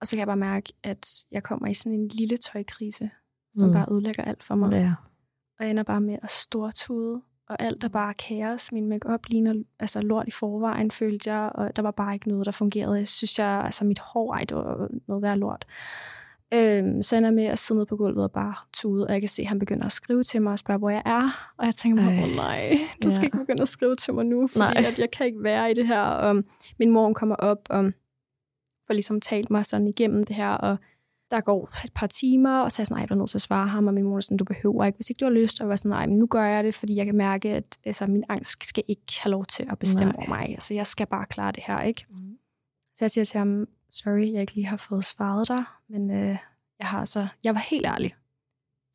og 0.00 0.06
så 0.06 0.10
kan 0.10 0.18
jeg 0.18 0.26
bare 0.26 0.36
mærke, 0.36 0.72
at 0.82 1.24
jeg 1.30 1.42
kommer 1.42 1.68
i 1.68 1.74
sådan 1.74 1.98
en 1.98 2.08
lille 2.08 2.36
tøjkrise, 2.36 3.10
som 3.56 3.68
mm. 3.68 3.74
bare 3.74 3.86
ødelægger 3.90 4.24
alt 4.24 4.44
for 4.44 4.54
mig. 4.54 4.72
Ja. 4.72 4.94
Og 5.58 5.64
jeg 5.64 5.70
ender 5.70 5.82
bare 5.82 6.00
med 6.00 6.18
at 6.22 6.30
stortude, 6.30 7.22
og 7.48 7.62
alt 7.62 7.84
er 7.84 7.88
bare 7.88 8.14
kaos. 8.14 8.72
Min 8.72 8.88
makeup 8.88 9.26
ligner 9.28 9.54
altså 9.78 10.00
lort 10.00 10.28
i 10.28 10.30
forvejen, 10.30 10.90
følte 10.90 11.32
jeg, 11.32 11.50
og 11.54 11.76
der 11.76 11.82
var 11.82 11.90
bare 11.90 12.14
ikke 12.14 12.28
noget, 12.28 12.46
der 12.46 12.52
fungerede. 12.52 12.98
Jeg 12.98 13.08
synes, 13.08 13.38
jeg, 13.38 13.62
altså 13.64 13.84
mit 13.84 13.98
hår, 13.98 14.34
ej, 14.34 14.44
det 14.44 14.56
var 14.56 14.88
noget 15.08 15.22
værd 15.22 15.38
lort. 15.38 15.66
Øhm, 16.54 17.02
så 17.02 17.16
ender 17.16 17.30
med 17.30 17.44
at 17.44 17.58
sidde 17.58 17.78
ned 17.78 17.86
på 17.86 17.96
gulvet 17.96 18.24
og 18.24 18.32
bare 18.32 18.54
tude, 18.72 19.06
og 19.06 19.12
jeg 19.12 19.20
kan 19.20 19.28
se, 19.28 19.42
at 19.42 19.48
han 19.48 19.58
begynder 19.58 19.86
at 19.86 19.92
skrive 19.92 20.22
til 20.22 20.42
mig 20.42 20.52
og 20.52 20.58
spørge, 20.58 20.78
hvor 20.78 20.90
jeg 20.90 21.02
er. 21.06 21.52
Og 21.58 21.66
jeg 21.66 21.74
tænker 21.74 22.02
mig, 22.02 22.22
åh 22.22 22.28
nej, 22.36 22.78
du 23.02 23.10
skal 23.10 23.22
ja. 23.22 23.26
ikke 23.26 23.38
begynde 23.38 23.62
at 23.62 23.68
skrive 23.68 23.96
til 23.96 24.14
mig 24.14 24.24
nu, 24.24 24.46
fordi 24.46 24.76
at 24.76 24.98
jeg 24.98 25.10
kan 25.10 25.26
ikke 25.26 25.42
være 25.42 25.70
i 25.70 25.74
det 25.74 25.86
her. 25.86 26.02
Og 26.02 26.44
min 26.78 26.90
mor 26.90 27.12
kommer 27.12 27.36
op, 27.36 27.58
og 27.70 27.92
for 28.86 28.92
ligesom 28.92 29.20
talt 29.20 29.50
mig 29.50 29.66
sådan 29.66 29.86
igennem 29.86 30.24
det 30.24 30.36
her, 30.36 30.48
og 30.50 30.76
der 31.30 31.40
går 31.40 31.70
et 31.84 31.92
par 31.94 32.06
timer, 32.06 32.58
og 32.60 32.72
så 32.72 32.80
er 32.80 32.82
jeg 32.82 32.86
sådan, 32.86 33.00
nej, 33.00 33.06
du 33.06 33.14
er 33.14 33.18
nødt 33.18 33.30
til 33.30 33.38
at 33.38 33.42
svare 33.42 33.68
ham, 33.68 33.86
og 33.86 33.94
min 33.94 34.04
mor 34.04 34.20
sådan, 34.20 34.36
du 34.36 34.44
behøver 34.44 34.84
ikke, 34.84 34.96
hvis 34.96 35.10
ikke 35.10 35.20
du 35.20 35.24
har 35.24 35.32
lyst, 35.32 35.60
og 35.60 35.64
jeg 35.64 35.68
var 35.68 35.76
sådan, 35.76 35.90
nej, 35.90 36.06
men 36.06 36.18
nu 36.18 36.26
gør 36.26 36.44
jeg 36.44 36.64
det, 36.64 36.74
fordi 36.74 36.96
jeg 36.96 37.06
kan 37.06 37.16
mærke, 37.16 37.48
at 37.54 37.78
altså, 37.84 38.06
min 38.06 38.24
angst 38.28 38.66
skal 38.66 38.84
ikke 38.88 39.02
have 39.22 39.30
lov 39.30 39.44
til 39.46 39.66
at 39.70 39.78
bestemme 39.78 40.12
nej. 40.12 40.16
over 40.18 40.28
mig, 40.28 40.48
altså 40.48 40.74
jeg 40.74 40.86
skal 40.86 41.06
bare 41.06 41.26
klare 41.26 41.52
det 41.52 41.62
her, 41.66 41.82
ikke? 41.82 42.04
Mm. 42.10 42.38
Så 42.94 43.04
jeg 43.04 43.10
siger 43.10 43.24
til 43.24 43.38
ham, 43.38 43.66
sorry, 43.90 44.32
jeg 44.32 44.40
ikke 44.40 44.54
lige 44.54 44.66
har 44.66 44.76
fået 44.76 45.04
svaret 45.04 45.48
dig, 45.48 45.64
men 45.88 46.10
øh, 46.10 46.36
jeg 46.78 46.86
har 46.86 47.04
så, 47.04 47.26
jeg 47.44 47.54
var 47.54 47.60
helt 47.60 47.86
ærlig. 47.86 48.14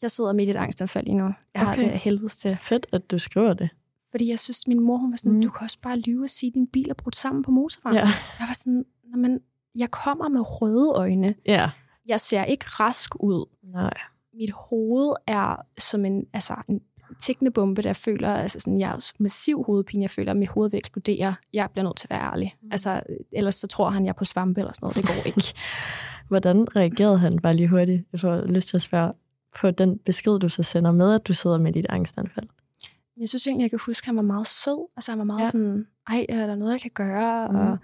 Jeg 0.01 0.11
sidder 0.11 0.33
midt 0.33 0.47
i 0.47 0.51
et 0.51 0.55
angstanfald 0.57 1.05
lige 1.05 1.17
nu. 1.17 1.33
Jeg 1.53 1.61
har 1.61 1.71
Okay. 1.73 1.83
det 1.85 1.89
af 1.91 1.97
helvedes 1.99 2.37
til. 2.37 2.55
Fedt, 2.55 2.85
at 2.93 3.11
du 3.11 3.17
skriver 3.19 3.53
det. 3.53 3.69
Fordi 4.11 4.29
jeg 4.29 4.39
synes, 4.39 4.67
min 4.67 4.85
mor 4.85 4.97
hun 4.97 5.11
var 5.11 5.17
sådan, 5.17 5.31
Mm. 5.31 5.41
du 5.41 5.49
kan 5.49 5.61
også 5.61 5.79
bare 5.81 5.99
lyve 5.99 6.23
og 6.23 6.29
sige, 6.29 6.47
at 6.49 6.53
din 6.53 6.67
bil 6.67 6.89
er 6.89 6.93
brudt 6.93 7.15
sammen 7.15 7.43
på 7.43 7.51
motorvejen. 7.51 7.95
Ja. 7.97 8.05
Jeg 8.39 8.47
var 8.47 8.53
sådan, 8.53 8.85
"Nå, 9.03 9.17
men 9.17 9.39
jeg 9.75 9.91
kommer 9.91 10.29
med 10.29 10.41
røde 10.61 10.91
øjne. 10.95 11.35
Ja. 11.45 11.69
Jeg 12.05 12.19
ser 12.19 12.43
ikke 12.43 12.65
rask 12.67 13.15
ud. 13.23 13.45
Nej. 13.63 13.93
Mit 14.33 14.51
hoved 14.51 15.13
er 15.27 15.55
som 15.77 16.05
en, 16.05 16.25
altså 16.33 16.53
en 16.69 16.81
tikkende 17.19 17.51
bombe, 17.51 17.81
der 17.81 17.93
føler, 17.93 18.33
altså 18.35 18.59
sådan, 18.59 18.79
jeg 18.79 18.89
har 18.89 19.11
massiv 19.19 19.63
hovedpine. 19.63 20.01
Jeg 20.01 20.09
føler, 20.09 20.31
at 20.31 20.37
mit 20.37 20.49
hoved 20.49 20.69
vil 20.69 20.77
eksplodere. 20.77 21.35
Jeg 21.53 21.69
bliver 21.71 21.83
nødt 21.83 21.97
til 21.97 22.07
at 22.09 22.09
være 22.09 22.31
ærlig. 22.31 22.55
Mm. 22.61 22.69
Altså, 22.71 23.01
ellers 23.31 23.55
så 23.55 23.67
tror 23.67 23.89
han, 23.89 24.05
jeg 24.05 24.09
er 24.09 24.13
på 24.13 24.25
svampe 24.25 24.59
eller 24.61 24.73
sådan 24.73 24.85
noget. 24.85 24.95
Det 24.97 25.07
går 25.07 25.23
ikke. 25.25 25.53
Hvordan 26.29 26.75
reagerede 26.75 27.19
han 27.19 27.39
bare 27.39 27.53
lige 27.53 27.67
hurtigt? 27.67 28.03
Jeg 28.11 28.19
får 28.19 28.37
lyst 28.47 28.67
til 28.67 28.77
at 28.77 28.81
spørge 28.81 29.13
på 29.61 29.71
den 29.71 29.97
besked, 29.97 30.39
du 30.39 30.49
så 30.49 30.63
sender 30.63 30.91
med, 30.91 31.13
at 31.13 31.27
du 31.27 31.33
sidder 31.33 31.57
med 31.57 31.73
dit 31.73 31.85
angstanfald. 31.89 32.47
jeg 33.19 33.29
synes 33.29 33.47
egentlig, 33.47 33.63
jeg 33.63 33.69
kan 33.69 33.79
huske, 33.85 34.03
at 34.03 34.05
han 34.05 34.15
var 34.15 34.21
meget 34.21 34.47
sød. 34.47 34.87
Altså, 34.97 35.11
han 35.11 35.19
var 35.19 35.25
meget 35.25 35.39
Ja. 35.39 35.45
sådan, 35.45 35.87
ej, 36.09 36.25
er 36.29 36.47
der 36.47 36.55
noget, 36.55 36.71
jeg 36.73 36.81
kan 36.81 36.91
gøre? 36.93 37.47
Mm. 37.47 37.55
Og 37.55 37.77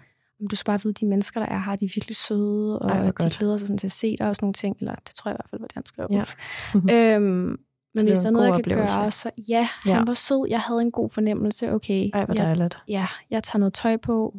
du 0.52 0.56
skal 0.56 0.72
bare 0.72 0.80
vide, 0.84 0.94
de 0.94 1.06
mennesker, 1.06 1.40
der 1.40 1.48
er 1.48 1.60
her, 1.60 1.76
de 1.76 1.86
er 1.86 1.90
virkelig 1.96 2.16
søde, 2.16 2.80
og 2.80 2.90
Ej, 2.90 3.06
de 3.06 3.12
godt. 3.12 3.38
glæder 3.38 3.58
sig 3.58 3.68
sådan 3.68 3.78
til 3.78 3.88
at 3.88 3.92
se 3.92 4.18
dig 4.18 4.30
og 4.30 4.36
sådan 4.36 4.46
nogle 4.46 4.54
ting. 4.54 4.78
Eller 4.80 4.96
det 4.96 5.16
tror 5.16 5.30
jeg 5.32 5.36
i 5.36 5.38
hvert 5.38 5.50
fald 5.50 5.62
var 5.62 5.68
det, 5.68 5.76
han 5.76 5.86
skrev. 5.86 6.08
Ja. 6.12 7.16
øhm, 7.16 7.24
men 7.24 7.58
det 7.96 8.04
hvis 8.06 8.20
der 8.20 8.28
er 8.28 8.32
noget, 8.32 8.46
jeg 8.46 8.54
kan 8.56 8.62
oplevelse. 8.62 8.98
gøre, 8.98 9.12
så 9.12 9.32
ja, 9.48 9.70
Ja. 9.86 9.94
han 9.94 10.08
var 10.08 10.14
sød. 10.14 10.46
Jeg 10.50 10.60
havde 10.60 10.82
en 10.82 10.92
god 10.92 11.10
fornemmelse. 11.10 11.72
Okay, 11.72 12.10
Ej, 12.14 12.26
hvor 12.26 12.36
jeg, 12.36 12.44
dejligt. 12.46 12.78
ja, 12.88 13.08
jeg 13.30 13.44
tager 13.44 13.60
noget 13.60 13.74
tøj 13.74 13.98
på, 13.98 14.36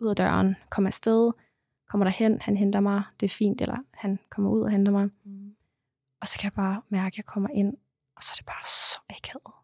ud 0.00 0.08
af 0.08 0.16
døren, 0.16 0.56
kommer 0.70 0.88
afsted, 0.88 1.30
kommer 1.90 2.04
derhen, 2.04 2.40
han 2.40 2.56
henter 2.56 2.80
mig, 2.80 3.02
det 3.20 3.26
er 3.26 3.34
fint, 3.34 3.60
eller 3.60 3.76
han 3.94 4.18
kommer 4.30 4.50
ud 4.50 4.60
og 4.60 4.70
henter 4.70 4.92
mig. 4.92 5.08
Og 6.20 6.28
så 6.28 6.38
kan 6.38 6.44
jeg 6.44 6.52
bare 6.52 6.82
mærke, 6.88 7.06
at 7.06 7.16
jeg 7.16 7.24
kommer 7.26 7.48
ind, 7.54 7.72
og 8.16 8.22
så 8.22 8.30
er 8.34 8.36
det 8.36 8.46
bare 8.46 8.64
så 8.64 8.98
akavet. 9.10 9.54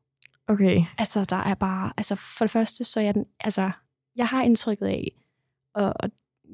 Okay. 0.49 0.85
Altså, 0.99 1.25
der 1.25 1.37
er 1.37 1.55
bare, 1.55 1.93
altså 1.97 2.15
for 2.15 2.45
det 2.45 2.51
første, 2.51 2.85
så 2.85 3.01
er 3.01 3.05
jeg 3.05 3.15
den, 3.15 3.25
altså, 3.41 3.71
jeg 4.17 4.27
har 4.29 4.43
indtrykket 4.43 4.87
af, 4.87 5.13
og, 5.77 5.93
og 6.01 6.11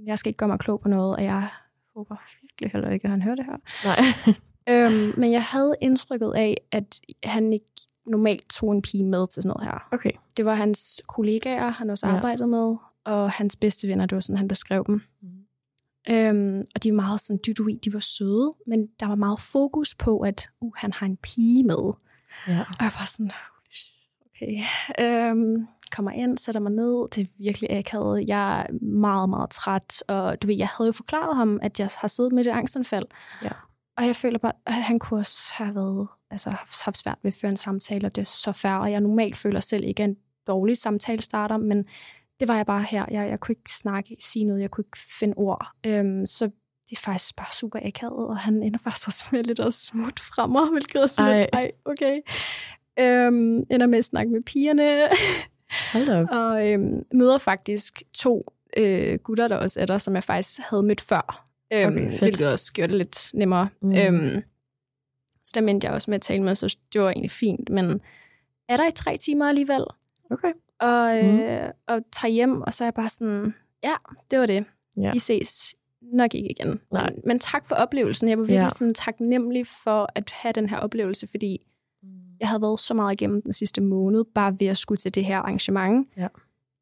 jeg 0.07 0.19
skal 0.19 0.31
ikke 0.31 0.37
gøre 0.39 0.49
mig 0.49 0.59
klog 0.59 0.81
på 0.81 0.89
noget, 0.89 1.17
og 1.17 1.25
jeg 1.25 1.49
håber 1.97 2.17
virkelig 2.43 2.71
heller 2.73 2.91
ikke, 2.91 3.05
at 3.05 3.11
han 3.11 3.23
hører 3.23 3.35
det 3.35 3.45
her. 3.45 3.57
Nej. 3.85 4.35
Øhm, 4.69 5.13
men 5.17 5.33
jeg 5.33 5.43
havde 5.45 5.75
indtrykket 5.81 6.33
af, 6.37 6.57
at 6.73 7.01
han 7.25 7.53
ikke 7.53 7.67
normalt 8.07 8.51
tog 8.51 8.73
en 8.73 8.83
pige 8.83 9.09
med 9.09 9.29
til 9.29 9.43
sådan 9.43 9.55
noget 9.57 9.71
her. 9.73 9.89
Okay. 9.93 10.11
Det 10.37 10.45
var 10.45 10.55
hans 10.55 11.03
kollegaer, 11.09 11.69
han 11.71 11.91
også 11.91 12.07
Ja. 12.09 12.17
arbejdede 12.17 12.49
med, 12.49 12.77
og 13.05 13.31
hans 13.31 13.57
bedste 13.57 13.89
venner, 13.89 14.07
det 14.07 14.15
var 14.17 14.21
sådan, 14.21 14.37
han 14.37 14.49
beskrev 14.49 14.85
dem. 14.87 15.03
Mm. 15.23 15.29
Øhm, 16.11 16.63
og 16.75 16.83
de 16.83 16.91
var 16.91 16.95
meget 16.97 17.21
sådan, 17.21 17.41
du, 17.47 17.53
du 17.59 17.65
ved, 17.65 17.79
de 17.79 17.93
var 17.93 17.99
søde, 17.99 18.49
men 18.67 18.87
der 19.01 19.07
var 19.07 19.15
meget 19.15 19.41
fokus 19.41 19.95
på, 19.95 20.19
at 20.21 20.51
uh, 20.61 20.73
han 20.77 20.93
har 20.93 21.07
en 21.07 21.17
pige 21.17 21.65
med. 21.65 21.93
Ja. 22.49 22.61
Og 22.61 22.81
jeg 22.81 22.93
var 22.99 23.07
sådan, 23.07 23.31
"Holy 23.31 23.73
shit, 23.73 24.09
okay. 24.27 25.31
Øhm, 25.31 25.67
kommer 25.93 26.11
ind, 26.11 26.39
sætter 26.39 26.61
mig 26.61 26.73
ned. 26.73 27.09
Det 27.11 27.23
er 27.23 27.27
virkelig 27.39 27.71
akavet. 27.71 28.29
Jeg 28.29 28.61
er 28.61 28.85
meget, 28.85 29.29
meget 29.29 29.51
træt. 29.51 30.03
Og 30.09 30.43
du 30.43 30.47
ved, 30.47 30.57
jeg 30.57 30.69
havde 30.69 30.89
jo 30.89 30.93
forklaret 30.93 31.37
ham, 31.37 31.59
at 31.63 31.81
jeg 31.81 31.89
har 31.97 32.09
siddet 32.09 32.33
med 32.33 32.47
et 32.47 32.51
angstanfald. 32.51 33.07
Ja. 33.43 33.51
Og 33.97 34.07
jeg 34.07 34.17
føler 34.17 34.39
bare, 34.39 34.53
at 34.67 34.75
han 34.75 34.99
kunne 34.99 35.21
også 35.21 35.55
have 35.55 35.75
været, 35.75 36.09
altså, 36.31 36.51
haft 36.85 36.99
svært 36.99 37.19
ved 37.23 37.33
at 37.33 37.39
føre 37.41 37.51
en 37.51 37.57
samtale, 37.57 38.07
og 38.07 38.17
det 38.17 38.23
er 38.23 38.27
så. 38.27 38.79
Og 38.81 38.93
jeg 38.93 39.01
normalt 39.01 39.37
føler 39.37 39.61
selv 39.61 39.85
ikke 39.85 40.05
en 40.05 40.17
dårlig 40.47 40.77
samtale 40.77 41.23
starter, 41.23 41.57
men 41.57 41.85
det 42.41 42.49
var 42.49 42.57
jeg 42.57 42.67
bare 42.67 42.83
her. 42.83 43.05
Jeg, 43.11 43.29
jeg 43.29 43.41
kunne 43.41 43.53
ikke 43.53 43.73
snakke, 43.73 44.17
sige 44.21 44.45
noget, 44.45 44.61
jeg 44.61 44.71
kunne 44.71 44.85
ikke 44.89 44.99
finde 45.21 45.35
ord. 45.37 45.67
Øhm, 45.87 46.27
så 46.27 46.45
det 46.91 46.99
er 46.99 47.03
faktisk 47.05 47.37
bare 47.37 47.53
super 47.53 47.79
akavet, 47.83 48.29
og 48.29 48.39
han 48.39 48.63
ender 48.63 48.79
faktisk 48.79 49.09
også 49.09 49.25
med 49.33 49.45
lidt 49.45 49.61
at 49.61 49.75
smutte 49.75 50.23
fra 50.23 50.47
mig, 50.47 50.63
hvilket 50.71 51.03
er 51.03 51.07
sådan 51.07 51.31
Ej. 51.31 51.41
lidt, 51.41 51.51
ej, 51.53 51.71
okay. 51.85 52.21
Øhm, 52.99 53.63
ender 53.71 53.87
med 53.87 53.99
at 53.99 54.05
snakke 54.05 54.33
med 54.33 54.43
pigerne, 54.43 55.09
Hold 55.93 56.07
da 56.07 56.21
op. 56.23 56.27
og 56.31 56.69
øhm, 56.69 57.05
møder 57.15 57.39
faktisk 57.39 58.03
to 58.15 58.43
øh, 58.77 59.19
gutter, 59.19 59.49
der 59.49 59.57
også 59.57 59.81
er 59.81 59.87
der, 59.87 59.99
som 59.99 60.15
jeg 60.15 60.25
faktisk 60.25 60.61
havde 60.71 60.83
mødt 60.83 61.01
før. 61.01 61.47
Øhm, 61.73 61.93
Okay, 61.93 62.11
fedt. 62.11 62.21
hvilket 62.21 62.53
også 62.53 62.73
gjorde 62.73 62.91
det 62.91 62.99
lidt 62.99 63.31
nemmere. 63.35 63.69
Mm. 63.83 63.89
Mm. 63.89 63.95
Øhm, 63.95 64.43
så 65.45 65.53
der 65.55 65.61
mente 65.61 65.87
jeg 65.87 65.95
også 65.95 66.11
med 66.11 66.15
at 66.17 66.23
tale 66.23 66.43
med, 66.43 66.55
så 66.55 66.77
det 66.93 67.01
var 67.01 67.11
egentlig 67.11 67.31
fint. 67.31 67.71
Men 67.71 68.01
er 68.69 68.77
der 68.77 68.89
i 68.89 68.91
tre 68.91 69.17
timer 69.17 69.49
alligevel, 69.49 69.85
Okay. 70.31 70.53
og, 70.81 71.25
øh, 71.25 71.69
og 71.87 72.01
tager 72.13 72.33
hjem, 72.33 72.63
og 72.63 72.73
så 72.75 72.85
er 72.85 72.87
jeg 72.87 72.95
bare 72.95 73.09
sådan, 73.09 73.55
ja, 73.83 73.95
det 74.31 74.39
var 74.39 74.47
det. 74.47 74.65
Ja. 74.97 75.13
Vi 75.13 75.19
ses 75.19 75.75
nok 76.03 76.35
ikke 76.35 76.51
igen. 76.51 76.81
Nej. 76.93 77.11
Men, 77.11 77.23
men 77.27 77.39
tak 77.39 77.67
for 77.67 77.75
oplevelsen. 77.75 78.29
Jeg 78.29 78.39
var 78.39 78.45
virkelig 78.45 78.63
ja. 78.63 78.69
sådan 78.69 78.95
taknemmelig 78.95 79.67
for 79.67 80.09
at 80.15 80.31
have 80.31 80.53
den 80.53 80.69
her 80.69 80.77
oplevelse, 80.79 81.27
fordi 81.27 81.67
jeg 82.43 82.49
havde 82.49 82.63
været 82.63 82.81
så 82.81 82.95
meget 82.95 83.13
igennem 83.13 83.43
den 83.43 83.53
sidste 83.53 83.81
måned, 83.81 84.25
bare 84.35 84.57
ved 84.61 84.67
at 84.67 84.77
skulle 84.77 84.99
til 84.99 85.15
det 85.15 85.25
her 85.25 85.39
arrangement. 85.39 86.09
Ja. 86.17 86.27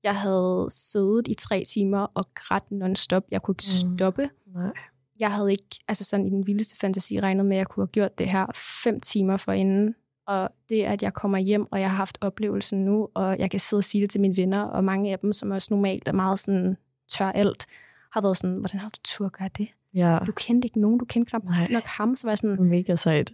Jeg 0.03 0.15
havde 0.17 0.67
siddet 0.71 1.29
i 1.29 1.35
tre 1.35 1.65
timer 1.65 1.99
og 2.15 2.25
grædt 2.35 2.65
non-stop. 2.71 3.25
Jeg 3.31 3.43
kunne 3.43 3.53
ikke 3.53 3.65
Mm. 3.87 3.97
stoppe. 3.99 4.31
Nej. 4.55 4.73
Jeg 5.19 5.33
havde 5.33 5.51
ikke, 5.51 5.65
altså 5.89 6.05
sådan 6.05 6.27
i 6.27 6.31
den 6.31 6.47
vildeste 6.47 6.77
fantasi, 6.81 7.21
regnet 7.21 7.45
med, 7.47 7.53
at 7.53 7.59
jeg 7.59 7.67
kunne 7.67 7.83
have 7.83 7.91
gjort 7.93 8.19
det 8.19 8.29
her 8.29 8.47
fem 8.85 9.01
timer 9.01 9.37
forinden. 9.37 9.95
Og 10.27 10.51
det, 10.69 10.83
at 10.83 11.03
jeg 11.03 11.15
kommer 11.15 11.39
hjem, 11.39 11.67
og 11.73 11.81
jeg 11.81 11.91
har 11.91 11.97
haft 11.97 12.19
oplevelsen 12.21 12.85
nu, 12.85 13.09
og 13.15 13.39
jeg 13.39 13.51
kan 13.51 13.61
sidde 13.61 13.81
og 13.81 13.85
sige 13.85 14.03
det 14.03 14.11
til 14.11 14.21
mine 14.21 14.37
venner, 14.37 14.63
og 14.63 14.85
mange 14.85 15.13
af 15.13 15.19
dem, 15.19 15.33
som 15.33 15.51
også 15.51 15.69
normalt 15.75 16.09
er 16.09 16.13
meget 16.13 16.39
sådan 16.39 16.77
tør 17.09 17.33
alt, 17.33 17.67
har 18.13 18.21
været 18.21 18.37
sådan, 18.37 18.57
hvordan 18.57 18.81
har 18.81 18.89
du 18.89 18.99
tur 19.05 19.27
at 19.27 19.33
gøre 19.33 19.51
det? 19.59 19.69
Ja. 19.95 20.19
Du 20.27 20.33
kendte 20.33 20.67
ikke 20.67 20.81
nogen, 20.81 20.99
du 20.99 21.05
kendte 21.05 21.31
knap 21.31 21.45
Nej. 21.45 21.69
nok 21.71 21.85
ham, 21.85 22.17
så 22.17 22.27
var 22.27 22.31
jeg 22.31 22.39
sådan, 22.39 22.63
Mega 22.65 22.95
sejt. 22.97 23.33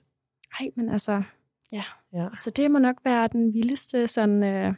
nej, 0.61 0.71
men 0.77 0.89
altså, 0.89 1.23
Ja. 1.73 1.83
så 2.41 2.51
det 2.51 2.71
må 2.71 2.79
nok 2.79 2.97
være 3.05 3.29
den 3.33 3.55
vildeste 3.55 4.09
sådan, 4.09 4.43
øh, 4.45 4.75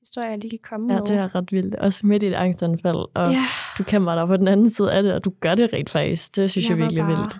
historie, 0.00 0.28
jeg 0.28 0.38
lige 0.38 0.50
kan 0.50 0.58
komme 0.62 0.92
Ja, 0.92 0.98
med. 0.98 1.06
det 1.06 1.16
er 1.16 1.34
ret 1.34 1.52
vildt. 1.52 1.74
Også 1.74 2.06
midt 2.06 2.22
i 2.22 2.26
et 2.26 2.34
angstanfald, 2.34 2.96
og 3.14 3.30
ja, 3.32 3.42
du 3.78 3.82
kan 3.84 4.06
være 4.06 4.16
der 4.16 4.26
på 4.26 4.36
den 4.36 4.48
anden 4.48 4.70
side 4.70 4.92
af 4.92 5.02
det, 5.02 5.12
og 5.14 5.24
du 5.24 5.32
gør 5.40 5.54
det 5.54 5.72
rent 5.72 5.90
faktisk. 5.90 6.36
Det 6.36 6.50
synes 6.50 6.68
jeg, 6.68 6.78
var 6.78 6.84
virkelig 6.84 7.00
er 7.00 7.06
vildt. 7.06 7.36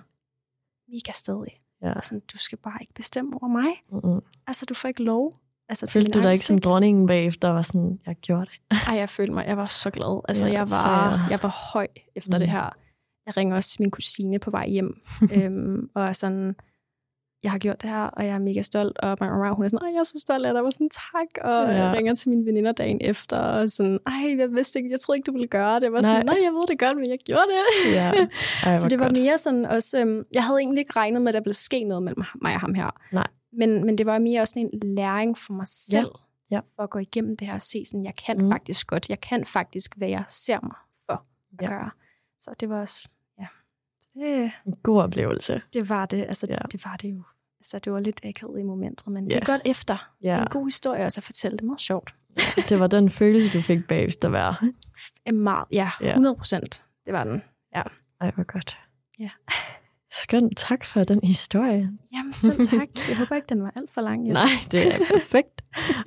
Mega 0.87 1.11
stedig. 1.13 1.57
Ja. 1.81 1.93
Og 1.93 2.03
sådan, 2.03 2.21
du 2.33 2.37
skal 2.37 2.57
bare 2.57 2.77
ikke 2.81 2.93
bestemme 2.93 3.33
over 3.41 3.47
mig. 3.51 3.81
Mm-mm. 3.91 4.21
Altså, 4.47 4.65
du 4.65 4.73
får 4.73 4.87
ikke 4.87 5.03
lov. 5.03 5.31
Altså, 5.69 5.87
Følte 5.87 6.11
du 6.11 6.21
dig 6.21 6.31
ikke 6.31 6.45
som 6.45 6.57
dronningen 6.57 7.07
bagefter, 7.07 7.47
og 7.49 7.55
var 7.55 7.61
sådan, 7.61 7.99
jeg 8.05 8.15
gjorde 8.15 8.45
det? 8.45 8.77
Ej, 8.87 8.95
jeg 8.95 9.09
følte 9.09 9.33
mig, 9.33 9.45
jeg 9.47 9.57
var 9.57 9.65
så 9.65 9.89
glad. 9.89 10.21
Altså, 10.27 10.45
Ja, 10.45 10.51
jeg, 10.51 10.69
var, 10.69 10.81
sejr. 10.81 11.27
jeg 11.31 11.39
var 11.43 11.69
høj 11.73 11.87
efter 12.15 12.37
Mm. 12.37 12.39
det 12.39 12.49
her. 12.49 12.69
Jeg 13.25 13.37
ringer 13.37 13.55
også 13.55 13.69
til 13.69 13.81
min 13.81 13.91
kusine 13.91 14.39
på 14.39 14.51
vej 14.51 14.67
hjem, 14.67 15.01
øhm, 15.35 15.89
og 15.95 16.03
er 16.07 16.13
sådan, 16.13 16.55
jeg 17.43 17.51
har 17.51 17.59
gjort 17.59 17.81
det 17.81 17.89
her, 17.89 18.03
og 18.03 18.25
jeg 18.25 18.33
er 18.33 18.39
mega 18.39 18.61
stolt, 18.61 18.97
og 18.97 19.17
hun 19.55 19.65
er 19.65 19.67
sådan, 19.67 19.79
ej, 19.87 19.93
jeg 19.93 19.99
er 19.99 20.03
så 20.03 20.19
stolt 20.19 20.45
af 20.45 20.53
dig, 20.53 20.63
var 20.63 20.69
sådan, 20.69 20.89
tak, 20.89 21.43
og 21.45 21.51
Ja. 21.51 21.71
ja. 21.71 21.83
jeg 21.85 21.93
ringer 21.97 22.15
til 22.15 22.29
mine 22.29 22.45
veninder 22.45 22.71
dagen 22.71 22.97
efter, 23.01 23.37
og 23.37 23.69
sådan, 23.69 23.99
ej, 24.07 24.35
jeg 24.37 24.51
vidste 24.53 24.79
ikke, 24.79 24.91
jeg 24.91 24.99
troede 24.99 25.17
ikke, 25.17 25.25
du 25.27 25.31
ville 25.31 25.47
gøre 25.47 25.75
det. 25.75 25.83
Jeg 25.83 25.93
var 25.93 26.01
Nej. 26.01 26.11
sådan, 26.11 26.25
nej, 26.25 26.35
jeg 26.43 26.51
ved 26.53 26.67
det 26.67 26.79
godt, 26.79 26.97
men 26.97 27.05
jeg 27.09 27.17
gjorde 27.25 27.45
det. 27.47 27.91
Ja. 27.93 28.11
Ej, 28.65 28.75
så 28.81 28.87
det 28.89 28.99
var 28.99 29.05
godt. 29.05 29.17
mere 29.17 29.37
sådan 29.37 29.65
også, 29.65 29.99
øhm, 29.99 30.23
jeg 30.33 30.43
havde 30.43 30.59
egentlig 30.59 30.79
ikke 30.79 30.95
regnet 30.95 31.21
med, 31.21 31.27
at 31.29 31.33
der 31.33 31.39
ville 31.39 31.53
ske 31.53 31.83
noget 31.83 32.03
mellem 32.03 32.23
mig 32.41 32.53
og 32.53 32.59
ham 32.61 32.73
her. 32.73 32.89
Nej. 33.11 33.27
Men, 33.53 33.85
men 33.85 33.97
det 33.97 34.05
var 34.05 34.19
mere 34.19 34.41
også 34.41 34.53
en 34.57 34.95
læring 34.95 35.37
for 35.37 35.53
mig 35.53 35.67
selv, 35.67 36.11
Ja. 36.51 36.59
for 36.75 36.83
at 36.83 36.89
gå 36.89 36.99
igennem 36.99 37.37
det 37.37 37.47
her 37.47 37.53
og 37.55 37.61
se 37.61 37.83
sådan, 37.85 38.03
jeg 38.05 38.13
kan 38.25 38.37
Mm. 38.45 38.51
faktisk 38.51 38.87
godt, 38.87 39.09
jeg 39.09 39.21
kan 39.21 39.45
faktisk, 39.45 39.97
hvad 39.97 40.09
jeg 40.09 40.23
ser 40.27 40.59
mig 40.63 40.75
for 41.05 41.13
at 41.13 41.61
Ja. 41.61 41.65
gøre. 41.67 41.89
Så 42.39 42.51
det 42.59 42.69
var 42.69 42.79
også, 42.81 43.09
ja, 43.39 43.47
det, 44.13 44.51
En 44.67 44.73
god 44.83 45.01
oplevelse. 45.01 45.61
det 45.73 45.89
var 45.89 46.05
det, 46.05 46.21
altså 46.27 46.47
Ja. 46.49 46.53
ja. 46.53 46.59
det 46.71 46.85
var 46.85 46.97
det 46.97 47.09
jo. 47.09 47.23
Altså 47.61 47.79
det 47.79 47.93
var 47.93 47.99
lidt 47.99 48.19
akavet 48.23 48.59
i 48.59 48.63
momentet, 48.63 49.07
men 49.07 49.27
Ja. 49.31 49.35
det 49.35 49.41
er 49.41 49.45
godt 49.45 49.61
efter. 49.65 49.93
Det 49.93 50.27
Ja, 50.27 50.35
er 50.35 50.41
en 50.41 50.47
god 50.51 50.65
historie 50.67 51.05
også 51.05 51.19
at 51.19 51.23
fortælle, 51.23 51.57
det 51.57 51.61
er 51.63 51.65
meget 51.67 51.79
sjovt. 51.81 52.11
det 52.69 52.79
var 52.79 52.87
den 52.87 53.09
følelse, 53.09 53.57
du 53.57 53.61
fik 53.61 53.87
bagefter 53.87 54.29
hver. 54.29 54.65
Meget, 55.33 55.65
ja, 55.71 55.91
Ja. 56.01 56.09
100 56.09 56.35
procent. 56.35 56.83
Det 57.05 57.13
var 57.13 57.23
den. 57.23 57.41
Ej, 58.21 58.31
hvor 58.35 58.43
godt. 58.53 58.77
Ja. 59.19 59.29
Skønt. 60.11 60.57
Tak 60.57 60.85
for 60.85 61.03
den 61.03 61.19
historie. 61.23 61.89
Jamen 62.13 62.33
selv 62.33 62.67
tak. 62.69 62.87
Jeg 63.09 63.17
håber 63.17 63.35
ikke, 63.35 63.45
den 63.49 63.63
var 63.63 63.71
alt 63.75 63.91
for 63.93 64.01
lang. 64.01 64.23
Nej, 64.27 64.45
det 64.71 64.87
er 64.95 64.97
perfekt. 65.11 65.61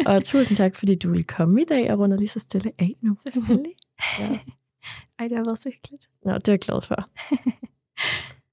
Og 0.07 0.25
tusind 0.25 0.57
tak, 0.57 0.77
fordi 0.77 0.95
du 0.95 1.09
ville 1.11 1.23
komme 1.25 1.63
i 1.63 1.65
dag 1.65 1.93
og 1.93 1.99
runde 1.99 2.17
lige 2.17 2.29
så 2.29 2.39
stille 2.41 2.73
af 2.79 2.95
nu. 3.03 3.17
Selvfølgelig. 3.29 3.73
Ja. 4.19 4.39
Ej, 5.19 5.29
det 5.29 5.37
har 5.37 5.45
været 5.49 5.59
så 5.59 5.71
hyggeligt. 5.75 6.09
Nå, 6.25 6.35
det 6.35 6.49
er 6.49 6.53
jeg 6.53 6.61
glad 6.61 6.83
for. 6.83 7.09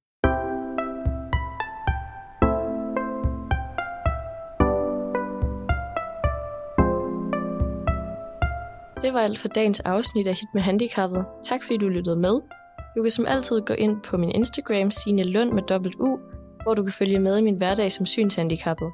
Det 9.02 9.14
var 9.14 9.20
alt 9.20 9.40
for 9.40 9.48
dagens 9.48 9.80
afsnit 9.80 10.28
af 10.28 10.34
Hit 10.34 10.54
med 10.54 10.62
Handicappet. 10.62 11.26
Tak 11.44 11.64
fordi 11.64 11.78
du 11.78 11.88
lyttede 11.88 12.16
med. 12.16 12.40
Du 12.98 13.02
kan 13.02 13.12
som 13.12 13.26
altid 13.26 13.62
gå 13.62 13.74
ind 13.74 14.02
på 14.02 14.18
min 14.18 14.32
Instagram, 14.32 14.92
Signe 14.92 15.24
Lund 15.24 15.52
med 15.52 15.64
dobbelt 15.64 15.96
U, 16.00 16.20
hvor 16.64 16.74
du 16.74 16.84
kan 16.84 16.92
følge 16.92 17.20
med 17.20 17.38
i 17.38 17.42
min 17.42 17.58
hverdag 17.58 17.92
som 17.92 18.06
synshandicappet. 18.06 18.92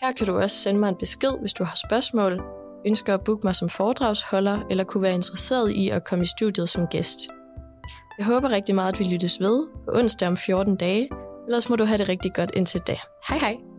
Her 0.00 0.12
kan 0.12 0.26
du 0.26 0.38
også 0.38 0.56
sende 0.56 0.80
mig 0.80 0.88
en 0.88 0.96
besked, 0.98 1.40
hvis 1.40 1.52
du 1.52 1.64
har 1.64 1.76
spørgsmål, 1.88 2.42
ønsker 2.86 3.14
at 3.14 3.24
booke 3.24 3.40
mig 3.44 3.54
som 3.54 3.68
foredragsholder, 3.68 4.58
eller 4.70 4.84
kunne 4.84 5.02
være 5.02 5.14
interesseret 5.14 5.70
i 5.70 5.88
at 5.88 6.04
komme 6.04 6.22
i 6.22 6.26
studiet 6.38 6.68
som 6.68 6.86
gæst. 6.86 7.18
Jeg 8.18 8.26
håber 8.26 8.50
rigtig 8.50 8.74
meget, 8.74 8.92
at 8.92 8.98
vi 8.98 9.04
lyttes 9.04 9.40
ved 9.40 9.68
på 9.84 9.90
onsdag 9.94 10.28
om 10.28 10.36
14 10.36 10.76
dage, 10.76 11.08
Ellers 11.46 11.70
må 11.70 11.76
du 11.76 11.84
have 11.84 11.98
det 11.98 12.08
rigtig 12.08 12.32
godt 12.34 12.50
indtil 12.54 12.80
da. 12.80 12.96
Hej 13.28 13.38
hej! 13.38 13.73